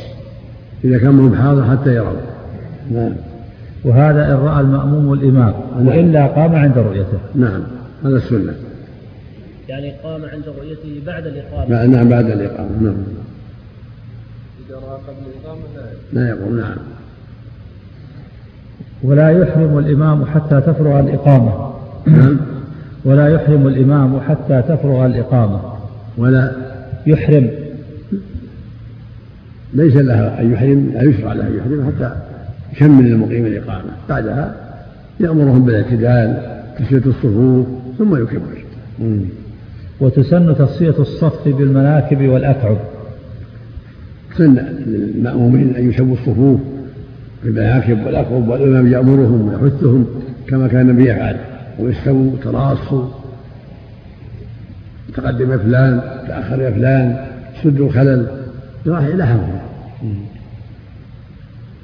إذا 0.83 0.97
كان 0.97 1.11
مهم 1.11 1.35
حاضر 1.35 1.63
حتى 1.63 1.95
يروا 1.95 2.21
نعم. 2.91 3.13
وهذا 3.83 4.25
إن 4.25 4.37
رأى 4.37 4.61
المأموم 4.61 5.13
الإمام 5.13 5.53
وإلا 5.79 6.27
قام 6.27 6.55
عند 6.55 6.77
رؤيته. 6.77 7.19
نعم. 7.35 7.63
هذا 8.05 8.17
السنة. 8.17 8.53
يعني 9.69 9.91
قام 10.03 10.21
عند 10.25 10.43
رؤيته 10.59 11.01
بعد 11.05 11.27
الإقامة. 11.27 11.85
نعم 11.85 12.09
بعد 12.09 12.25
الإقامة. 12.25 12.69
نعم. 12.81 12.95
إذا 14.69 14.75
رأى 14.75 14.99
قبل 15.07 15.27
الإقامة 15.35 15.61
لا 16.13 16.29
يقوم 16.29 16.57
نعم. 16.57 16.77
ولا 19.03 19.29
يحرم 19.29 19.77
الإمام 19.77 20.25
حتى 20.25 20.61
تفرغ 20.61 20.99
الإقامة. 20.99 21.73
نعم. 22.07 22.37
ولا 23.07 23.27
يحرم 23.27 23.67
الإمام 23.67 24.19
حتى 24.19 24.61
تفرغ 24.61 25.05
الإقامة. 25.05 25.59
ولا 26.17 26.51
يحرم. 27.05 27.49
ليس 29.73 29.95
لها 29.95 30.41
أن 30.41 30.51
يحرم 30.53 30.91
لا 30.93 31.03
يشرع 31.03 31.33
له 31.33 31.47
أن 31.47 31.57
يحرم 31.57 31.87
حتى 31.87 32.11
يكمل 32.73 33.05
المقيم 33.07 33.45
الإقامة. 33.45 33.89
بعدها 34.09 34.55
يأمرهم 35.19 35.65
بالاعتدال 35.65 36.37
تسوية 36.79 37.05
الصفوف 37.05 37.67
ثم 37.97 38.15
يكبر 38.15 38.65
وتسن 39.99 40.55
تصفية 40.55 40.95
الصف 40.99 41.47
بالمناكب 41.47 42.27
والأكعب. 42.27 42.77
سن 44.37 44.55
للمأمومين 44.85 45.75
أن 45.75 45.89
يسووا 45.89 46.13
الصفوف 46.13 46.59
بالمناكب 47.43 48.05
والأكعب 48.05 48.47
والإمام 48.47 48.87
يأمرهم 48.87 49.47
ويحثهم 49.47 50.05
كما 50.47 50.67
كان 50.67 50.89
النبي 50.89 51.09
يفعل. 51.09 51.37
ويستووا 51.79 52.31
تراصوا 52.43 53.05
تقدم 55.13 55.57
فلان 55.57 56.01
تأخر 56.27 56.71
فلان 56.71 57.25
سدوا 57.63 57.87
الخلل 57.87 58.27
راح 58.87 59.03
إلى 59.03 59.23
هذا 59.23 59.61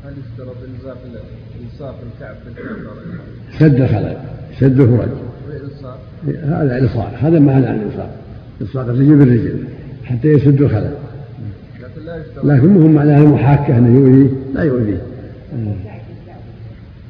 هل 0.05 0.13
يشترط 0.19 0.55
إلصاق 1.73 1.95
الكعب 2.13 2.35
بالكعب 2.45 2.77
سد 3.59 3.81
الخلل 3.81 4.17
سد 4.59 4.79
الفرج 4.79 5.09
والإلصاق 5.47 5.99
هذا 6.43 6.77
إلصاق 6.77 7.13
هذا 7.21 7.39
معنى 7.39 7.71
الإلصاق 7.71 8.09
إلصاق 8.61 8.83
الرجل 8.83 9.15
بالرجل 9.15 9.63
حتى 10.03 10.27
يسد 10.27 10.61
الخلل. 10.61 10.93
لكن 11.83 12.05
لا 12.05 12.17
يشترط. 12.17 12.45
لكن 12.45 12.67
مو 12.67 12.87
معناه 12.87 13.21
المحاكة 13.21 13.77
أنه 13.77 13.99
يؤذيه 13.99 14.35
لا 14.53 14.63
يؤذيه 14.63 15.01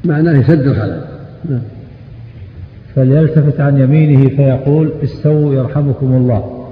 معناه 0.06 0.42
سد 0.42 0.68
الخلل. 0.68 1.06
نعم. 1.50 1.62
فليلتفت 2.96 3.60
عن 3.60 3.80
يمينه 3.80 4.30
فيقول 4.30 4.92
استووا 5.04 5.56
يرحمكم 5.56 6.06
الله. 6.06 6.68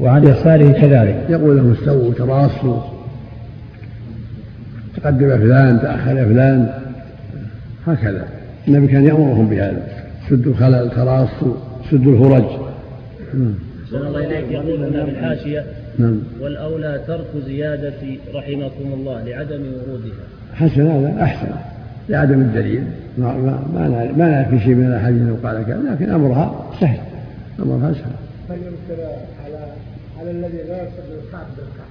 وعن 0.00 0.24
يساره 0.24 0.72
كذلك. 0.72 1.26
يقول 1.28 1.56
لهم 1.56 1.72
استووا 1.72 2.12
تراصوا. 2.12 2.80
تقدم 4.96 5.38
فلان 5.38 5.80
تأخر 5.80 6.24
فلان. 6.24 6.68
هكذا. 7.86 8.28
النبي 8.68 8.86
كان 8.86 9.04
يأمرهم 9.04 9.48
بهذا. 9.48 9.82
سدوا 10.30 10.52
الخلل 10.52 10.90
تراصوا. 10.90 11.54
سدوا 11.90 12.12
الفرج. 12.12 12.44
أحسن 13.84 14.06
الله 14.06 14.26
إليك. 14.26 14.50
يقول 14.50 14.84
هنا 14.84 15.04
في 15.04 15.10
الحاشية 15.10 15.64
نعم. 15.98 16.18
والأولى 16.40 17.00
ترك 17.06 17.26
زيادة 17.46 18.00
رحمكم 18.34 18.92
الله 18.94 19.24
لعدم 19.24 19.62
ورودها. 19.62 20.24
حسن 20.54 20.86
هذا. 20.86 21.22
أحسن. 21.22 21.77
لعدم 22.08 22.40
الدليل. 22.40 22.84
ما 23.18 23.32
ما 23.32 23.62
ما, 23.74 24.12
ما 24.16 24.30
لا 24.30 24.44
في 24.44 24.60
شيء 24.60 24.74
من 24.74 24.86
الاحاديث 24.86 25.22
لو 25.22 25.36
قال 25.42 25.66
كذا 25.66 25.82
لكن 25.92 26.10
أمرها 26.10 26.66
سهل. 26.80 27.00
أمرها 27.62 27.92
سهل. 27.92 28.12
هل 28.50 28.56
ينكر 28.56 29.02
على 29.44 29.66
على 30.20 30.30
الذي 30.30 30.56
لا 30.68 30.82
يصل 30.82 31.02
الكعب 31.26 31.46
بالكعب 31.56 31.88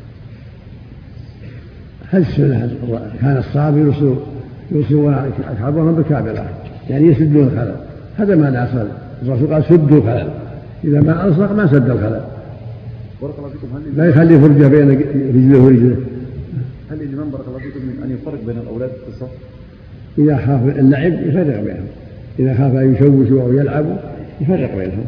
هل 2.12 2.26
كان 3.22 3.38
الصحابة 3.38 3.78
يوصوا 3.78 4.16
يوصون 4.72 5.14
أصحابهم 5.54 5.96
بالكعبة 5.96 6.44
يعني 6.90 7.08
يسدون 7.08 7.48
الخلل. 7.48 7.76
هذا 8.18 8.36
ما 8.36 8.50
الأصل 8.50 8.88
الرسول 9.24 9.54
قال 9.54 9.64
سدوا 9.64 9.98
الخلل. 9.98 10.30
إذا 10.84 11.02
ما 11.02 11.26
ألصق 11.26 11.52
ما 11.52 11.68
سد 11.68 11.90
الخلل. 11.90 12.22
بارك 13.22 13.34
الله 13.40 13.50
فيكم. 13.50 13.68
هل 13.76 13.98
لا 13.98 14.06
يخلي 14.06 14.40
فرجة 14.40 14.68
بين 14.68 14.90
رجله 15.36 15.60
ورجله. 15.60 15.98
هل 16.92 17.02
الإمام 17.02 17.30
بارك 17.30 17.44
الله 17.48 17.60
فيكم 17.60 18.04
أن 18.04 18.12
يفرق 18.12 18.40
بين 18.46 18.58
الأولاد 18.58 18.90
في 18.90 19.08
الصف؟ 19.14 19.30
إذا 20.18 20.38
خاف 20.38 20.78
اللعب 20.80 21.14
يفرق 21.14 21.60
بينهم. 21.62 21.88
إذا 22.40 22.54
خاف 22.54 22.76
أن 22.76 22.94
يشوشوا 22.96 23.42
أو 23.42 23.54
يلعبوا 23.54 23.96
يفرق 24.42 24.76
بينهم. 24.78 25.06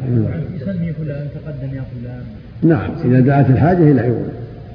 يسمي 0.55 0.93
فلان 0.93 1.28
تقدم 1.36 1.76
يا 1.76 1.84
فلان. 1.91 2.24
نعم 2.64 2.91
إذا 3.05 3.20
دعت 3.20 3.49
الحاجة 3.49 3.91
إلى 3.91 4.01
عيون 4.01 4.30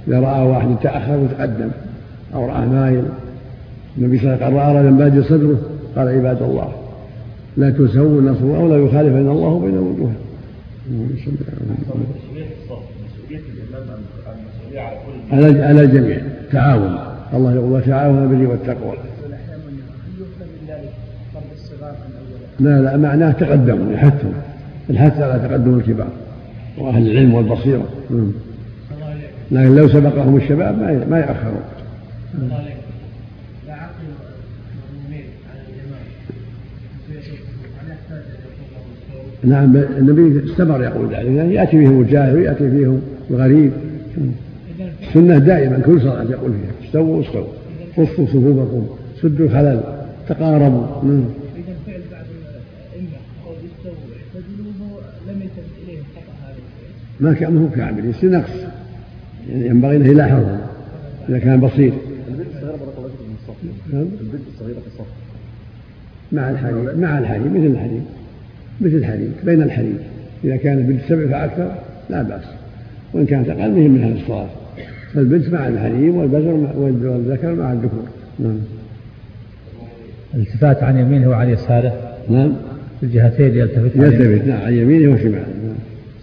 إذا 0.09 0.21
رأى 0.21 0.47
واحد 0.47 0.77
تأخر 0.83 1.17
وتقدم 1.17 1.71
أو 2.35 2.47
رأى 2.47 2.67
مايل. 2.67 3.05
النبي 3.99 4.19
صلى 4.19 4.35
الله 4.35 4.45
عليه 4.45 4.47
وسلم 4.47 4.59
قال 4.59 4.85
رأى 4.85 4.93
بادي 4.93 5.23
صدره؟ 5.23 5.61
قال 5.97 6.09
عباد 6.09 6.43
الله 6.43 6.73
لا 7.57 7.71
تسووا 7.71 8.21
النصر 8.21 8.57
أو 8.57 8.69
لا 8.69 8.77
يخالفن 8.77 9.29
الله 9.29 9.59
بين 9.61 9.79
وجوههم 9.79 10.15
على 15.33 15.63
على 15.63 15.83
الجميع 15.83 16.19
تعاون. 16.53 16.99
الله 17.35 17.55
يقول 17.55 17.73
وتعاون 17.73 18.29
بالبر 18.29 18.51
والتقوى 18.51 18.95
لا 22.61 22.83
لا 22.83 22.97
معناه 22.97 23.33
تقدموا 23.33 23.93
يحثهم 23.93 24.33
الحث 24.91 25.21
على 25.21 25.49
تقدم 25.49 25.75
الكبار 25.75 26.13
وأهل 26.79 27.11
العلم 27.11 27.35
والبصيرة. 27.35 27.89
لكن 29.51 29.75
لو 29.75 29.89
سبقهم 29.89 30.37
الشباب 30.37 30.79
ما 30.79 31.07
ما 31.11 31.19
يأخرون 31.19 31.63
نعم 39.45 39.77
النبي 39.77 40.53
استمر 40.53 40.83
يقول 40.83 41.07
ذلك 41.07 41.27
يعني 41.27 41.55
يأتي 41.55 41.71
فيهم 41.71 42.01
الجاهل 42.01 42.37
وياتي 42.37 42.71
فيهم 42.71 43.01
الغريب. 43.31 43.73
السنة 45.09 45.39
دائما 45.39 45.79
كل 45.79 46.01
صلاة 46.01 46.23
يقول 46.23 46.53
فيها 46.53 46.87
استووا 46.87 47.23
استووا 47.23 47.47
صفوا 47.97 48.27
صفوفكم 48.27 48.87
سدوا 49.23 49.47
الخلل 49.47 49.81
تقاربوا 50.29 51.03
نعم 51.03 51.25
اذا 51.57 51.75
فعل 51.87 52.01
بعض 52.13 52.25
الائمه 52.39 53.19
أو 53.47 53.53
يستووا 53.65 53.95
يعتدلوا 54.35 55.01
لم 55.29 55.43
يلتفت 55.43 55.75
اليه 55.85 55.99
خطا 55.99 56.33
هذا 56.43 56.57
ما 57.25 57.33
كان 57.33 57.59
هو 57.59 57.69
كامل 57.69 58.11
يصير 58.11 58.31
نقص. 58.31 58.51
يعني 59.51 59.67
ينبغي 59.67 59.97
انه 59.97 60.07
يلاحظها 60.07 60.61
إذا 61.29 61.39
كان 61.39 61.61
بصير 61.61 61.93
البنت 62.29 62.47
الصغيرة 62.55 62.77
بارك 62.77 62.95
الله 62.99 63.09
فيكم 63.09 63.25
من 63.29 63.37
الصف. 63.43 64.21
البنت 64.21 64.43
الصغيرة 64.55 64.81
في 64.81 64.87
الصف. 64.87 65.07
مع 66.33 66.51
الحريم 66.51 67.01
مع 67.01 67.19
الحريم 67.19 67.55
مثل 67.55 67.67
الحريم 67.67 68.05
مثل 68.81 68.95
الحريم 68.97 69.33
بين 69.45 69.63
الحريم 69.63 69.99
إذا 70.45 70.57
كان 70.57 70.79
البنت 70.79 71.01
سبع 71.09 71.27
فأكثر 71.27 71.75
لا 72.11 72.23
بأس. 72.23 72.45
وإن 73.13 73.27
كانت 73.27 73.49
أقل 73.49 73.71
مهم 73.71 73.91
من 73.91 74.05
هذا 74.05 74.15
الصلاة. 74.15 74.49
فالبنت 75.15 75.49
مع 75.49 75.69
الحريم 75.69 76.17
والبزر 76.17 76.71
والذكر 76.77 77.55
مع 77.55 77.73
الذكور. 77.73 78.05
نعم. 78.39 78.59
الالتفات 80.35 80.83
عن 80.83 80.99
يمينه 80.99 81.29
وعن 81.29 81.49
يساره. 81.49 82.17
نعم. 82.31 82.53
في 83.01 83.07
الجهتين 83.07 83.57
يلتفت 83.57 83.97
عن 83.97 84.03
يلتفت 84.03 84.49
نعم 84.49 84.63
عن 84.63 84.73
يمينه 84.73 85.13
وشماله. 85.13 85.33
نعم. 85.33 85.54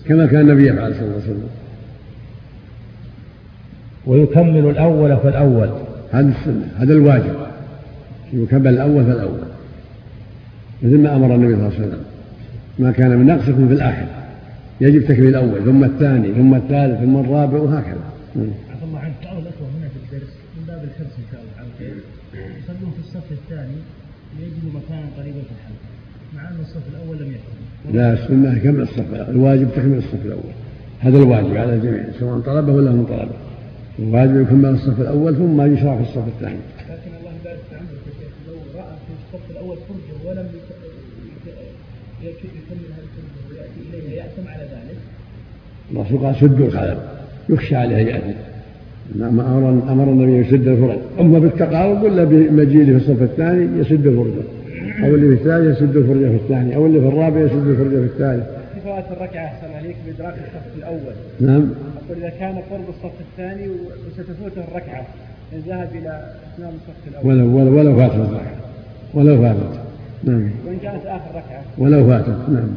كما 0.08 0.26
كان 0.26 0.42
النبي 0.42 0.68
يفعل 0.68 0.94
صلى 0.94 1.02
الله 1.02 1.14
عليه 1.14 1.24
وسلم. 1.24 1.50
ويكمل 4.06 4.70
الأول 4.70 5.18
فالأول. 5.18 5.70
هذا 6.12 6.30
السنة 6.30 6.68
هذا 6.78 6.94
الواجب. 6.94 7.36
يكمل 8.34 8.68
الأول 8.68 9.06
فالأول. 9.06 9.40
مثل 10.84 11.00
ما 11.00 11.16
أمر 11.16 11.36
النبي 11.36 11.56
صلى 11.56 11.68
الله 11.68 11.76
عليه 11.76 11.88
وسلم. 11.88 12.04
ما 12.80 12.92
كان 12.92 13.18
من 13.18 13.26
نقص 13.26 13.48
يكون 13.48 13.68
في 13.68 13.74
الآخر. 13.74 14.06
يجب 14.82 15.06
تكميل 15.06 15.28
الأول 15.28 15.66
ثم 15.66 15.84
الثاني 15.84 16.34
ثم 16.34 16.56
الثالث 16.56 17.00
ثم 17.00 17.18
الرابع 17.18 17.58
وهكذا. 17.58 18.04
عفى 18.36 18.86
الله 18.86 19.00
عنك 19.00 19.14
بعض 19.24 19.38
الأخوة 19.38 19.68
هنا 19.78 19.88
في 19.88 20.16
الدرس 20.16 20.32
من 20.58 20.64
باب 20.68 20.84
الحرص 20.84 21.14
إن 21.18 21.26
شاء 21.32 21.42
الله 21.42 21.54
على 21.58 21.68
خير 21.80 21.96
يصلون 22.34 22.92
في 22.92 23.00
الصف 23.00 23.32
الثاني 23.32 23.78
ليجدوا 24.40 24.80
مكانا 24.80 25.08
قريبا 25.18 25.42
في 25.42 25.54
الحلقة. 25.58 26.01
مع 26.36 26.42
أن 26.42 26.56
الصف 26.62 26.82
الأول 26.94 27.18
لم 27.18 27.32
يكن. 27.32 27.98
لا 27.98 28.14
السنة 28.14 28.58
كمل 28.58 28.82
الصف 28.82 29.30
الواجب 29.30 29.72
تكمل 29.72 29.98
الصف 29.98 30.26
الأول. 30.26 30.52
هذا 31.00 31.18
الواجب 31.18 31.58
على 31.58 31.74
الجميع 31.76 32.04
سواء 32.20 32.40
طلبه 32.40 32.74
ولا 32.74 32.92
من 32.92 33.06
طلبه. 33.06 33.36
الواجب 34.00 34.42
يكمل 34.42 34.70
الصف 34.70 35.02
الأول 35.02 35.36
ثم 35.36 35.74
يشرع 35.74 35.96
في 35.96 36.02
الصف 36.02 36.28
الثاني. 36.28 36.56
لكن 36.90 37.12
الله 37.20 37.32
يبارك 37.42 37.60
في 37.70 37.76
عمرك 37.76 37.90
لو 38.48 38.54
رأى 38.80 38.96
في 39.08 39.14
الصف 39.36 39.52
الأول 39.52 39.78
فرجة 39.78 40.30
ولم 40.30 40.48
يكمل 40.48 40.92
هذه 42.22 42.34
الفرجة 42.48 42.80
ويأتي 43.52 43.80
إليها 43.90 44.24
يأثم 44.24 44.48
على 44.48 44.64
ذلك. 44.64 44.98
الرسول 45.92 46.18
قال 46.26 46.36
سدوا 46.36 46.68
الخلل 46.68 46.98
يخشى 47.50 47.76
عليه 47.76 47.96
يأتي. 47.96 48.36
نعم 49.20 49.40
أمر 49.40 49.70
أمر 49.92 50.04
النبي 50.04 50.32
يسد 50.32 50.68
الفرج. 50.68 50.98
أما 51.20 51.40
بالتقارب 51.40 52.04
ولا 52.04 52.24
بمجيئه 52.24 52.86
في 52.86 52.96
الصف 52.96 53.22
الثاني 53.22 53.80
يسد 53.80 54.08
الفرجه 54.08 54.42
أو 55.04 55.16
اللي 55.16 55.38
في 55.38 55.44
الثالث 55.44 55.78
يسد 55.78 55.96
الفرجة 55.96 56.30
في 56.30 56.36
الثاني 56.36 56.76
أو 56.76 56.86
اللي 56.86 57.00
في 57.00 57.08
الرابع 57.08 57.40
يسد 57.40 57.68
الفرجة 57.68 57.96
في 57.96 58.06
الثالث 58.06 58.44
في 58.74 58.82
فوات 58.84 59.06
الركعة 59.12 59.46
أحسن 59.46 59.74
عليك 59.78 59.96
بإدراك 60.06 60.34
الصف 60.34 60.78
الأول. 60.78 61.14
نعم. 61.40 61.70
أقول 62.06 62.18
إذا 62.18 62.30
كان 62.30 62.56
قرب 62.72 62.90
الصف 62.90 63.14
الثاني 63.32 63.70
وستفوته 63.70 64.68
الركعة 64.72 65.06
إن 65.54 65.60
ذهب 65.68 65.90
إلى 65.96 66.24
إتمام 66.54 66.74
الصف 66.74 67.08
الأول. 67.08 67.28
ولو 67.28 67.58
ولو, 67.58 67.80
ولو 67.80 67.96
فاتت 67.96 68.16
الركعة. 68.16 68.56
ولو 69.14 69.42
فاتت. 69.42 69.80
نعم. 70.24 70.50
وإن 70.68 70.78
كانت 70.82 71.06
آخر 71.06 71.30
ركعة. 71.30 71.64
ولو 71.78 72.08
فاتت. 72.08 72.50
نعم. 72.50 72.70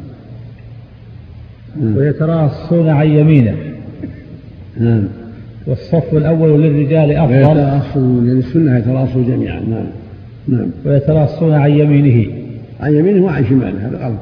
نعم. 1.77 1.97
ويتراصون 1.97 2.89
عن 2.89 3.07
يمينه. 3.07 3.57
نعم. 4.81 5.09
والصف 5.67 6.15
الأول 6.15 6.63
للرجال 6.63 7.11
أفضل. 7.11 7.35
ويتراصون 7.35 8.27
يعني 8.27 8.39
السنة 8.39 8.79
يتراصوا 8.79 9.23
جميعا. 9.23 9.61
نعم. 9.61 9.87
نعم. 10.49 10.71
ويتراصون 10.85 11.53
عن 11.53 11.71
يمينه. 11.71 12.33
عن 12.81 12.95
يمينه 12.95 13.25
وعن 13.25 13.47
شماله 13.47 13.89
هذا 13.89 13.99
غلط 13.99 14.19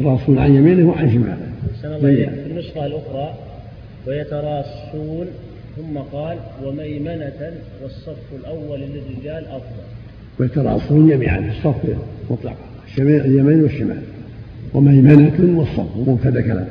يتراصون 0.00 0.38
عن 0.38 0.54
يمينه 0.54 0.88
وعن 0.88 1.10
شماله. 1.12 1.36
في 2.00 2.28
النسخة 2.50 2.86
الأخرى 2.86 3.34
ويتراصون 4.06 5.26
ثم 5.76 5.98
قال 6.12 6.36
وميمنة 6.64 7.52
والصف 7.82 8.34
الأول 8.40 8.80
للرجال 8.80 9.46
أفضل. 9.46 9.82
ويتراصون 10.40 11.08
جميعا 11.08 11.40
في 11.40 11.48
الصف 11.48 11.96
مطلقا 12.30 12.56
اليمين 12.98 13.62
والشمال. 13.62 14.02
وميمنة 14.74 15.58
والصف 15.58 16.08
مبتدا 16.08 16.40
كلام. 16.40 16.66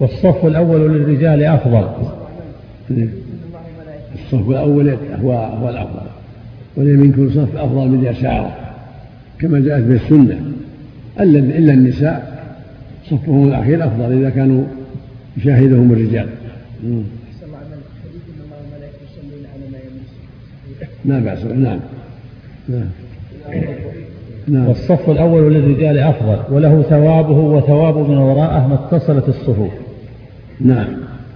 والصف 0.00 0.46
الأول 0.46 0.80
للرجال 0.80 1.44
أفضل. 1.44 1.88
الصف 4.14 4.50
الأول 4.50 4.96
هو 5.22 5.32
هو 5.32 5.68
الأفضل. 5.68 6.06
واليمين 6.76 7.12
كل 7.12 7.30
صف 7.30 7.56
أفضل 7.56 7.88
من 7.88 8.04
يساره 8.04 8.56
كما 9.38 9.60
جاءت 9.60 9.82
به 9.82 9.94
السنة. 9.94 10.40
إلا 11.20 11.72
النساء 11.72 12.36
صفهم 13.10 13.48
الأخير 13.48 13.86
أفضل 13.86 14.18
إذا 14.18 14.30
كانوا 14.30 14.64
يشاهدهم 15.36 15.92
الرجال. 15.92 16.28
لا 21.04 21.18
بأس 21.18 21.44
نعم. 21.44 21.80
نعم. 22.68 22.88
نعم. 24.48 24.66
والصف 24.66 25.10
الأول 25.10 25.54
للرجال 25.54 25.98
أفضل 25.98 26.54
وله 26.54 26.82
ثوابه 26.82 27.38
وثواب 27.38 27.98
من 28.10 28.16
وراءه 28.16 28.66
ما 28.68 28.74
اتصلت 28.74 29.28
الصفوف. 29.28 29.72
نعم. 30.60 30.88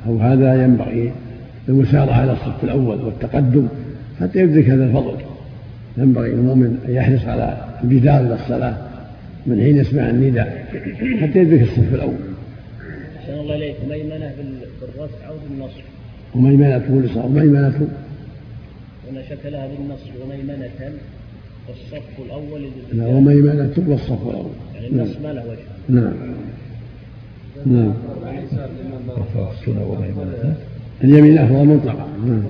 أو 0.07 0.19
هذا 0.19 0.65
ينبغي 0.65 1.13
المسارعة 1.69 2.15
على 2.15 2.33
الصف 2.33 2.65
الأول 2.65 3.01
والتقدم 3.01 3.69
حتى 4.21 4.39
يدرك 4.39 4.71
هذا 4.71 4.85
الفضل. 4.85 5.30
ينبغي 6.01 6.31
المؤمن 6.31 6.79
أن 6.89 6.95
يحرص 6.95 7.25
على 7.25 7.65
البدار 7.85 8.21
إلى 8.21 8.35
الصلاة 8.35 8.77
من 9.47 9.61
حين 9.61 9.77
يسمع 9.77 10.11
النداء 10.11 10.67
حتى 11.21 11.39
يدرك 11.39 11.63
الصف 11.63 11.95
الأول. 11.95 12.15
أحسن 13.19 13.33
الله 13.33 13.57
إليك. 13.57 13.77
ميمنة 13.89 14.33
بالرفع 14.81 15.29
أو 15.29 15.35
بالنصب 15.49 15.81
وميمنة 16.35 16.85
والإصرار 16.91 17.27
وميمنة 17.27 17.89
هنا 19.11 19.23
شكلها 19.31 19.67
بالنصب 19.67 20.11
وميمنة 20.23 20.93
والصف 21.69 22.21
الأول 22.27 22.71
لا 22.93 23.07
وميمنة 23.07 23.73
والصف 23.89 24.29
الأول. 24.29 24.51
يعني 24.75 24.87
النصب 24.87 25.23
ما 25.23 25.33
له 25.33 25.43
وجه. 25.47 25.59
نعم. 25.89 26.13
نعم. 27.67 27.95
اليمين 31.05 31.39
أفضل 31.39 31.65
مطلقا. 31.65 32.09
نعم. 32.27 32.43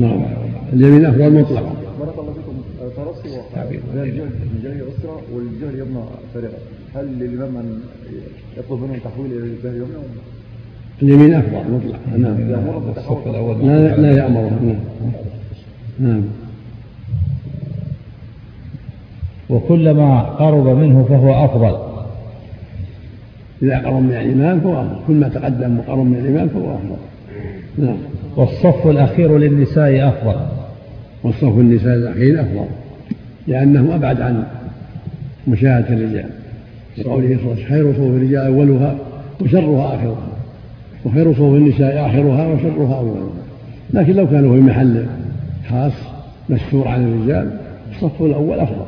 نعم. 0.00 0.24
اليمين 0.72 1.04
أفضل 1.04 1.32
مطلقا. 1.32 1.79
بارك 3.64 3.82
الله 3.94 4.08
فيكم 4.08 4.08
ترصي 4.10 4.10
تعبير 4.10 4.24
الجهل 4.56 4.82
أسرة 4.98 5.22
والجهل 5.34 5.78
يبنى 5.78 6.02
فريقة 6.34 6.58
هل 6.94 7.06
للإمام 7.18 7.56
أن 7.56 7.80
يطلب 8.58 8.80
منهم 8.80 8.98
تحويل 9.04 9.32
إلى 9.32 9.38
الجهل 9.38 9.76
يبنى 9.76 9.96
اليمين 11.02 11.34
أفضل 11.34 11.72
مطلق. 11.72 11.98
نعم. 12.18 12.36
الصف 12.96 13.26
الأول 13.26 13.66
لا 13.66 13.96
لا 13.96 14.12
يأمرهم 14.12 14.66
نعم. 14.66 15.10
نعم. 15.98 16.22
وكلما 19.50 20.20
قرب 20.20 20.66
منه 20.66 21.06
فهو 21.08 21.44
أفضل. 21.44 21.90
إذا 23.62 23.78
قرب 23.78 24.02
من 24.02 24.12
الإمام 24.12 24.60
فهو 24.60 24.80
أفضل. 24.80 24.96
كل 25.06 25.14
ما 25.14 25.28
تقدم 25.28 25.78
وقرب 25.78 26.04
من 26.06 26.16
الإمام 26.16 26.48
فهو 26.48 26.74
أفضل. 26.74 26.96
نعم. 27.78 27.96
والصف 28.36 28.86
الأخير 28.86 29.38
للنساء 29.38 30.08
أفضل. 30.08 30.40
والصف 31.24 31.58
النساء 31.58 31.94
الأخير 31.94 32.40
أفضل. 32.40 32.66
لأنه 33.50 33.94
أبعد 33.94 34.20
عن 34.20 34.44
مشاهدة 35.48 35.88
الرجال. 35.88 36.30
لقوله 36.98 37.36
صلى 37.36 37.52
الله 37.52 37.64
خير 37.68 37.92
صفوف 37.92 38.16
الرجال 38.16 38.46
أولها 38.46 38.96
وشرها 39.40 39.94
آخرها 39.94 40.28
وخير 41.04 41.32
صفوف 41.32 41.54
النساء 41.54 42.06
آخرها 42.06 42.46
وشرها 42.46 42.96
أولها. 42.96 43.30
لكن 43.92 44.12
لو 44.12 44.26
كانوا 44.26 44.56
في 44.56 44.62
محل 44.62 45.06
خاص 45.70 45.92
مستور 46.48 46.88
عن 46.88 47.04
الرجال 47.04 47.50
الصف 47.92 48.22
الأول 48.22 48.60
أفضل 48.60 48.84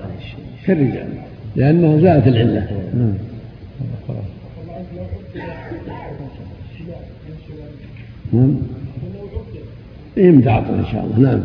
كالرجال 0.67 1.09
لأنه 1.57 2.01
زالت 2.01 2.27
العلة. 2.27 2.69
نعم. 2.95 3.15
نعم. 8.33 8.57
إيه 10.19 10.31
متعطل 10.31 10.75
إن 10.75 10.87
شاء 10.93 11.05
الله. 11.05 11.19
نعم. 11.19 11.43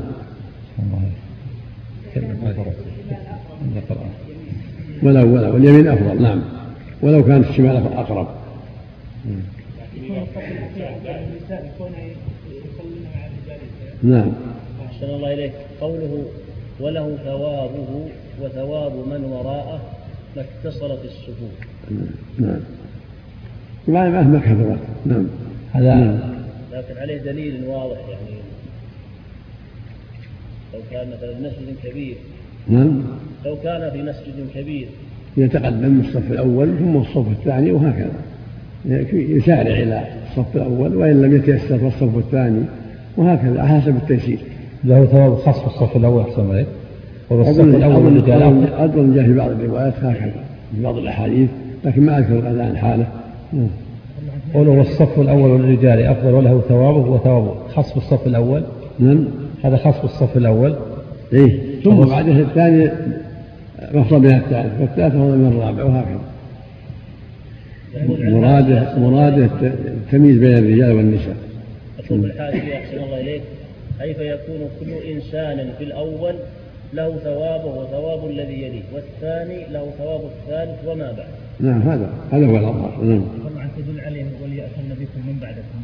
ولو 5.03 5.33
ولو 5.33 5.53
واليمين 5.53 5.87
أفضل 5.87 6.21
نعم. 6.21 6.41
ولو 7.01 7.25
كانت 7.25 7.49
الشمال 7.49 7.93
أقرب. 7.93 8.27
نعم. 14.03 14.31
أحسن 14.85 15.05
الله 15.05 15.33
إليك. 15.33 15.51
قوله 15.81 16.25
وله 16.79 17.17
ثوابه 17.25 18.09
وثواب 18.41 18.91
من 18.91 19.23
وراءه 19.23 19.81
ما 20.35 20.41
اتصلت 20.41 20.99
الصفوف 21.05 21.67
نعم. 22.39 22.59
ما 23.87 24.09
مهما 24.09 24.39
كثرت 24.39 24.79
نعم. 25.05 25.27
هذا 25.73 25.95
نعم. 25.95 26.19
لكن 26.73 26.97
عليه 26.97 27.17
دليل 27.17 27.63
واضح 27.65 27.97
يعني. 27.97 28.37
لو 30.73 30.79
كان 30.91 31.07
مثلا 31.09 31.33
مسجد 31.39 31.75
كبير 31.83 32.17
نعم. 32.69 33.01
لو 33.45 33.55
كان 33.63 33.91
في 33.91 34.03
مسجد 34.03 34.47
كبير. 34.55 34.87
يتقدم 35.37 35.99
الصف 35.99 36.31
الأول 36.31 36.77
ثم 36.79 36.97
الصف 36.97 37.27
الثاني 37.31 37.71
وهكذا. 37.71 38.11
يسارع 39.13 39.71
إلى 39.71 40.03
الصف 40.29 40.55
الأول 40.55 40.95
وإن 40.95 41.21
لم 41.21 41.35
يتيسر 41.35 41.77
فالصف 41.77 42.17
الثاني 42.17 42.61
وهكذا 43.17 43.65
حسب 43.65 43.95
التيسير. 43.95 44.39
له 44.83 45.05
ثواب 45.05 45.35
خاص 45.35 45.59
في 45.59 45.67
الصف 45.67 45.97
الأول 45.97 46.21
أحسن 46.21 46.51
عليك. 46.51 46.67
والصف 47.29 47.59
أظن 47.59 47.75
الأول 47.75 48.17
أظن 48.77 49.13
جاء 49.15 49.25
في 49.25 49.33
بعض 49.33 49.49
الروايات 49.51 49.93
هكذا 50.01 50.43
في 50.75 50.83
بعض 50.83 50.97
الأحاديث 50.97 51.49
لكن 51.85 52.01
ما 52.01 52.17
أذكر 52.17 52.39
الآن 52.39 52.77
حاله 52.77 53.07
نعم. 53.53 53.67
قوله 54.53 54.71
والصف 54.71 55.19
الأول 55.19 55.61
للرجال 55.61 56.01
أفضل 56.01 56.33
وله 56.33 56.61
ثوابه 56.69 57.11
وثوابه 57.11 57.55
خاص 57.75 57.93
بالصف 57.93 58.27
الأول. 58.27 58.63
نعم. 58.99 59.25
هذا 59.63 59.77
خاص 59.77 60.01
بالصف 60.01 60.37
الأول. 60.37 60.75
إيه. 61.33 61.76
ثم 61.87 62.05
بعد 62.05 62.27
الثاني 62.27 62.91
مفصل 63.93 64.19
من 64.19 64.33
الثالث 64.35 64.81
والثالث 64.81 65.15
هو 65.15 65.27
من 65.27 65.47
الرابع 65.47 65.83
وهكذا. 65.83 66.19
مراده 68.29 68.99
مراده 68.99 69.49
التمييز 69.61 70.37
بين 70.37 70.57
الرجال 70.57 70.91
والنساء. 70.91 71.35
يقول 71.99 72.25
الحاشية 72.25 72.77
أحسن 72.77 72.97
الله 73.03 73.21
إليك. 73.21 73.41
أي 74.01 74.13
فيكون 74.13 74.59
كل 74.79 74.91
إنسان 75.11 75.69
في 75.77 75.83
الأول 75.83 76.35
له 76.93 77.17
ثوابه 77.17 77.65
وثواب 77.65 78.29
الذي 78.29 78.53
يليه 78.53 78.81
والثاني 78.93 79.59
له 79.71 79.89
ثواب 79.97 80.21
الثالث 80.21 80.87
وما 80.87 81.11
بعد؟ 81.11 81.27
نعم 81.59 81.81
هذا 81.81 82.09
هذا 82.31 82.45
هو 82.45 82.57
الأظهر 82.57 83.03
نعم. 83.03 83.23
طبعا 83.49 83.69
تدل 83.77 83.99
عليه 83.99 84.25
وليأتن 84.43 84.89
بكم 84.89 85.27
من 85.27 85.37
بعدكم. 85.41 85.81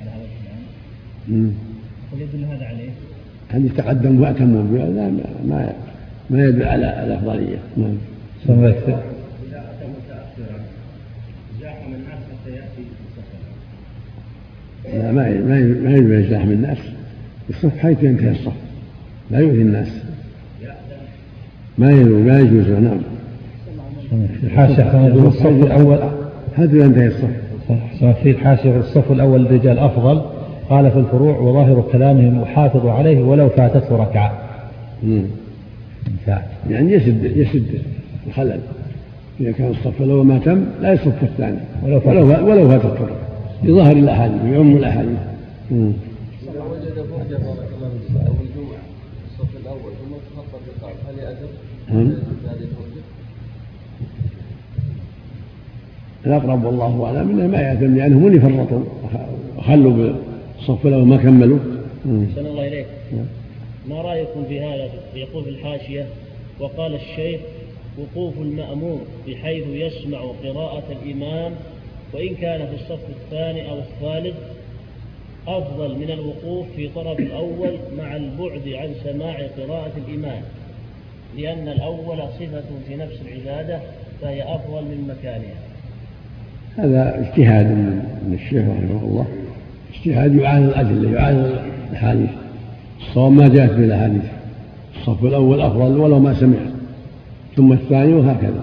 على 0.00 0.10
هذا 0.10 0.24
الكلام. 0.24 0.62
مم. 1.28 1.52
ويدل 2.12 2.44
هذا 2.44 2.66
عليه؟ 2.66 2.90
هل 3.48 3.66
يتقدم 3.66 4.20
وأتموا 4.20 4.62
بها 4.62 4.86
لا 4.86 5.08
ما 5.08 5.22
ما, 5.46 5.72
ما 6.30 6.44
يدل 6.44 6.62
على 6.62 7.04
الأفضلية 7.06 7.58
نعم. 7.76 7.94
سمعت. 8.46 8.74
لا 14.94 15.12
ما 15.12 15.30
ما 15.30 15.60
ما 16.08 16.18
يزاحم 16.18 16.50
الناس. 16.50 16.78
الصف 17.50 17.78
حيث 17.78 18.02
ينتهي 18.02 18.30
الصف 18.30 18.52
لا 19.30 19.38
يؤذي 19.38 19.62
الناس. 19.62 19.88
ما 21.78 21.92
يجوز 21.92 22.22
ما 22.22 22.40
يجوز. 22.40 22.68
نعم. 22.68 23.00
الحاشية 24.42 25.06
الصف 25.06 25.46
الأول. 25.46 25.98
حيث 26.56 26.74
ينتهي 26.74 27.06
الصف. 27.06 27.30
صح. 28.00 28.12
في 28.22 28.30
الحاشية 28.30 28.76
الصف 28.76 29.12
الأول 29.12 29.40
للرجال 29.44 29.78
أفضل. 29.78 30.41
قال 30.70 30.90
في 30.90 30.98
الفروع 30.98 31.38
وظاهر 31.38 31.84
كلامهم 31.92 32.40
وحافظوا 32.40 32.92
عليه 32.92 33.22
ولو 33.22 33.48
فاتته 33.48 33.96
ركعة. 33.96 34.32
يعني 36.70 36.92
يسد 36.92 37.36
يسد 37.36 37.66
الخلل. 38.26 38.60
إذا 39.40 39.52
كان 39.52 39.70
الصف 39.70 40.02
الأول 40.02 40.26
ما 40.26 40.38
تم 40.38 40.64
لا 40.80 40.92
يصف 40.92 41.22
الثاني. 41.22 41.58
ولو 41.84 42.00
فات. 42.00 42.16
ولو 42.16 42.50
ولو 42.50 42.68
فات 42.68 42.84
الطرق 42.84 43.18
بظاهر 43.64 43.96
الأحاديث 43.96 44.42
يعم 44.44 44.76
الأحاديث. 44.76 45.18
وجد 45.70 46.94
فرجة 46.94 47.38
بارك 47.38 47.68
الله 47.76 47.88
فيك 47.88 48.16
أو 48.16 48.32
الجمعة 48.42 48.82
الصف 49.30 49.56
الأول 49.62 49.92
ثم 50.00 50.12
تخطى 50.34 50.58
الرقاب 50.62 50.96
هل 51.08 51.16
الفرجة؟ 52.62 53.02
الأقرب 56.26 56.64
والله 56.64 57.04
أعلم 57.06 57.30
أنه 57.30 57.46
ما 57.46 57.60
يأثم 57.60 57.94
لأنهم 57.94 58.22
من 58.22 58.36
يفرطوا 58.36 58.84
وخلوا 59.58 60.12
بالصف 60.68 60.86
الأول 60.86 61.06
ما 61.06 61.16
كملوا. 61.16 61.58
أحسن 61.98 62.46
الله 62.46 62.68
إليك. 62.68 62.86
نعم. 63.12 63.26
ما 63.88 64.02
رأيكم 64.02 64.44
في 64.44 64.60
هذا؟ 64.60 64.88
يقول 65.14 65.44
في 65.44 65.50
الحاشية 65.50 66.06
وقال 66.60 66.94
الشيخ 66.94 67.40
وقوف 67.98 68.38
المأموم 68.38 69.00
بحيث 69.28 69.64
يسمع 69.66 70.18
قراءة 70.18 70.82
الإمام 71.02 71.52
وإن 72.12 72.34
كان 72.34 72.66
في 72.66 72.74
الصف 72.74 73.00
الثاني 73.08 73.70
أو 73.70 73.78
الثالث 73.78 74.36
أفضل 75.48 75.98
من 75.98 76.10
الوقوف 76.10 76.66
في 76.76 76.88
طرف 76.88 77.18
الأول 77.18 77.76
مع 77.98 78.16
البعد 78.16 78.68
عن 78.68 78.94
سماع 79.04 79.36
قراءة 79.58 79.92
الإمام 80.08 80.42
لأن 81.38 81.68
الأول 81.68 82.18
صفة 82.18 82.62
في 82.88 82.96
نفس 82.96 83.18
العبادة 83.26 83.80
فهي 84.20 84.42
أفضل 84.42 84.82
من 84.82 85.14
مكانها. 85.18 85.54
هذا 86.76 87.20
اجتهاد 87.20 87.66
من 87.66 88.02
من 88.28 88.34
الشيخ 88.34 88.62
رحمه 88.68 89.04
الله. 89.04 89.41
اجتهاد 90.06 90.34
يعارض 90.34 90.64
الأدلة 90.64 91.10
يعارض 91.10 91.50
الأحاديث. 91.90 92.30
الصواب 93.00 93.32
ما 93.32 93.48
جاءت 93.48 93.70
به 93.70 93.84
الأحاديث. 93.84 94.22
الصف 94.96 95.24
الأول 95.24 95.60
أفضل 95.60 95.98
ولو 95.98 96.18
ما 96.18 96.34
سمع 96.34 96.58
ثم 97.56 97.72
الثاني 97.72 98.14
وهكذا. 98.14 98.62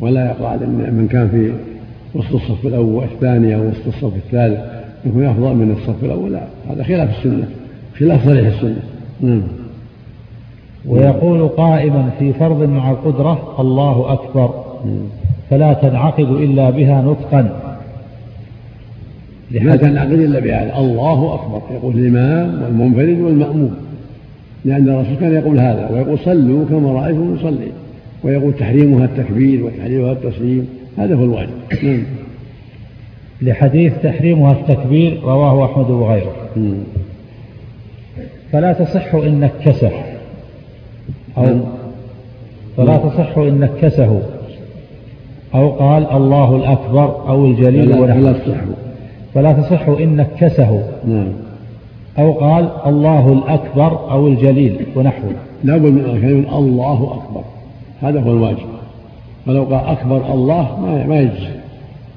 ولا 0.00 0.26
يقال 0.26 0.62
أن 0.62 0.94
من 0.94 1.08
كان 1.08 1.28
في 1.28 1.52
وسط 2.18 2.34
الصف 2.34 2.66
الأول 2.66 3.04
الثاني 3.04 3.54
أو 3.54 3.68
وسط 3.68 3.86
الصف 3.86 4.16
الثالث 4.16 4.60
يكون 5.06 5.24
أفضل 5.24 5.54
من 5.54 5.76
الصف 5.80 6.04
الأول. 6.04 6.32
لا 6.32 6.42
هذا 6.70 6.82
خلاف 6.82 7.18
السنة. 7.18 7.48
خلاف 7.98 8.24
صريح 8.24 8.46
السنة. 8.46 8.82
نعم. 9.20 9.42
ويقول 10.86 11.48
قائما 11.48 12.10
في 12.18 12.32
فرض 12.32 12.62
مع 12.62 12.90
القدرة 12.90 13.54
الله 13.58 14.12
أكبر. 14.12 14.64
مم. 14.84 15.00
فلا 15.50 15.72
تنعقد 15.72 16.28
إلا 16.30 16.70
بها 16.70 17.02
نطقا. 17.02 17.67
ما 19.50 19.76
تنعقد 19.76 20.12
إلا 20.12 20.40
بهذا. 20.40 20.78
الله 20.78 21.34
أكبر. 21.34 21.62
يقول 21.74 21.98
الإمام 21.98 22.62
والمنفرد 22.62 23.20
والمأموم. 23.20 23.76
لأن 24.64 24.88
الرسول 24.88 25.14
كان 25.20 25.34
يقول 25.34 25.58
هذا 25.58 25.88
ويقول 25.92 26.18
صلوا 26.18 26.64
كما 26.64 26.92
رأيتم 26.92 27.34
نصلي 27.34 27.68
ويقول 28.22 28.52
تحريمها 28.52 29.04
التكبير 29.04 29.64
وتحريمها 29.64 30.12
التسليم. 30.12 30.68
هذا 30.98 31.14
هو 31.14 31.24
الواجب. 31.24 31.50
نعم. 31.82 32.02
لحديث 33.42 33.92
تحريمها 34.02 34.52
التكبير 34.52 35.20
رواه 35.24 35.64
أحمد 35.64 35.90
وغيره. 35.90 36.34
مم. 36.56 36.74
فلا 38.52 38.72
تصح 38.72 39.14
إن 39.14 39.40
نكسه. 39.40 39.92
أو 41.38 41.60
فلا 42.76 42.96
تصح 42.96 43.38
إن 43.38 43.60
نكسه. 43.60 44.22
أو 45.54 45.68
قال 45.70 46.06
الله 46.10 46.56
الأكبر 46.56 47.28
أو 47.28 47.46
الجليل 47.46 47.92
فلا 47.92 48.00
ونحوه. 48.00 48.32
تصح. 48.32 48.87
فلا 49.38 49.52
تصح 49.52 49.88
إن 49.88 50.16
نكسه. 50.16 50.84
نعم. 51.04 51.28
أو 52.18 52.32
قال 52.32 52.70
الله 52.86 53.32
الأكبر 53.32 54.10
أو 54.10 54.28
الجليل 54.28 54.86
ونحوه. 54.96 55.32
لابد 55.64 55.92
من 55.92 56.20
كلمة 56.20 56.58
الله 56.58 57.14
أكبر. 57.14 57.44
هذا 58.00 58.20
هو 58.20 58.32
الواجب. 58.32 58.66
ولو 59.46 59.64
قال 59.64 59.86
أكبر 59.86 60.34
الله 60.34 60.80
ما 60.80 61.06
ما 61.06 61.20
يجزي. 61.20 61.58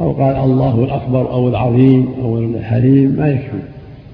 أو 0.02 0.12
قال 0.12 0.36
الله 0.36 0.84
الأكبر 0.84 1.32
أو 1.32 1.50
العظيم 1.50 2.14
أو 2.24 2.38
الحليم 2.38 3.12
ما 3.12 3.28
يكفي. 3.28 3.60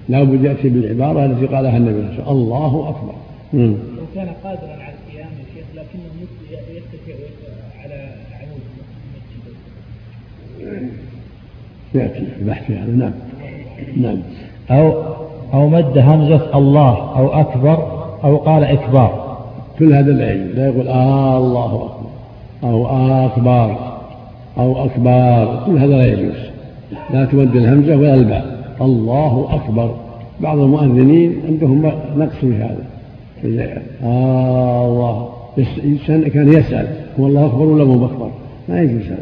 لابد 0.10 0.44
يأتي 0.44 0.70
بالعبارة 0.70 1.26
التي 1.26 1.46
قالها 1.46 1.78
النبي 1.78 1.94
صلى 1.94 2.02
الله 2.02 2.14
عليه 2.14 2.26
وسلم. 2.26 2.32
الله 2.32 2.90
أكبر. 2.90 3.14
مم. 3.54 3.76
لو 3.98 4.06
كان 4.16 4.28
قادرا 4.44 4.72
على 4.84 4.94
القيام 4.94 5.30
يا 5.40 5.46
شيخ 5.56 5.66
لكنه 5.76 6.28
يتكئ 6.52 7.16
على 7.84 8.10
عمود 8.42 8.62
المسجد 10.60 10.92
يأتي 11.98 12.24
البحث 12.42 12.66
في 12.66 12.76
هذا. 12.76 12.92
نعم. 12.92 13.12
نعم. 13.98 14.18
أو 14.72 14.94
أو 15.54 15.70
مد 15.70 15.98
همزة 15.98 16.58
الله 16.58 17.18
أو 17.18 17.28
أكبر 17.28 17.78
أو 18.24 18.38
قال 18.38 18.64
إكبار. 18.64 19.38
كل 19.80 19.94
هذا 19.94 20.12
لا 20.12 20.34
يجوز. 20.34 20.56
لا 20.56 20.68
يقول 20.68 20.88
آه 20.88 21.38
الله 21.38 21.76
أكبر 21.76 22.10
أو 22.64 23.26
أكبر 23.26 23.76
أو 24.58 24.86
أكبر. 24.86 25.64
كل 25.66 25.78
هذا 25.78 25.98
لا 25.98 26.06
يجوز. 26.06 26.38
لا 27.14 27.26
تمد 27.26 27.56
الهمزة 27.56 27.96
ولا 27.96 28.14
الباء. 28.14 28.46
الله 28.82 29.48
أكبر. 29.52 29.96
بعض 30.40 30.60
المؤذنين 30.60 31.42
عندهم 31.48 31.92
نقص 32.18 32.36
في 32.36 32.56
هذا. 32.56 32.84
آه 34.04 34.86
الله 34.86 35.30
كان 36.34 36.54
يسأل 36.54 36.88
هو 37.20 37.28
الله 37.28 37.46
أكبر 37.46 37.66
ولا 37.66 37.84
مو 37.84 38.06
أكبر؟ 38.06 38.30
ما 38.70 38.82
يجوز 38.82 39.06
هذا. 39.06 39.18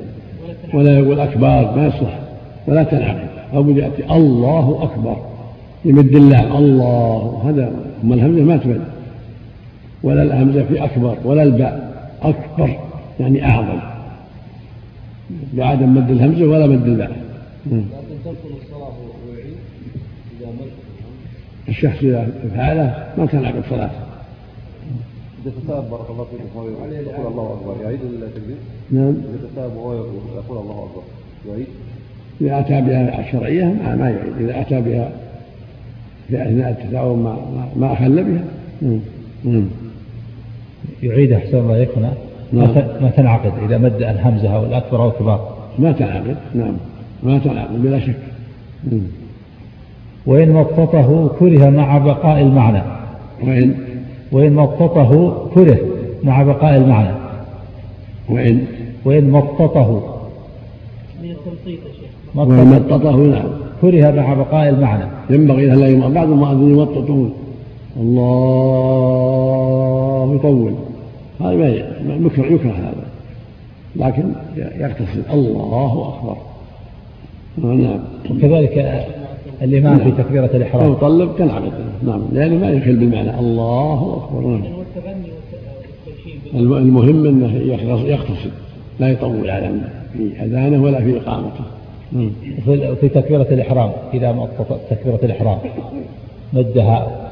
ولا 0.73 0.99
يقول 0.99 1.19
أكبر 1.19 1.71
ما 1.75 1.87
يصلح. 1.87 2.19
ولا 2.67 2.83
تنعقد 2.83 3.29
أو 3.53 3.69
يأتي 3.69 4.11
الله 4.11 4.83
أكبر. 4.83 5.17
يمد 5.85 6.15
الله. 6.15 6.57
الله. 6.57 7.41
هذا 7.45 7.71
أما 8.03 8.15
الهمزة؟ 8.15 8.43
ما 8.43 8.57
تمد 8.57 8.81
ولا 10.03 10.23
الهمزة 10.23 10.63
في 10.63 10.83
أكبر 10.83 11.17
ولا 11.23 11.43
الباء. 11.43 11.95
أكبر 12.21 12.79
يعني 13.19 13.45
أعظم. 13.45 13.79
بعدم 15.53 15.95
مد 15.95 16.11
الهمزة 16.11 16.45
ولا 16.45 16.67
مد 16.67 16.87
الباء. 16.87 17.11
لكن 17.65 17.81
الصلاة 18.25 18.93
ويعيد 19.27 19.57
إذا 20.39 20.47
مد 20.47 20.71
الشخص 21.69 22.03
إذا 22.03 22.27
فعله 22.55 23.07
ما 23.17 23.25
تنعقد 23.25 23.63
صلاته 23.69 23.99
إذا 25.45 25.53
تتاب 25.63 25.89
بارك 25.89 26.09
الله 26.09 26.25
فيكم 26.31 26.43
يقول 26.55 27.27
الله 27.27 27.57
أكبر 27.61 27.83
يعيد 27.83 27.99
التكبير؟ 28.01 28.57
نعم. 28.91 29.07
إذا 29.09 29.47
تتاب 29.53 29.77
وهو 29.77 29.93
يقول 29.93 30.57
الله 30.57 30.87
أكبر. 30.89 31.03
يعيد؟ 31.49 31.67
إذا 32.41 32.59
أتى 32.59 32.81
بها 32.81 33.21
الشرعية 33.21 33.63
ما, 33.65 33.95
ما 33.95 34.09
يعيد. 34.09 34.33
إذا 34.39 34.61
أتى 34.61 34.81
بها 34.81 35.09
في 36.27 36.41
أثناء 36.41 36.69
التثاؤب 36.69 37.17
ما, 37.17 37.37
ما 37.75 37.93
أخل 37.93 38.23
بها. 38.23 38.43
مم. 38.81 38.99
مم. 39.45 39.65
يعيد 41.03 41.33
أحسن 41.33 41.57
الله 41.57 41.77
يكون 41.77 42.03
نعم. 42.53 42.67
ما 43.01 43.11
تنعقد 43.17 43.51
إذا 43.65 43.77
مد 43.77 44.01
الهمزة 44.01 44.55
أو 44.55 44.65
الأكبر 44.65 45.03
أو 45.03 45.09
الكبار 45.09 45.57
ما 45.79 45.91
تنعقد. 45.91 46.37
نعم. 46.55 46.73
ما 47.23 47.37
تنعقد 47.39 47.81
بلا 47.81 47.99
شك. 47.99 48.15
مم. 48.91 49.01
وإن 50.25 50.51
مططه 50.51 51.27
كره 51.39 51.69
مع 51.69 51.97
بقاء 51.97 52.41
المعنى. 52.41 52.81
وإن؟ 53.43 53.75
وإن 54.31 54.53
مططه 54.53 55.43
كره 55.53 55.77
مع 56.23 56.43
بقاء 56.43 56.75
المعنى. 56.75 57.15
وإن؟ 58.29 58.65
وإن 59.05 59.29
مططه 59.29 60.15
من 61.23 61.31
التمطيط 61.31 61.79
يا 62.37 62.45
شيخ 62.45 62.49
وإن 62.49 62.67
مططه 62.67 63.15
نعم 63.15 63.47
كره 63.81 64.11
مع 64.11 64.33
بقاء 64.33 64.69
المعنى 64.69 65.03
ينبغي 65.29 65.73
أن 65.73 65.79
لا 65.79 65.87
يمطط. 65.87 66.11
بعض 66.11 66.29
المؤذنين 66.29 66.71
يمططون. 66.71 67.33
الله 67.97 69.15
يطول. 70.35 70.73
هذا 71.41 71.55
ما 72.07 72.15
يكره 72.25 72.45
يكره 72.45 72.71
هذا. 72.71 73.05
لكن 73.95 74.23
يغتسل. 74.57 75.23
الله 75.33 76.13
أكبر. 76.13 76.37
نعم. 77.57 77.99
وكذلك 78.31 79.05
الإمام 79.61 79.97
في 79.99 80.11
تكبيرة 80.11 80.49
الإحرام. 80.53 80.85
لو 80.85 80.93
طلب 80.93 81.29
تنعقد. 81.37 81.71
نعم. 82.03 82.21
لأنه 82.33 82.55
ما 82.55 82.69
يخل 82.69 82.95
بالمعنى. 82.95 83.39
الله 83.39 84.21
أكبر. 84.23 84.41
نعم. 84.47 84.63
المهم 86.55 87.25
أنه 87.25 87.53
يغتسل. 88.05 88.51
لا 88.99 89.09
يطول 89.09 89.49
على 89.49 89.71
في 90.13 90.43
أذانه 90.43 90.83
ولا 90.83 91.01
في 91.01 91.17
إقامته. 91.17 91.65
في 93.01 93.09
تكبيرة 93.13 93.47
الإحرام 93.51 93.91
إذا 94.13 94.31
مطط 94.31 94.79
تكبيرة 94.89 95.19
الإحرام. 95.23 95.57
مدها. 96.53 97.29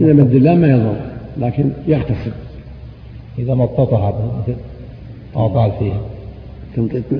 إذا 0.00 0.12
مد 0.12 0.34
الله 0.34 0.54
ما 0.54 0.68
يضر 0.68 0.94
لكن 1.38 1.70
يغتسل 1.86 2.32
إذا 3.38 3.54
مططها 3.54 4.14
أطال 5.36 5.72
فيها. 5.78 6.00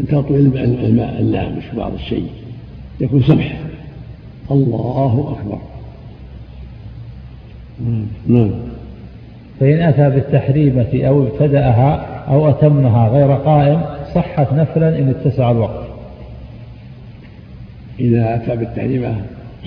تطويل 0.08 0.58
الماء 0.58 1.20
النامش 1.20 1.64
بعض 1.76 1.92
الشيء. 1.92 2.30
يكون 3.00 3.22
سمح. 3.22 3.60
الله 4.50 5.36
أكبر. 5.38 5.58
نعم. 8.26 8.50
فإن 9.60 9.80
أتى 9.80 10.10
بالتحريمة 10.10 10.88
أو 10.94 11.22
ابتدأها 11.22 12.06
أو 12.28 12.48
أتمها 12.48 13.08
غير 13.08 13.32
قائم 13.32 13.80
صحت 14.14 14.52
نفلا 14.52 14.98
إن 14.98 15.08
اتسع 15.08 15.50
الوقت. 15.50 15.89
إذا 18.00 18.34
أتى 18.34 18.56
بالتحريمة 18.56 19.14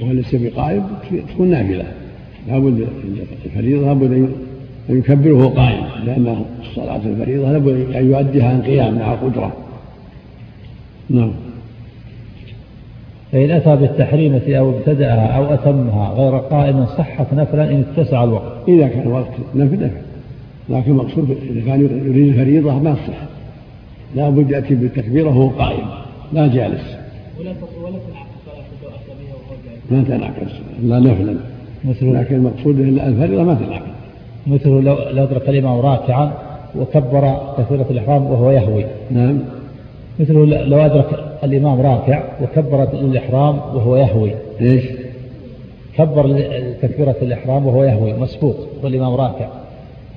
وهو 0.02 0.12
ليس 0.12 0.36
بقائم 0.36 0.84
تكون 1.30 1.50
نافلة. 1.50 1.86
لابد 2.48 2.88
الفريضة 3.46 3.88
لابد 3.88 4.12
أن 4.90 4.98
يكبر 4.98 5.32
وهو 5.32 5.50
قائم 5.50 5.84
لأن 6.06 6.44
الصلاة 6.62 7.02
الفريضة 7.06 7.52
لابد 7.52 7.96
أن 7.96 8.12
يؤديها 8.12 8.50
عن 8.50 8.62
قيام 8.62 8.96
مع 8.96 9.14
قدرة 9.14 9.54
نعم. 11.10 11.32
فإن 13.32 13.52
أتى 13.52 13.76
بالتحريمة 13.76 14.42
أو 14.48 14.70
ابتدأها 14.70 15.28
أو 15.28 15.54
أتمها 15.54 16.14
غير 16.14 16.38
قائم 16.38 16.86
صحت 16.86 17.34
نفلا 17.34 17.72
إن 17.72 17.86
اتسع 17.98 18.24
الوقت. 18.24 18.70
إذا 18.70 18.88
كان 18.88 19.08
وقت 19.08 19.32
نفل 19.56 19.76
نفل. 19.76 19.92
لكن 20.70 20.92
المقصود 20.92 21.38
إذا 21.50 21.66
كان 21.66 21.82
يريد 21.82 22.28
الفريضة 22.28 22.80
ما 22.80 22.94
تصح 22.94 23.18
لا 24.16 24.30
بد 24.30 24.52
يأتي 24.52 24.76
بالتكبيرة 24.76 25.28
وهو 25.30 25.50
قائم 25.50 25.86
لا 26.34 26.48
جالس. 26.48 26.82
ولا 27.40 27.50
ولا 27.84 27.98
تنعقد 27.98 28.34
صلاته 28.46 29.14
أتى 29.52 29.73
ما 29.92 30.04
تنعقد 30.08 30.48
لا 30.84 31.00
نفلا 31.00 31.36
مثل 31.86 32.14
لكن 32.14 32.36
المقصود 32.36 32.80
الفريضة 32.80 33.44
ما 33.44 33.54
تنعقد 33.54 33.94
مثل 34.48 34.70
لو 34.70 34.98
لو 35.12 35.24
أدرك 35.24 35.50
الإمام 35.50 35.80
راكعا 35.80 36.32
وكبر 36.76 37.38
تكبيرة 37.58 37.86
الإحرام 37.90 38.26
وهو 38.26 38.52
يهوي. 38.52 38.86
نعم. 39.12 39.40
مثل 40.20 40.34
لو 40.70 40.78
أدرك 40.78 41.20
الإمام 41.44 41.82
راكع 41.82 42.24
وكبر 42.42 42.84
الإحرام 42.84 43.56
وهو 43.56 43.96
يهوي. 43.96 44.32
ليش؟ 44.60 44.84
كبر 45.98 46.42
تكبيرة 46.82 47.16
الإحرام 47.22 47.66
وهو 47.66 47.84
يهوي. 47.84 48.14
مسبوق 48.14 48.56
والإمام 48.84 49.14
راكع. 49.14 49.48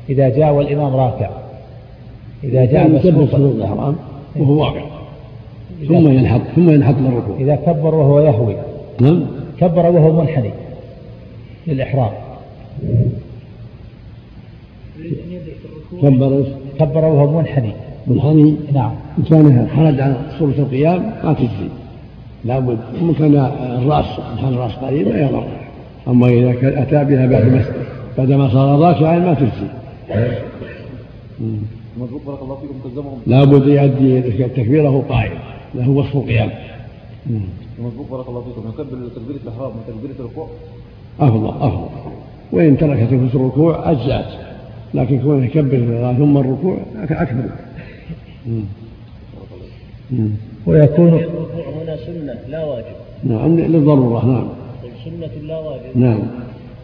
إذا 0.08 0.28
جاء 0.28 0.52
والإمام 0.52 0.96
راكع. 0.96 1.30
إذا 2.44 2.64
جاء 2.64 2.88
مسبوق 2.88 3.34
الإحرام 3.34 3.96
وهو 4.36 4.60
واقع. 4.60 4.82
ثم 5.88 6.08
ينحط 6.08 6.40
ثم 6.56 6.70
ينحط 6.70 6.94
للركوع. 7.00 7.36
إذا 7.40 7.56
كبر 7.56 7.94
وهو 7.94 8.20
يهوي. 8.20 8.56
نعم. 9.00 9.22
كبر 9.60 9.86
وهو 9.86 10.20
منحني 10.22 10.50
للإحرام. 11.66 12.10
كبر 16.02 16.44
كبر 16.78 17.04
وهو 17.04 17.38
منحني. 17.38 17.72
منحني؟ 18.06 18.56
نعم. 18.72 18.94
إن 19.18 19.24
كان 19.24 19.68
خرج 19.76 20.00
عن 20.00 20.16
صورة 20.38 20.50
القيام 20.50 21.12
ما 21.24 21.32
تجزي. 21.32 21.68
لابد 22.44 22.78
إن 23.00 23.14
كان 23.14 23.34
الرأس 23.82 24.20
كان 24.40 24.54
الرأس 24.54 24.72
قريب 24.72 25.08
ما 25.08 25.20
يضر. 25.20 25.46
أما 26.08 26.26
إذا 26.28 26.82
أتى 26.82 27.04
بها 27.04 27.26
بعد 27.26 27.44
ما 27.44 27.64
بعد 28.18 28.32
ما 28.32 28.48
صار 28.48 28.78
راكعا 28.78 29.18
ما 29.18 29.34
تجزي. 29.34 29.68
مضبوط 31.98 32.20
بارك 32.26 32.42
الله 32.42 32.56
فيكم 32.56 32.74
تلزمهم. 32.84 33.18
لابد 33.26 33.66
يؤدي 33.66 34.44
تكبيره 34.48 35.04
قائم 35.08 35.32
له 35.74 35.90
وصف 35.90 36.16
القيام 36.16 36.50
مضبوط 37.78 38.10
بارك 38.10 38.28
الله 38.28 38.40
فيكم. 38.40 38.68
يكبر 38.68 39.08
تكبيرة 39.08 39.40
الإحرام 39.44 39.70
وتكبيرة 39.70 40.14
الركوع. 40.20 40.48
أفضل 41.20 41.48
أفضل 41.48 41.88
وإن 42.52 42.78
تركت 42.78 43.08
في 43.08 43.34
الركوع 43.34 43.90
أجزأت. 43.90 44.26
لكن 44.94 45.18
كونه 45.18 45.44
يكبر 45.46 46.14
ثم 46.18 46.36
الركوع 46.36 46.76
أكبر. 47.10 47.50
ويكون 50.66 51.08
هنا 51.08 51.96
سنة 51.96 52.34
لا 52.48 52.64
واجب. 52.64 52.84
نعم 53.24 53.56
للضرورة 53.58 54.26
نعم. 54.26 54.48
سنة 55.04 55.48
لا 55.48 55.58
واجب. 55.58 55.82
نعم. 55.94 56.22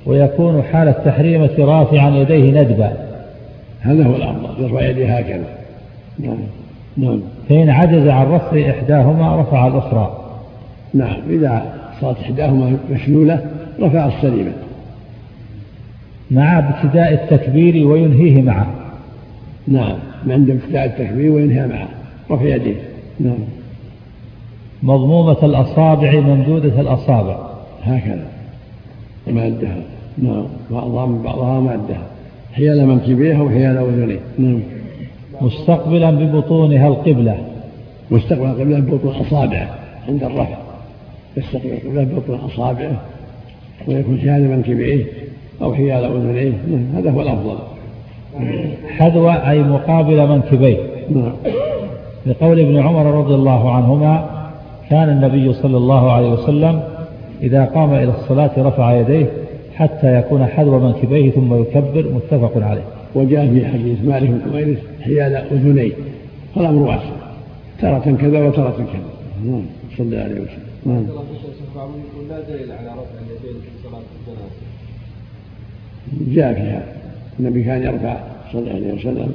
ويكون 0.07 0.62
حال 0.62 0.88
التحريمة 0.88 1.51
رافعا 1.59 2.11
يديه 2.11 2.62
ندبا 2.62 2.93
هذا 3.80 4.05
هو 4.05 4.16
الأفضل 4.16 4.62
يرفع 4.62 4.88
يديه 4.88 5.18
هكذا. 5.18 5.45
نعم. 6.18 6.38
نعم. 6.97 7.20
فإن 7.49 7.70
عجز 7.70 8.09
عن 8.09 8.26
رفع 8.26 8.70
إحداهما 8.70 9.40
رفع 9.40 9.66
الأخرى. 9.66 10.22
نعم 10.95 11.16
إذا 11.30 11.74
صارت 12.01 12.20
إحداهما 12.20 12.76
مشلولة 12.90 13.45
رفع 13.80 14.07
السليمة 14.07 14.53
مع 16.30 16.59
ابتداء 16.59 17.12
التكبير 17.12 17.86
وينهيه 17.86 18.43
معه. 18.43 18.66
نعم 19.68 19.97
عند 20.28 20.51
ابتداء 20.51 20.84
التكبير 20.84 21.32
وينهى 21.32 21.66
معه. 21.66 21.88
رفع 22.30 22.45
يديه. 22.45 22.76
نعم. 23.20 23.38
مضمومة 24.82 25.36
الأصابع 25.45 26.20
ممدودة 26.20 26.80
الأصابع. 26.80 27.36
هكذا. 27.82 28.26
مادها 29.26 29.76
نعم 30.18 30.45
بعضها 30.70 31.07
من 31.07 31.22
بعضها 31.22 31.61
مادها 31.61 32.03
حيال 32.53 32.86
منكبيها 32.86 33.43
وحيال 33.43 33.76
أذنيه 33.76 34.18
نعم. 34.38 34.61
مستقبلا 35.40 36.11
ببطونها 36.11 36.88
القبلة. 36.88 37.38
مستقبل 38.11 38.47
القبلة 38.47 38.78
ببطون 38.80 39.14
أصابعه 39.14 39.68
عند 40.09 40.24
الرفع. 40.24 40.62
القبلة 41.37 42.05
ببطون 42.05 42.39
أصابعه 42.39 43.01
ويكون 43.89 44.18
حيال 44.18 44.51
منكبيه 44.51 45.05
أو 45.62 45.74
حيال 45.74 46.05
أذنيه. 46.05 46.53
نعم 46.70 46.87
هذا 46.97 47.11
هو 47.11 47.22
الأفضل. 47.22 47.59
حذو 48.89 49.30
أي 49.30 49.62
مقابل 49.62 50.28
منكبيه. 50.28 50.76
نعم. 51.11 51.33
لقول 52.26 52.61
ابن 52.61 52.78
عمر 52.78 53.07
رضي 53.07 53.35
الله 53.35 53.70
عنهما 53.70 54.30
كان 54.91 55.09
النبي 55.09 55.53
صلى 55.53 55.76
الله 55.76 56.12
عليه 56.12 56.28
وسلم 56.33 56.83
إذا 57.43 57.64
قام 57.64 57.95
إلى 57.95 58.11
الصلاة 58.11 58.51
رفع 58.59 59.01
يديه 59.01 59.26
حتى 59.74 60.18
يكون 60.18 60.47
حذو 60.47 60.78
منكبيه 60.78 61.30
ثم 61.30 61.55
يكبر 61.55 62.05
متفق 62.14 62.62
عليه. 62.62 62.85
وجاء 63.14 63.47
في 63.47 63.66
حديث 63.66 64.05
مالك 64.05 64.30
بن 64.30 64.76
حيال 65.03 65.35
أذنيه 65.35 65.93
فالأمر 66.55 66.83
واسع 66.83 67.11
تارة 67.80 68.16
كذا 68.20 68.47
وتارة 68.47 68.76
كذا. 68.76 69.51
نعم 69.51 69.62
صلى 69.97 70.07
الله 70.07 70.18
عليه 70.18 70.35
وسلم. 70.35 70.62
نعم 70.87 71.07
ولا 72.18 72.41
دليل 72.41 72.72
على 72.72 72.89
رفع 72.89 73.18
اليدين 73.20 73.61
في 73.61 73.89
صلاة 73.89 74.03
الجنازة 74.20 74.62
جاء 76.35 76.55
فيها 76.55 76.87
النبي 77.41 77.64
كان 77.64 77.83
يرفع 77.83 78.20
صلى 78.53 78.61
الله 78.61 78.72
عليه 78.72 78.93
وسلم 78.93 79.33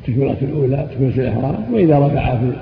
التكبيرات 0.00 0.42
الأولى 0.42 0.88
تكبيرة 0.90 1.14
الإحرام 1.14 1.74
وإذا 1.74 1.98
رفع 1.98 2.38
في 2.38 2.52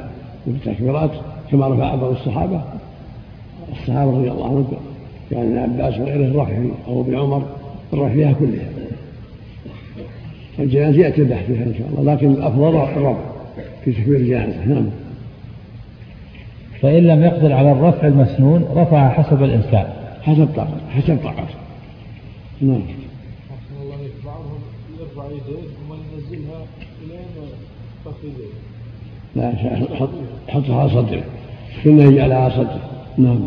التكبيرات 0.47 1.11
كما 1.51 1.69
رفع 1.69 1.95
بعض 1.95 2.11
الصحابة. 2.11 2.63
الصحابة 3.73 4.11
رضي 4.19 4.31
الله 4.31 4.45
عنهم 4.45 4.67
كان 5.31 5.59
ابن 5.59 5.59
عباس 5.59 6.01
وغيره 6.01 6.27
الرفع 6.27 6.59
أو 6.89 7.01
ابن 7.01 7.19
عمر 7.19 7.43
الرفع 7.93 8.15
فيها 8.15 8.33
كلها. 8.33 8.69
الجنازة 10.59 10.99
يأتي 10.99 11.21
البحث 11.21 11.47
فيها 11.47 11.65
إن 11.65 11.75
شاء 11.79 11.89
الله 11.89 12.15
لكن 12.15 12.31
الأفضل 12.31 12.77
الرفع 12.77 13.17
في 13.85 13.93
تكبير 13.93 14.17
الجنازة. 14.17 14.65
نعم. 14.65 14.87
فإن 16.83 17.07
لم 17.07 17.23
يقدر 17.23 17.53
على 17.53 17.73
الرفع 17.73 18.07
المسنون 18.07 18.65
رفع 18.75 19.09
حسب 19.09 19.43
الإمكان 19.43 19.87
حسب 20.23 20.49
طاقته 20.57 20.91
حسب 20.91 21.19
طاقته. 21.25 21.55
نعم. 22.61 22.83
بعضهم 24.25 24.61
يرفع 25.01 25.27
يديه 25.27 25.63
ثم 25.63 25.95
ينزلها 25.95 26.61
فخذيه 28.05 28.49
لا 29.37 29.53
حط 29.97 30.09
حطها 30.49 30.81
على 30.81 30.91
صدره. 30.91 31.23
السنة 31.79 32.03
يجعلها 32.03 32.37
على 32.37 32.51
صدره. 32.51 32.81
نعم. 33.19 33.47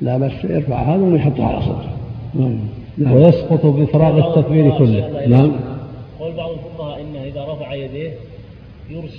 لا 0.00 0.18
بس 0.18 0.32
يرفع 0.44 0.82
هذا 0.82 1.02
ويحطها 1.02 1.46
على 1.46 1.62
صدره. 1.62 1.96
نعم. 2.34 2.58
نعم. 2.98 3.12
ويسقط 3.12 3.66
بفراغ 3.66 4.28
التكبير 4.28 4.78
كله. 4.78 5.26
نعم 5.26 5.52
قول 6.20 6.32
بعض 6.36 6.50
الفقهاء 6.50 7.00
انه 7.00 7.24
اذا 7.24 7.44
رفع 7.44 7.74
يديه 7.74 8.10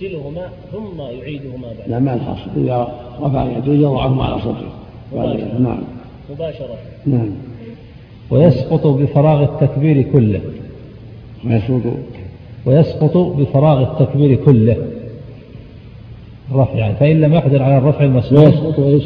يرسلهما 0.02 0.50
ثم 0.72 1.02
يعيدهما 1.02 1.68
بعد. 1.80 1.90
لا 1.90 2.00
ما 2.00 2.14
الحاصل. 2.14 2.50
إذا 2.58 2.88
رفع 3.22 3.58
يديه 3.58 3.72
يضعهما 3.88 4.24
على 4.24 4.42
صدره. 4.42 4.72
بعد- 5.16 5.62
نعم. 5.62 5.80
مباشرة. 6.32 6.78
نعم. 7.06 7.30
ويسقط 8.30 8.88
بفراغ 8.88 9.44
التكبير 9.44 10.02
كله. 10.02 10.40
ويسقط. 11.46 11.82
ويسقط 12.66 13.18
بفراغ 13.18 13.82
التكبير 13.82 14.36
كله. 14.36 14.78
الرفع 16.52 16.74
يعني 16.74 16.96
فإن 16.96 17.22
لم 17.22 17.34
يقدر 17.34 17.64
على 17.64 17.78
الرفع 17.78 18.04
المسنون 18.04 18.46
ويسقط 18.46 18.80
إيش؟ 18.80 19.04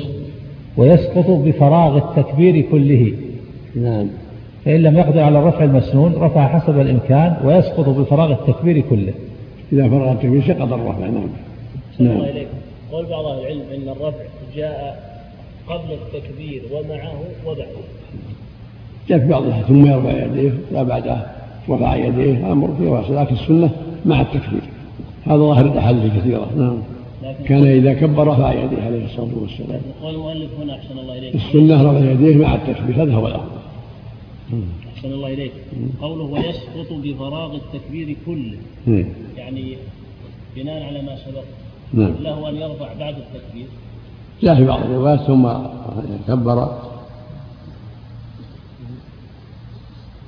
ويسقط 0.77 1.29
بفراغ 1.29 1.97
التكبير 1.97 2.61
كله. 2.71 3.13
نعم. 3.75 4.07
فإن 4.65 4.81
لم 4.83 4.97
يقدر 4.97 5.19
على 5.19 5.39
الرفع 5.39 5.63
المسنون 5.63 6.13
رفع 6.13 6.59
حسب 6.59 6.79
الإمكان 6.79 7.35
ويسقط 7.43 7.89
بفراغ 7.89 8.31
التكبير 8.31 8.79
كله. 8.89 9.13
إذا 9.73 9.89
فرغ 9.89 10.11
التكبير 10.11 10.41
سقط 10.41 10.73
الرفع 10.73 11.07
نعم. 11.07 11.29
نعم. 11.99 12.21
قول 12.91 13.05
بعض 13.05 13.25
أهل 13.25 13.39
العلم 13.39 13.61
أن 13.75 13.89
الرفع 13.89 14.23
جاء 14.55 15.11
قبل 15.67 15.93
التكبير 15.93 16.61
ومعه 16.71 17.21
وبعده 17.45 17.65
جاء 19.09 19.19
في 19.19 19.27
بعضها 19.27 19.61
ثم 19.61 19.85
يرفع 19.85 20.25
يديه 20.25 20.51
لا 20.71 20.83
بعده 20.83 21.25
رفع 21.69 21.95
يديه 21.95 22.51
أمر 22.51 22.75
فيه 22.77 22.89
واسع 22.89 23.21
لكن 23.21 23.35
السنة 23.35 23.69
مع 24.05 24.21
التكبير. 24.21 24.61
هذا 25.25 25.37
ظاهر 25.37 25.65
الأحاديث 25.65 26.13
كثيره 26.17 26.47
نعم. 26.57 26.77
كان 27.45 27.67
إذا 27.67 27.93
كبر 27.93 28.27
رفع 28.27 28.53
يديه 28.53 28.83
عليه 28.83 29.05
الصلاة 29.05 29.29
والسلام. 29.41 29.81
قال 30.03 30.15
المؤلف 30.15 30.49
هنا 30.61 30.75
أحسن 30.75 30.99
الله 30.99 31.17
إليك. 31.17 31.35
السنة 31.35 31.91
رفع 31.91 32.11
يديه 32.11 32.35
مع 32.35 32.55
التكبير. 32.55 33.03
هذا 33.03 33.13
هو 33.13 33.27
الافضل 33.27 33.61
أحسن 35.01 35.13
الله 35.13 35.33
إليك. 35.33 35.51
قوله 36.01 36.23
ويسقط 36.23 36.93
بفراغ 36.93 37.55
التكبير 37.55 38.17
كله. 38.25 38.57
مم. 38.87 39.05
يعني 39.37 39.77
بناء 40.55 40.83
على 40.83 41.01
ما 41.01 41.15
سبق. 41.15 41.43
نعم. 41.93 42.13
له 42.19 42.49
أن 42.49 42.55
يرفع 42.55 42.93
بعد 42.99 43.15
التكبير. 43.15 43.65
جاء 44.43 44.55
في 44.55 44.65
بعض 44.65 44.79
الروايات 44.79 45.19
ثم 45.19 45.47
كبر. 46.27 46.77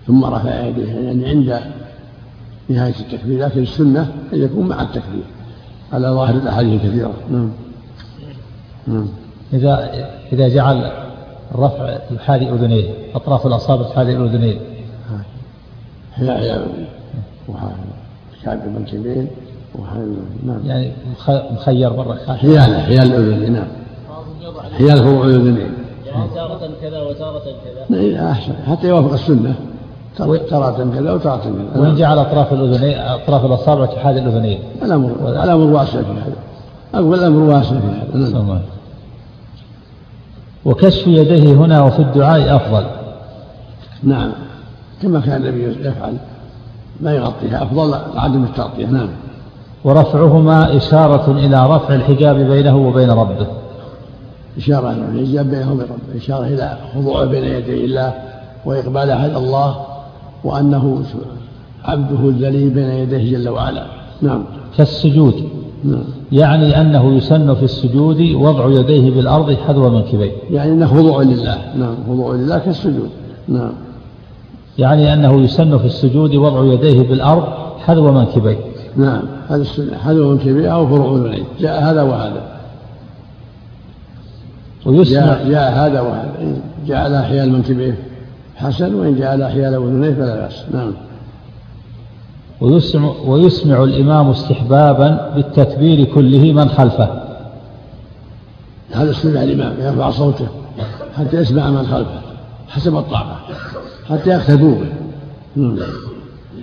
ثم 0.08 0.26
رفع 0.26 0.66
يديه 0.66 0.94
يعني 0.94 1.26
عند 1.26 1.62
نهاية 2.70 2.96
التكبير 3.00 3.40
لكن 3.40 3.62
السنة 3.62 4.14
أن 4.34 4.42
يكون 4.42 4.68
مع 4.68 4.82
التكبير. 4.82 5.24
على 5.94 6.08
ظاهر 6.08 6.36
الأحاديث 6.36 6.86
الكثيرة. 6.86 7.14
نعم. 7.32 7.52
نعم. 8.88 9.08
إذا 9.54 9.92
إذا 10.34 10.48
جعل 10.48 11.03
الرفع 11.56 11.98
بحال 12.12 12.48
أذنيه 12.48 12.90
أطراف 13.16 13.48
الأصابع 13.48 13.90
بحال 13.90 14.10
الأذنين 14.10 14.60
حياء 16.14 16.68
وكعب 17.50 18.60
المنكبين 18.68 19.28
وحال 19.80 20.16
نعم. 20.46 20.60
يعني 20.66 20.92
مخ- 21.12 21.52
مخير 21.52 21.94
مرة 21.94 22.18
حيال 22.28 22.82
حيال 22.82 23.16
الأذن 23.16 23.54
نعم. 23.54 23.68
حيال 24.78 24.98
فروع 24.98 25.26
الأذنين. 25.26 25.72
يعني 26.06 26.30
تارة 26.36 26.70
كذا 26.82 27.02
وتارة 27.02 27.40
كذا. 27.90 27.98
نعم، 28.14 28.28
أحسن. 28.28 28.54
حتى 28.68 28.88
يوافق 28.88 29.14
السنة. 29.14 29.56
ترى 30.18 30.40
تارة 30.40 30.90
كذا 30.96 31.14
وتارة 31.14 31.38
كذا. 31.74 31.82
وإن 31.82 31.96
جعل 31.96 32.20
أطراف 32.20 32.54
الأذنين 32.54 32.98
أطراف 33.00 33.46
الأصابع 33.46 33.86
بحال 33.86 34.18
الأذنين. 34.18 34.60
الأمر 34.82 35.12
الأمر 35.44 35.74
واسع 35.74 36.02
في 36.02 36.12
هذا. 36.12 36.36
أقول 36.96 37.20
الأمر 37.20 37.54
واسع 37.56 37.70
في 37.80 38.18
هذا. 38.18 38.30
نعم. 38.30 38.60
وكشف 40.66 41.08
يديه 41.08 41.54
هنا 41.54 41.84
وفي 41.84 42.00
الدعاء 42.00 42.56
أفضل. 42.56 42.86
نعم. 44.04 44.32
كما 45.02 45.20
كان 45.20 45.46
النبي 45.46 45.88
يفعل 45.88 46.18
ما 47.02 47.12
يغطيها 47.12 47.64
أفضل 47.64 47.94
عدم 48.16 48.44
التغطية. 48.44 48.86
نعم. 48.86 49.10
ورفعهما 49.84 50.78
إشارة 50.78 51.32
إلى 51.32 51.76
رفع 51.76 51.96
الحجاب 51.96 52.36
بينه 52.36 52.78
وبين 52.78 53.10
ربه. 53.12 53.48
إشارة 54.58 54.92
إلى 54.92 55.22
الحجاب 55.22 55.50
بينه 55.50 55.72
وبين 55.72 55.86
ربه. 55.86 56.18
إشارة 56.18 56.46
إلى 56.46 56.78
خضوعه 56.96 57.26
بين 57.26 57.44
يدي 57.44 57.86
الله 57.86 58.14
وإقباله 58.66 59.14
على 59.14 59.38
الله 59.38 59.86
وأنه 60.44 61.04
عبده 61.86 62.30
الذليل 62.30 62.70
بين 62.70 62.90
يديه 62.90 63.38
جل 63.38 63.50
وعلا. 63.50 63.86
نعم. 64.22 64.44
كالسجود. 64.78 65.63
يعني 66.32 66.82
أنه 66.82 67.14
يسن 67.14 67.54
في 67.56 67.64
السجود 67.64 68.22
وضع 68.22 68.70
يديه 68.70 69.12
بالأرض 69.12 69.54
حذو 69.54 69.90
منكبيه. 69.90 70.32
يعني 70.52 70.72
أنه 70.72 70.88
خضوع 70.88 71.22
لله. 71.22 71.58
نعم 71.78 71.96
خضوع 72.08 72.36
لله 72.36 72.58
كالسجود 72.58 73.10
نعم. 73.48 73.72
يعني 74.78 75.14
أنه 75.14 75.42
يسن 75.42 75.78
في 75.78 75.86
السجود 75.86 76.36
وضع 76.36 76.74
يديه 76.74 77.02
بالأرض 77.02 77.44
حذو 77.80 78.12
منكبيه. 78.12 78.58
نعم 78.98 79.22
هذا 79.50 79.62
السنة 79.62 79.98
حذو 79.98 80.32
من 80.32 80.38
كبير 80.38 80.72
أو 80.72 80.88
فروع 80.88 81.18
أذنيه 81.18 81.44
جاء 81.60 81.84
هذا 81.84 82.02
وهذا. 82.02 82.42
ويسمع 84.86 85.26
جاء, 85.26 85.50
جاء 85.50 85.72
هذا 85.72 86.02
وهذا. 86.02 86.32
إن 86.42 86.62
جاء 86.88 86.98
على 86.98 87.24
حيال 87.24 87.52
منكبيه 87.52 87.98
حسن 88.56 88.96
وإن 88.96 89.16
جاء 89.16 89.32
على 89.32 89.50
حيال 89.50 89.74
أذنيه 89.74 90.14
فلا 90.14 90.36
بأس. 90.36 90.66
نعم. 90.74 90.92
ويسمع, 92.64 93.14
ويسمع 93.26 93.84
الإمام 93.84 94.30
استحبابا 94.30 95.32
بالتكبير 95.36 96.04
كله 96.04 96.54
من 96.54 96.70
خلفه. 96.70 97.10
هذا 98.92 99.12
استمع 99.12 99.44
الإمام 99.44 99.74
يرفع 99.80 100.10
صوته 100.10 100.48
حتى 101.18 101.38
يسمع 101.38 101.70
من 101.70 101.88
خلفه 101.88 102.22
حسب 102.68 102.98
الطاقة 102.98 103.40
حتى 104.10 104.30
يقتدوا 104.30 104.76
به. 104.76 104.88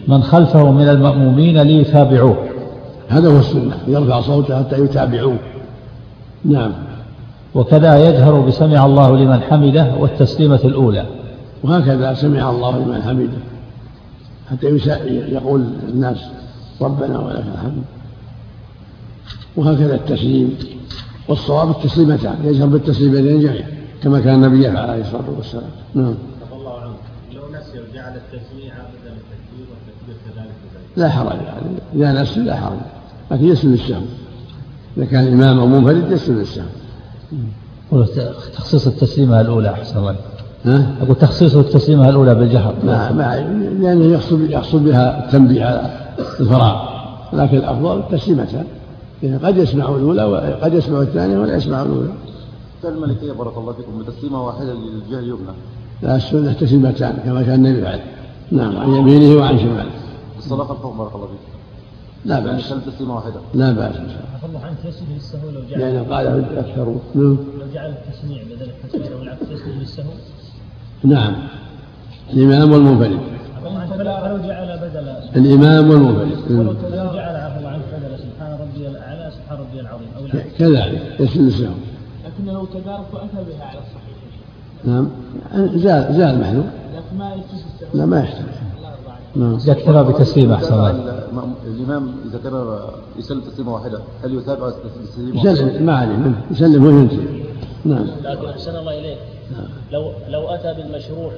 من 0.09 0.23
خلفه 0.23 0.71
من 0.71 0.89
المأمومين 0.89 1.63
ليتابعوه 1.63 2.37
هذا 3.09 3.29
هو 3.29 3.39
السنة 3.39 3.79
يرفع 3.87 4.21
صوته 4.21 4.59
حتى 4.59 4.79
يتابعوه. 4.85 5.37
نعم. 6.45 6.71
وكذا 7.55 8.09
يجهر 8.09 8.41
بسمع 8.41 8.87
الله 8.87 9.17
لمن 9.17 9.41
حمده 9.41 9.95
والتسليمة 9.99 10.61
الأولى. 10.65 11.05
وهكذا 11.63 12.15
سمع 12.15 12.51
الله 12.51 12.79
لمن 12.79 13.03
حمده. 13.03 13.60
حتى 14.51 14.67
يقول 15.07 15.65
الناس 15.89 16.19
ربنا 16.81 17.19
ولك 17.19 17.45
الحمد. 17.55 17.83
وهكذا 19.57 19.95
التسليم. 19.95 20.59
والصواب 21.29 21.71
التسليمتان 21.71 22.37
يجهر 22.45 22.67
بالتسليمتين 22.67 23.41
جميعا 23.41 23.69
كما 24.03 24.21
كان 24.21 24.45
النبي 24.45 24.67
عليه 24.67 25.01
الصلاة 25.01 25.31
والسلام. 25.37 25.71
نعم. 25.95 26.15
الله 26.53 26.81
عنه. 26.81 26.95
لو 27.35 27.43
نسي 27.49 27.79
جعل 27.95 28.17
التسميع 28.17 28.75
بدل 28.75 29.15
التكبير 29.17 29.67
والتكبير 29.71 30.17
كذلك 30.27 30.51
لا 30.97 31.09
حرج 31.09 31.41
يعني 31.47 31.77
إذا 31.95 32.23
نسي 32.23 32.41
لا 32.41 32.57
حرج. 32.57 32.79
لكن 33.31 33.45
يسلم 33.45 33.73
السهم. 33.73 34.07
إذا 34.97 35.05
كان 35.05 35.25
الامام 35.25 35.59
أو 35.59 35.67
منفرد 35.67 36.13
يسلم 36.13 36.41
السهم. 36.41 36.69
تخصيص 38.55 38.87
التسليمة 38.87 39.41
الأولى 39.41 39.71
أحسن 39.71 39.99
الله؟ 39.99 40.17
أقول 40.67 41.17
تخصيص 41.17 41.57
التسليمة 41.57 42.09
الأولى 42.09 42.35
بالجهر 42.35 42.75
ما 42.85 43.13
ما 43.13 43.37
لأنه 43.81 44.05
يقصد 44.05 44.51
يقصد 44.51 44.85
بها 44.85 45.27
التنبيه 45.27 45.65
على 45.65 45.91
الفراغ 46.41 46.91
لكن 47.33 47.57
الأفضل 47.57 47.99
التسليمتان 47.99 48.65
يعني 49.23 49.37
قد 49.37 49.57
يسمع 49.57 49.89
الأولى 49.89 50.25
وقد 50.25 50.75
يسمع 50.75 51.01
الثانية 51.01 51.39
ولا 51.39 51.57
يسمع 51.57 51.83
الأولى. 51.83 52.13
الملكية 52.85 53.33
بارك 53.33 53.57
الله 53.57 53.73
فيكم 53.73 53.99
بتسليمة 53.99 54.47
واحدة 54.47 54.75
للجهة 54.75 55.19
اليمنى. 55.19 55.53
لا 56.03 56.17
السنة 56.17 56.53
تسليمتان 56.53 57.19
كما 57.25 57.43
كان 57.43 57.55
النبي 57.55 57.79
يفعل. 57.79 58.01
نعم 58.53 58.77
عن 58.77 58.95
يمينه 58.95 59.41
وعن 59.41 59.59
شماله. 59.59 59.91
الصلاة 60.39 60.65
خلفهم 60.65 60.99
بارك 60.99 61.15
الله 61.15 61.27
فيكم. 61.27 61.59
لا 62.25 62.41
بأس. 62.41 62.69
كانت 62.69 62.89
تسليمة 62.89 63.15
واحدة. 63.15 63.41
لا 63.55 63.73
بأس 63.73 63.97
إن 63.97 64.09
شاء 64.09 64.25
الله. 64.45 64.49
الله 64.49 64.67
عنك 64.67 64.77
يسجد 64.85 65.07
للسهو 65.15 65.51
لو 65.51 65.61
جعل 65.71 65.81
يعني 65.81 65.99
قال 65.99 66.45
أكثر 66.59 66.95
نعم. 67.15 67.37
لو 67.61 67.67
جعل 67.75 67.91
التسميع 67.91 68.43
بدل 68.43 68.71
التسميع 68.71 69.19
أو 69.19 69.23
العكس 69.23 69.43
يسجد 69.43 69.81
للسهو 69.81 70.11
نعم. 71.05 71.35
الإمام 72.33 72.73
والمنفرد. 72.73 73.19
الإمام 75.37 75.91
والمنفرد. 75.91 76.29
ولو 76.51 76.73
جعل 77.15 77.37
عفى 77.37 77.59
الله 77.59 77.69
عنك 77.69 77.83
بدل 77.93 78.19
سبحان 78.19 78.59
ربي 78.61 78.89
الاعلى 78.89 79.31
سبحان 79.35 79.59
ربي 79.59 79.81
العظيم 79.81 80.09
أو 80.19 80.25
العكس 80.25 80.59
كذلك 80.59 81.21
يسجد 81.21 81.41
للسهو 81.41 81.73
لكن 82.25 82.53
لو 82.53 82.65
تدارك 82.65 83.07
وأتى 83.13 83.27
بها 83.35 83.65
على 83.65 83.79
الصحيح. 83.79 84.17
نعم. 84.85 85.09
زال 85.79 86.15
زال 86.15 86.41
محذور 86.41 86.65
لكن 86.97 87.19
ما 87.19 87.35
السهو 87.35 87.89
لا 87.95 88.07
ما 88.07 88.21
يحتاج. 88.21 88.45
نعم. 89.37 89.59
يكتفى 89.67 90.05
بتسليم 90.13 90.53
أحسن 90.53 90.75
الله. 90.75 91.15
الإمام 91.67 92.15
إذا 92.31 92.39
كان 92.45 92.79
يسلم 93.19 93.41
تسليمة 93.41 93.75
واحدة. 93.75 94.01
هل 94.25 94.35
يتابع 94.35 94.69
التسليمة 94.69 95.47
يسلم 95.47 95.87
ما 95.87 95.97
عليه 95.97 96.33
يسلم 96.51 96.85
وينتهي. 96.85 97.43
نعم. 97.85 98.07
لكن 98.25 98.49
أحسن 98.49 98.77
الله 98.77 98.99
إليك. 98.99 99.19
لو 99.93 100.13
لو 100.29 100.49
أتى 100.49 100.75
بالمشروع 100.75 101.33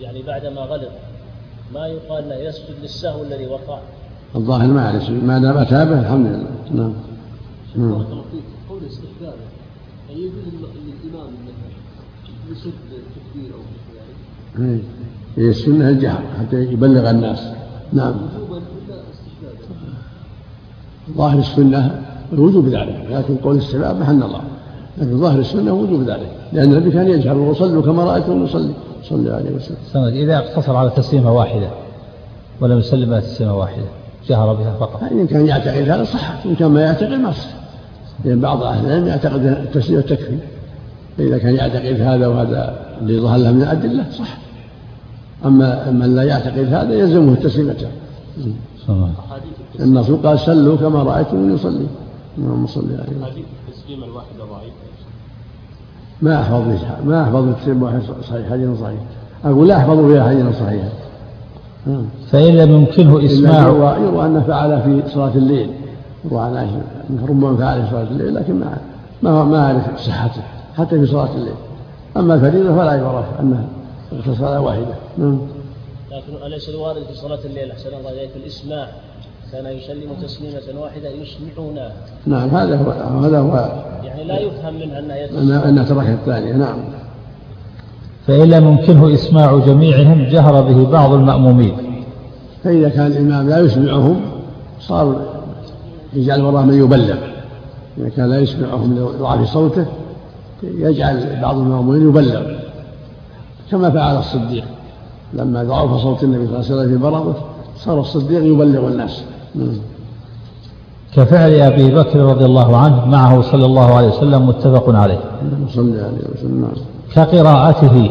يعني 0.00 0.22
بعدما 0.22 0.60
غلط 0.60 0.90
ما 1.74 1.86
يقال 1.86 2.28
له 2.28 2.34
يسجد 2.34 2.74
للسهو 2.82 3.22
الذي 3.22 3.46
وقع. 3.46 3.78
الظاهر 4.36 4.66
ما 4.66 4.88
عليه 4.88 5.10
ما 5.10 5.38
دام 5.38 5.56
أتابه 5.56 6.00
الحمد 6.00 6.26
لله. 6.26 6.50
نعم. 6.70 6.92
نعم. 7.76 8.04
قول 8.68 8.80
استحبابه. 8.86 9.44
يعني 10.08 10.20
يجوز 10.20 10.44
للإمام 10.54 11.26
مثلا 11.26 11.70
يسد 12.50 12.72
التكبير 12.92 13.54
أو 13.54 13.60
مثل 13.60 14.62
ذلك 14.62 14.84
هي 15.36 15.48
السنة 15.48 15.88
الجهر 15.88 16.22
حتى 16.38 16.56
يبلغ 16.56 17.10
الناس. 17.10 17.40
نعم. 17.92 18.14
ظاهر 21.16 21.38
السنة 21.38 22.02
الوجوب 22.32 22.68
ذلك 22.68 23.06
لكن 23.10 23.36
قول 23.36 23.56
السباب 23.56 24.00
محل 24.00 24.22
الله. 24.22 24.42
لكن 25.00 25.20
ظاهر 25.20 25.38
السنة 25.38 25.72
وجوب 25.72 26.02
ذلك 26.02 26.30
لأن 26.52 26.72
النبي 26.72 26.90
كان 26.90 27.08
يجهر 27.08 27.38
وصلوا 27.38 27.82
كما 27.82 28.04
رأيتم 28.04 28.42
نصلي 28.42 28.72
صلى 29.02 29.30
عليه 29.30 29.50
وسلم. 29.50 30.04
إذا 30.04 30.38
اقتصر 30.38 30.76
على 30.76 30.90
تسليمة 30.90 31.32
واحدة 31.32 31.68
ولم 32.60 32.78
يسلم 32.78 33.12
على 33.12 33.22
تسليمة 33.22 33.56
واحدة 33.56 33.84
جهر 34.28 34.54
بها 34.54 34.74
فقط. 34.80 35.02
إن 35.12 35.26
كان 35.26 35.46
يعتقد 35.46 35.88
هذا 35.88 36.04
صح 36.04 36.44
إن 36.46 36.54
كان 36.54 36.70
ما 36.70 36.80
يعتقد 36.80 37.12
ما 37.12 37.32
صح. 37.32 37.50
لأن 38.24 38.40
بعض 38.40 38.62
أهل 38.62 38.86
العلم 38.86 39.06
يعتقد 39.06 39.46
التسليمة 39.46 40.02
تكفي 40.02 40.38
فإذا 41.18 41.38
كان 41.38 41.54
يعتقد 41.54 42.00
هذا 42.00 42.26
وهذا 42.26 42.76
اللي 43.00 43.20
ظهر 43.20 43.38
له 43.38 43.52
من 43.52 43.62
الأدلة 43.62 44.04
صح. 44.18 44.38
أما 45.44 45.90
من 45.90 46.16
لا 46.16 46.22
يعتقد 46.22 46.72
هذا 46.74 46.94
يلزمه 46.94 47.32
التسليمتان 47.32 47.90
النص 49.80 50.10
قال 50.10 50.40
سلوا 50.40 50.76
كما 50.76 51.02
رأيتم 51.02 51.54
يصلي 51.54 51.86
اللهم 52.38 52.66
صل 52.66 52.84
عليه 52.92 53.26
حديث 53.30 53.44
التسليم 53.90 54.04
الواحدة 54.04 54.44
ضعيف 54.44 54.72
ما 56.22 56.40
أحفظ 56.40 56.84
ما 57.04 57.22
أحفظ 57.22 57.48
التسليم 57.48 57.82
واحد 57.82 58.00
صحيح 58.28 58.50
حديث 58.50 58.80
صحيح. 58.80 59.00
أقول 59.44 59.68
لا 59.68 59.76
أحفظ 59.76 60.06
فيها 60.06 60.28
حديث 60.28 60.58
صحيحا 60.58 60.88
فإن 62.30 62.56
لم 62.56 62.72
يمكنه 62.72 63.24
إسماع. 63.24 63.62
يروى, 63.62 64.26
أنه 64.26 64.40
فعل 64.40 64.82
في 64.82 65.02
صلاة 65.14 65.34
الليل. 65.34 65.70
يروى 66.24 66.40
عن 66.40 66.56
عائشة 66.56 66.82
أنه 67.10 67.26
ربما 67.26 67.56
فعل 67.56 67.82
في 67.82 67.90
صلاة 67.90 68.02
الليل 68.02 68.34
لكن 68.34 68.60
ما 68.60 68.78
ما 69.22 69.44
ما 69.44 69.66
أعرف 69.66 70.00
صحته 70.00 70.42
حتى 70.76 70.98
في 70.98 71.06
صلاة 71.06 71.34
الليل. 71.34 71.54
أما 72.16 72.34
الفريضة 72.34 72.76
فلا 72.76 72.94
يعرف 72.94 73.40
أنها 73.40 73.64
صلاة 74.38 74.60
واحدة. 74.60 74.94
نعم 75.18 75.38
لكن 76.10 76.46
أليس 76.46 76.68
الوارد 76.68 77.02
في 77.02 77.14
صلاة 77.14 77.38
الليل؟ 77.44 77.70
أحسن 77.70 77.88
الله 77.88 78.10
إليك. 78.10 78.30
الإسماع. 78.36 78.88
كان 79.52 79.66
يسلم 79.66 80.10
تسليمة 80.22 80.80
واحدة 80.80 81.08
يسمعونها 81.08 81.92
نعم 82.26 82.48
هذا 82.48 82.76
هو 82.76 82.90
هذا 83.24 83.38
هو. 83.38 83.72
يعني 84.04 84.24
لا 84.24 84.40
يفهم 84.40 84.74
منها 84.74 84.98
أنها 84.98 85.68
أنها 85.68 85.84
ترك 85.84 86.06
الثانية 86.06 86.52
نعم. 86.52 86.78
فإن 88.26 88.50
لم 88.50 88.68
يمكنه 88.68 89.14
إسماع 89.14 89.58
جميعهم 89.58 90.24
جهر 90.24 90.60
به 90.60 90.90
بعض 90.90 91.12
المأمومين. 91.12 91.76
فإذا 92.64 92.88
كان 92.88 93.06
الإمام 93.06 93.48
لا 93.48 93.58
يسمعهم 93.58 94.20
صار 94.80 95.20
يجعل 96.12 96.42
وراه 96.42 96.62
من 96.62 96.74
يبلغ. 96.84 97.16
إذا 97.98 98.08
كان 98.08 98.30
لا 98.30 98.38
يسمعهم 98.38 98.98
لضعف 98.98 99.52
صوته 99.52 99.86
يجعل 100.62 101.38
بعض 101.42 101.58
المأمومين 101.58 102.08
يبلغ. 102.08 102.42
كما 103.70 103.90
فعل 103.90 104.18
الصديق. 104.18 104.64
لما 105.32 105.64
ضعف 105.64 106.02
صوت 106.02 106.24
النبي 106.24 106.46
صلى 106.46 106.56
الله 106.56 106.70
عليه 106.70 106.74
وسلم 106.74 106.98
في 106.98 107.04
مرضه 107.04 107.34
صار 107.76 108.00
الصديق 108.00 108.44
يبلغ 108.44 108.88
الناس. 108.88 109.24
كفعل 111.16 111.50
أبي 111.50 111.90
بكر 111.90 112.20
رضي 112.20 112.44
الله 112.44 112.76
عنه 112.76 113.06
معه 113.06 113.42
صلى 113.42 113.66
الله 113.66 113.94
عليه 113.94 114.08
وسلم 114.08 114.46
متفق 114.46 114.94
عليه. 114.94 115.20
صلى 115.68 116.00
عليه 116.02 116.18
وسلم 116.34 116.68
كقراءته 117.14 118.10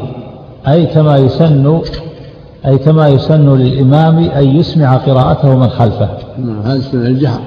أي 0.67 0.85
كما 0.85 1.17
يسن 1.17 1.81
أي 2.65 2.77
كما 2.77 3.07
يسن 3.07 3.57
للإمام 3.57 4.17
أن 4.17 4.47
يسمع 4.47 4.97
قراءته 4.97 5.55
من 5.55 5.69
خلفه. 5.69 6.09
نعم 6.37 6.61
هذا 6.61 6.81
سنة 6.81 7.07
الجهر 7.07 7.41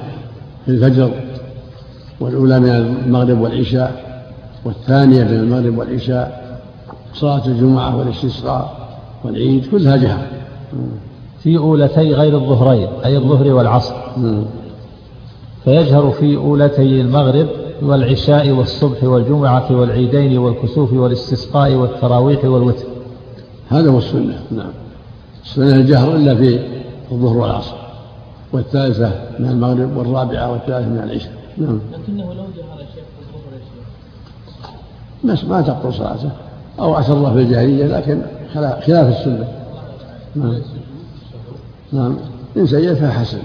في 0.65 0.71
الفجر 0.71 1.11
والأولى 2.21 2.61
من 2.61 2.69
المغرب 2.69 3.41
والعشاء 3.41 4.23
والثانية 4.65 5.25
من 5.25 5.35
المغرب 5.35 5.79
والعشاء 5.79 6.59
صلاة 7.15 7.47
الجمعة 7.47 7.97
والاستسقاء 7.97 8.77
والعيد 9.25 9.67
كلها 9.71 9.97
جهر. 9.97 10.23
في 11.43 11.59
أولتي 11.59 12.15
غير 12.15 12.35
الظهرين 12.35 12.89
أي 13.05 13.17
الظهر 13.17 13.53
والعصر. 13.53 13.95
فيجهر 15.65 16.11
في 16.11 16.37
أولتي 16.37 17.01
المغرب 17.01 17.47
والعشاء 17.83 18.51
والصبح 18.51 19.05
والجمعة 19.05 19.73
والعيدين 19.73 20.39
والكسوف 20.39 20.93
والاستسقاء 20.93 21.73
والتراويح 21.73 22.45
والوتر. 22.45 22.85
هذا 23.69 23.91
هو 23.91 23.99
السنة. 23.99 24.41
نعم. 24.51 24.71
السنة 25.45 25.77
الجهر 25.77 26.17
إلا 26.17 26.35
في 26.35 26.61
الظهر 27.13 27.37
والعصر. 27.37 27.75
والثالثة 28.53 29.13
من 29.39 29.49
المغرب 29.49 29.97
والرابعة 29.97 30.53
والثالثة 30.53 30.89
من 30.89 30.99
العشاء. 30.99 31.33
نعم. 31.59 31.81
لكنه 31.93 32.25
لو 32.25 32.45
جهر 32.57 32.81
الشيخ 32.81 33.05
في 33.05 33.37
الظهر 35.25 35.49
ما 35.49 35.57
ما 35.57 35.63
تبطل 35.63 35.95
صلاته. 35.95 36.31
أو 36.81 36.99
أسر 36.99 37.33
في 37.33 37.39
الجاهلية 37.39 37.87
لكن 37.87 38.23
خلاف 38.55 38.89
السنة. 38.89 39.49
نعم. 40.37 40.55
نعم. 41.93 42.17
إن 42.57 42.67
سيد 42.67 42.95
فحسن. 42.95 43.39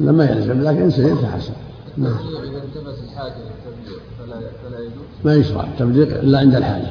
لما 0.00 0.24
يلزم 0.24 0.62
لكن 0.62 0.82
إن 0.82 0.90
سيد 0.90 1.14
فحسن. 1.14 1.52
نعم. 1.96 2.12
إذا 2.12 2.62
التمس 2.64 2.94
الحاجة 3.12 3.34
للتبليغ 3.34 3.98
فلا 4.18 4.34
فلا 4.34 4.78
يجوز؟ 4.78 5.04
ما 5.24 5.34
يشرع 5.34 5.64
التبليغ 5.64 6.20
إلا 6.20 6.38
عند 6.38 6.54
الحاجة. 6.54 6.88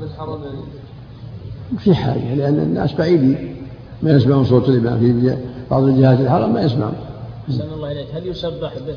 بالحرم 0.00 0.40
في 1.78 1.94
حاجة 1.94 2.34
لأن 2.34 2.58
الناس 2.58 2.92
بعيدين 2.92 3.56
ما 4.02 4.10
يسمعون 4.10 4.44
صوت 4.44 4.68
الإمام. 4.68 4.98
في 4.98 5.36
بعض 5.70 5.82
الجهات 5.82 6.20
الحرم 6.20 6.54
ما 6.54 6.62
يسمعون. 6.62 6.94
أحسن 7.48 7.72
الله 7.72 7.92
إليك. 7.92 8.06
هل 8.14 8.26
يسبح 8.26 8.72
به 8.86 8.96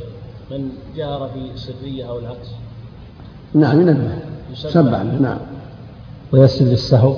من 0.52 0.70
جهر 0.96 1.30
في 1.34 1.60
سرية 1.60 2.10
أو 2.10 2.20
العكس؟ 2.20 2.48
نعم 3.54 3.82
ينبه. 3.82 4.20
يسبح. 4.52 4.82
به 4.82 5.04
نعم. 5.04 5.38
ويسجد 6.32 6.68
للسهو. 6.68 7.16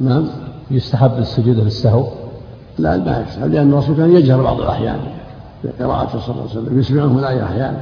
نعم. 0.00 0.28
يستحب 0.70 1.18
السجود 1.18 1.56
للسهو. 1.56 2.21
لا 2.78 2.96
ما 2.96 3.24
يستحب 3.28 3.52
لأن 3.52 3.72
الرسول 3.72 3.96
كان 3.96 4.16
يجهر 4.16 4.42
بعض 4.42 4.60
الأحيان 4.60 4.98
بقراءته 5.64 6.20
صلى 6.20 6.34
الله 6.34 6.50
عليه 6.50 6.60
وسلم 6.60 6.78
يسمعه 6.78 7.06
من 7.06 7.24
أي 7.24 7.42
أحيان. 7.44 7.76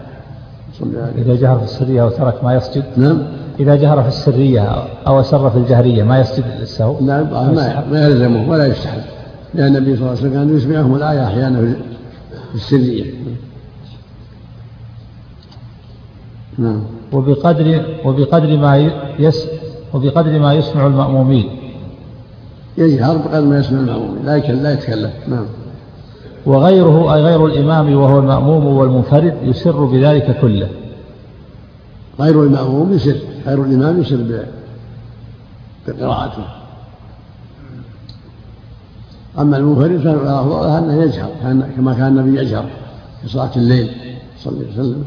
إذا 1.19 1.35
جهر 1.35 1.59
في 1.59 1.65
السرية 1.65 2.03
وترك 2.03 2.45
ما 2.45 2.55
يسجد؟ 2.55 2.85
نعم. 2.97 3.23
إذا 3.61 3.77
جهر 3.77 4.03
في 4.03 4.09
السرية 4.09 4.61
أو 5.07 5.21
أسر 5.21 5.51
في 5.51 5.59
الجهرية 5.59 6.03
ما 6.03 6.21
يسجد 6.21 6.45
للسهو 6.61 7.01
لا 7.01 7.23
ما 7.23 7.85
ما 7.91 8.07
يلزمه 8.07 8.51
ولا 8.51 8.67
يستحب 8.67 9.01
لأن 9.55 9.77
النبي 9.77 9.97
صلى 9.97 10.01
الله 10.01 10.09
عليه 10.09 10.21
وسلم 10.21 10.33
كان 10.33 10.57
يسمعهم 10.57 10.95
الآية 10.95 11.27
أحيانا 11.27 11.61
في 12.51 12.55
السرية. 12.55 13.05
نعم. 16.59 16.83
وبقدر 17.13 17.85
وبقدر 18.05 18.57
ما 18.57 18.91
يس 19.19 19.47
وبقدر 19.95 20.39
ما 20.39 20.55
يسمع 20.55 20.87
المأمومين. 20.87 21.60
يجهر 22.79 23.17
بقدر 23.17 23.45
ما 23.45 23.59
يسمع 23.59 23.81
المأمومين 23.81 24.25
لا 24.27 24.39
لا 24.39 24.73
يتكلم. 24.73 25.11
نعم. 25.29 25.47
وغيره 26.47 27.15
أي 27.15 27.23
غير 27.23 27.47
الإمام 27.47 27.95
وهو 27.97 28.19
المأموم 28.19 28.67
والمنفرد 28.67 29.35
يسر 29.43 29.85
بذلك 29.85 30.41
كله. 30.41 30.69
غير 32.21 32.43
المأموم 32.45 32.93
يسر 32.93 33.17
غير 33.47 33.65
الإمام 33.65 34.01
يسر 34.01 34.45
بقراءته. 35.89 36.45
أما 39.39 39.57
المنفرد 39.57 40.01
فالأفضل 40.01 40.69
أنه 40.69 41.03
يجهر 41.03 41.31
كما 41.77 41.95
كان 41.95 42.19
النبي 42.19 42.41
يجهر 42.41 42.65
في 43.23 43.29
صلاة 43.29 43.51
الليل 43.57 43.91
صلى 44.39 44.53
الله 44.53 44.65
عليه 44.73 44.81
وسلم. 44.81 45.05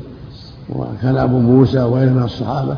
وكان 0.69 1.18
أبو 1.18 1.40
موسى 1.40 1.80
وغيره 1.80 2.10
من 2.10 2.23
الصحابة. 2.23 2.77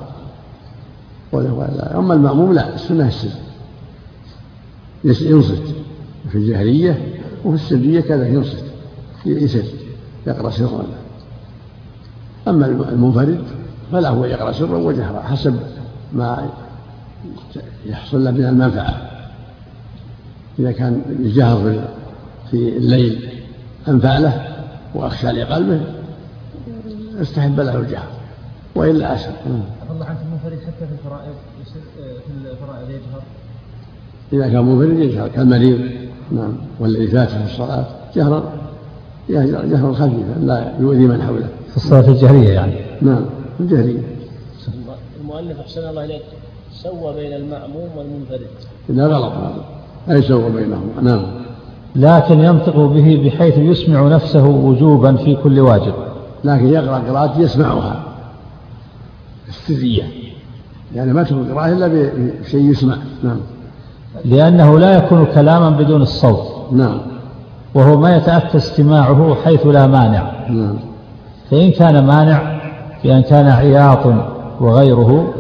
أما 1.95 2.13
المأموم 2.13 2.53
لا 2.53 2.75
السنة 2.75 3.07
السر 3.07 3.44
ينصت 5.06 5.64
في 6.30 6.36
الجهرية 6.38 7.22
وفي 7.45 7.56
السرية 7.56 8.02
كذا 8.02 8.27
ينصت 8.27 8.64
يسر 9.26 9.64
يقرأ 10.27 10.49
سرا. 10.49 10.86
أما 12.48 12.65
المنفرد 12.65 13.44
فلا 13.91 14.10
هو 14.10 14.26
يقرأ 14.26 14.52
سرا 14.52 14.77
وجهرا 14.77 15.22
حسب 15.22 15.60
ما 16.14 16.49
يحصل 17.86 18.23
له 18.23 18.32
من 18.32 18.45
المنفعة. 18.45 19.11
إذا 20.60 20.72
كان 20.72 21.02
الجهر 21.10 21.88
في 22.52 22.77
الليل 22.77 23.30
أنفع 23.88 24.18
له 24.18 24.65
وأخشى 24.95 25.27
لقلبه 25.27 25.82
استحب 27.22 27.60
له 27.60 27.76
الجهر 27.76 28.07
وإلا 28.76 29.15
أسهل 29.15 29.34
الله 29.91 30.06
عنك 30.06 30.18
المنفرد 30.22 30.60
حتى 30.68 30.88
في 30.88 30.94
الفرائض 30.94 31.34
في 31.95 32.52
الفرائض 32.52 32.90
يجهر. 32.90 33.22
إذا 34.34 34.47
كان 34.47 34.65
منفرد 34.65 34.99
يجهر 34.99 35.27
كالمريض 35.27 35.80
نعم. 36.31 36.53
والذي 36.80 37.07
فات 37.07 37.30
في 37.30 37.43
الصلاة 37.45 37.85
جهرا 38.15 38.43
جهرا 39.30 39.93
خفيفا 39.93 40.39
لا 40.41 40.73
يؤذي 40.80 41.07
من 41.07 41.22
حوله. 41.22 41.47
في 41.69 41.77
الصلاة 41.77 42.10
الجهرية 42.10 42.49
يعني. 42.49 42.73
نعم 43.02 43.26
الجهرية. 43.60 43.99
المؤلف 45.22 45.60
أحسن 45.60 45.89
الله 45.89 46.06
إليك 46.06 46.22
سوى 46.73 47.14
بين 47.15 47.34
المأموم 47.34 47.89
والمنفرد. 47.97 48.47
لا 48.89 49.07
غلط 49.07 49.34
هذا 49.34 49.65
لا 50.07 50.18
يسوى 50.18 50.52
بينهم 50.52 50.89
نعم. 51.02 51.26
لكن 51.95 52.39
ينطق 52.39 52.77
به 52.77 53.22
بحيث 53.26 53.57
يسمع 53.57 54.07
نفسه 54.07 54.47
وجوبا 54.47 55.15
في 55.15 55.35
كل 55.35 55.60
واجب. 55.60 55.93
لكن 56.43 56.68
يقرأ 56.68 56.97
قراءة 56.97 57.39
يسمعها. 57.39 58.03
السرية. 59.47 60.03
يعني 60.95 61.14
ما 61.14 61.23
تكون 61.23 61.52
قراءة 61.52 61.72
إلا 61.72 61.88
بشيء 61.88 62.72
يسمع. 62.72 62.97
نعم. 63.23 63.39
لأنه 64.25 64.79
لا 64.79 64.97
يكون 64.97 65.25
كلاما 65.25 65.69
بدون 65.69 66.01
الصوت. 66.01 66.47
نعم. 66.71 66.97
وهو 67.73 67.97
ما 67.97 68.15
يتأتى 68.15 68.57
استماعه 68.57 69.35
حيث 69.45 69.65
لا 69.65 69.87
مانع. 69.87 70.31
نعم. 70.49 70.75
فإن 71.51 71.71
كان 71.71 72.05
مانع 72.05 72.59
بأن 73.03 73.21
كان 73.21 73.47
عياط 73.47 74.13
وغيره 74.59 75.33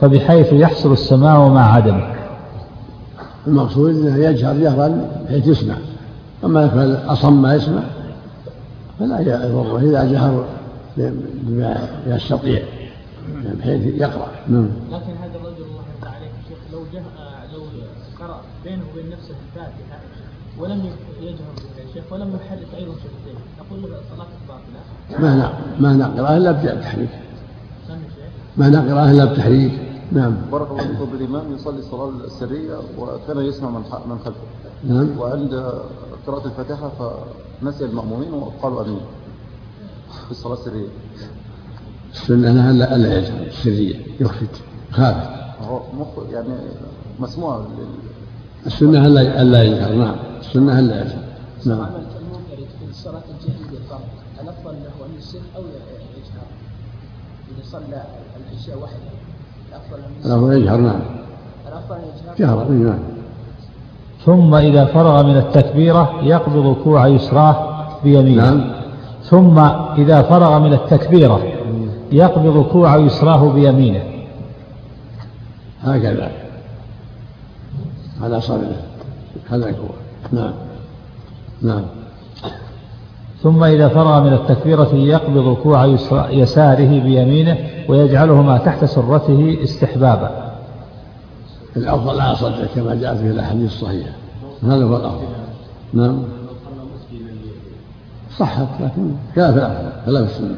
فبحيث 0.00 0.52
يحصل 0.52 0.92
السماع 0.92 1.48
مع 1.48 1.74
عدمه. 1.74 2.14
المقصود 3.46 3.90
إنه 3.90 4.16
يجهر 4.16 4.54
جهرا 4.54 5.08
بحيث 5.24 5.46
يسمع. 5.46 5.74
أما 6.44 7.12
اصم 7.12 7.42
ما 7.42 7.54
يسمع 7.54 7.82
فلا 8.98 9.20
يضره 9.20 9.78
إذا 9.78 10.12
جهر 10.12 10.44
بما 10.96 11.88
يستطيع 12.06 12.62
بحيث 13.58 14.00
يقرأ. 14.00 14.28
نعم. 14.48 14.68
لكن 14.90 15.12
هذا 15.22 15.36
الرجل 15.40 15.64
الله 15.64 15.82
يرضى 15.92 16.16
عليه 16.16 16.30
لو 16.72 16.78
جه 16.92 16.98
لو 16.98 17.02
قرا 17.18 17.21
بينه 18.64 18.82
وبين 18.92 19.10
نفسه 19.10 19.34
الفاتحة. 19.46 20.00
ولم 20.58 20.90
يجهر 21.20 21.36
بالشيخ 21.76 22.04
ولم 22.12 22.36
يحرك 22.36 22.66
أيضا 22.78 22.92
شفتيه 22.92 23.38
نقول 23.60 23.82
له 23.82 23.98
صلاتك 24.16 24.38
باطله 24.48 25.20
ما 25.22 25.36
نعم 25.36 25.52
ما 25.80 25.92
نقرا 25.92 26.36
الا 26.36 26.52
بتحريك 26.52 27.08
ما 28.56 28.68
نقرا 28.68 29.10
الا 29.10 29.24
بتحريك 29.24 29.72
نعم. 30.12 30.36
بارك 30.52 30.70
الله 30.70 30.82
فيكم. 30.86 31.04
بالإمام 31.04 31.54
يصلي 31.54 31.78
الصلاة 31.78 32.08
السرية 32.24 32.76
وكان 32.98 33.38
يسمع 33.38 33.70
من 33.70 33.82
من 34.06 34.18
خلفه. 34.24 34.40
نعم. 34.84 35.18
وعند 35.18 35.54
قراءة 36.26 36.46
الفاتحة 36.46 36.90
فنسي 37.60 37.84
المأمومين 37.84 38.32
وقالوا 38.32 38.82
أمين. 38.84 39.00
في 40.24 40.30
الصلاة 40.30 40.54
السرية. 40.54 40.88
السنة 42.12 42.50
أنها 42.50 42.70
ألا 42.70 42.96
ألا 42.96 43.18
يجهر. 43.18 43.46
السرية 43.46 43.96
يخفت. 44.20 44.62
خافت. 44.90 45.30
هو 45.62 45.80
مخ 45.98 46.08
يعني 46.32 46.54
مسموع 47.20 47.56
لل... 47.58 47.86
السنة 48.66 49.06
ألا 49.06 49.42
ألا 49.42 49.62
يجهر 49.62 49.94
نعم. 49.94 50.14
السنة 50.40 50.78
ألا 50.78 51.00
يجهر 51.00 51.22
نعم. 51.66 51.86
الصلاة 52.90 53.22
الجهرية 53.30 53.78
فرض 53.90 54.00
الأفضل 54.42 54.72
له 54.72 55.06
أن 55.06 55.18
يسر 55.18 55.38
أو 55.56 55.62
يجهر؟ 55.62 56.46
إذا 57.50 57.64
صلى 57.64 58.02
العشاء 58.52 58.78
وحده 58.82 59.12
الأفضل 60.24 60.52
يجهر 60.52 60.76
نعم. 60.76 61.00
الأفضل 61.68 61.96
يجهر؟ 61.96 62.34
جهرا 62.38 62.70
نعم. 62.70 62.98
ثم 64.24 64.54
إذا 64.54 64.84
فرغ 64.84 65.22
من 65.22 65.36
التكبيرة 65.36 66.20
يقبض 66.22 66.76
كوع 66.84 67.06
يسراه 67.06 67.88
بيمينه. 68.04 68.50
نعم. 68.50 68.72
ثم 69.24 69.58
إذا 69.98 70.22
فرغ 70.22 70.58
من 70.58 70.72
التكبيرة 70.72 71.42
يقبض 72.12 72.64
كوع 72.72 72.96
يسراه 72.96 73.52
بيمينه. 73.52 74.02
هكذا. 75.82 76.41
على 78.22 78.40
صدره 78.40 78.82
هذا 79.50 79.66
هو. 79.66 79.88
نعم. 80.32 80.52
نعم. 81.62 81.82
ثم 83.42 83.64
إذا 83.64 83.88
فرغ 83.88 84.22
من 84.22 84.32
التكبيرة 84.32 84.94
يقبض 84.94 85.56
كوع 85.56 85.84
يساره 86.30 87.00
بيمينه 87.00 87.56
ويجعلهما 87.88 88.58
تحت 88.58 88.84
سرته 88.84 89.58
استحبابا. 89.62 90.52
الأفضل 91.76 92.20
على 92.20 92.36
صدره 92.36 92.68
كما 92.74 92.94
جاء 92.94 93.14
في 93.14 93.22
الأحاديث 93.22 93.72
الصحيحة. 93.72 94.10
هذا 94.62 94.84
هو 94.84 94.96
الأفضل. 94.96 95.26
نعم. 95.92 96.22
صحت 98.38 98.66
لكن 98.80 99.10
كان 99.36 99.52
في 99.52 99.58
الأفضل 99.58 99.90
فلا 100.06 100.26
في 100.26 100.32
السنة. 100.32 100.56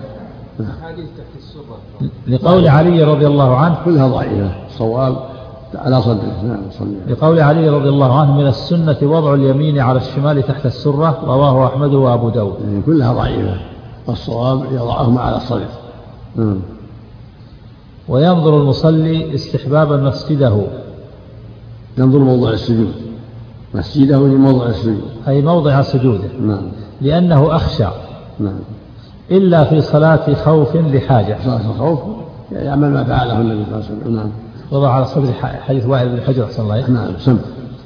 السرة 1.39 2.11
لقول 2.27 2.69
علي 2.69 3.03
رضي 3.03 3.27
الله 3.27 3.57
عنه 3.57 3.77
كلها 3.85 4.09
ضعيفة. 4.09 4.67
الصواب 4.67 5.34
على 5.77 6.03
صدره. 6.03 6.43
نعم 6.49 6.63
صلي. 6.71 6.97
لقول 7.15 7.41
علي 7.41 7.69
رضي 7.69 7.89
الله 7.89 8.21
عنه 8.21 8.37
من 8.37 8.47
السنة 8.47 8.97
وضع 9.03 9.35
اليمين 9.35 9.79
على 9.79 9.99
الشمال 9.99 10.43
تحت 10.43 10.67
السرة 10.67 11.19
رواه 11.25 11.67
أحمد 11.67 11.95
وأبو 11.95 12.29
داود. 12.29 12.55
يعني 12.65 12.83
كلها 12.83 13.13
ضعيفة. 13.13 13.57
والصواب 14.07 14.65
يضعهما 14.73 15.21
على 15.21 15.37
الصدر. 15.37 15.69
نعم. 16.37 16.61
وينظر 18.09 18.61
المصلي 18.61 19.35
استحبابا 19.35 19.97
مسجده. 19.97 20.63
ينظر 21.99 22.19
موضع 22.19 22.51
السجود. 22.51 22.93
مسجده 23.75 24.19
في 24.19 24.25
موضع 24.25 24.67
السجود. 24.67 25.03
أي 25.29 25.43
موضع 25.43 25.83
سجوده. 25.83 26.29
نعم. 26.41 26.63
لأنه 27.01 27.57
أخشى. 27.57 27.87
نعم. 28.41 28.59
إلا 29.31 29.65
في 29.65 29.81
صلاة 29.81 30.35
خوف 30.35 30.77
لحاجة. 30.77 31.39
صلاة 31.45 31.71
الخوف 31.71 31.99
يعمل 32.53 32.91
ما 32.91 33.05
فعله 33.05 33.41
النبي 33.41 33.65
صلى 33.65 33.75
الله 33.75 33.87
عليه 33.87 34.01
وسلم. 34.01 34.17
نعم. 34.17 34.29
وضع 34.71 34.91
على 34.91 35.07
صدر 35.07 35.33
حديث 35.43 35.87
وائل 35.87 36.09
بن 36.09 36.21
حجر 36.21 36.45
أحسن 36.45 36.63
الله 36.63 36.91
نعم 36.91 37.19
سم. 37.19 37.39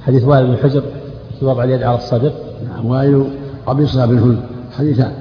حديث 0.07 0.25
وائل 0.25 0.47
بن 0.47 0.57
حجر 0.57 0.83
في 1.39 1.45
وضع 1.47 1.65
اليد 1.65 1.83
على 1.83 1.99
الصدر 1.99 2.33
نعم 2.69 2.87
وائل 2.87 3.25
قبيصة 3.67 4.07
بن 4.07 4.19
هند. 4.19 4.41
حديثان. 4.79 5.13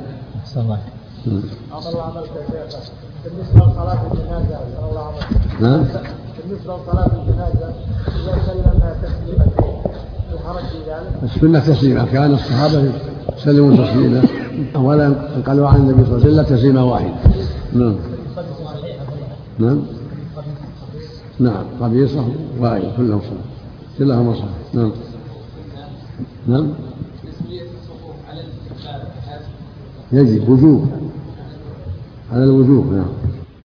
أحسن 0.41 0.59
الله 0.61 0.77
نعم. 1.25 1.41
الله 1.89 2.01
عملك 2.01 2.29
يا 2.53 2.69
شيخ 2.69 2.79
بالنسبة 3.25 3.71
لصلاة 3.71 3.99
الجنازة 4.11 4.59
الله 4.89 5.01
عملك 5.01 5.61
نعم. 5.61 5.83
بالنسبة 6.43 6.73
لصلاة 6.77 7.09
الجنازة 7.21 7.73
إذا 8.07 8.37
سلم 8.45 8.81
تسليمتين 9.03 9.77
الحرج 10.33 10.63
في 10.63 10.77
ذلك؟ 10.89 11.33
السنة 11.35 11.59
تسليما. 11.59 12.05
كان 12.05 12.33
الصحابة 12.33 12.91
يسلمون 13.37 13.77
تسليما. 13.77 14.21
ولا 14.75 15.13
قالوا 15.47 15.67
عن 15.67 15.75
النبي 15.75 16.05
صلى 16.05 16.15
الله 16.15 16.23
عليه 16.25 16.33
وسلم 16.33 16.55
تسليما 16.57 16.81
واحدا 16.83 17.13
نعم. 17.73 17.95
نعم. 19.59 19.81
نعم 21.39 21.65
قبيصة 21.81 22.25
وائل 22.59 22.91
كلهم 22.97 23.21
صلاة 23.21 23.37
كلهم 23.97 24.33
صلاة 24.33 24.47
نعم. 24.73 24.91
نعم. 26.47 26.67
يجب 30.11 30.49
وجوب. 30.49 30.87
على 32.31 32.43
الوجوب 32.43 32.93
نعم. 32.93 33.09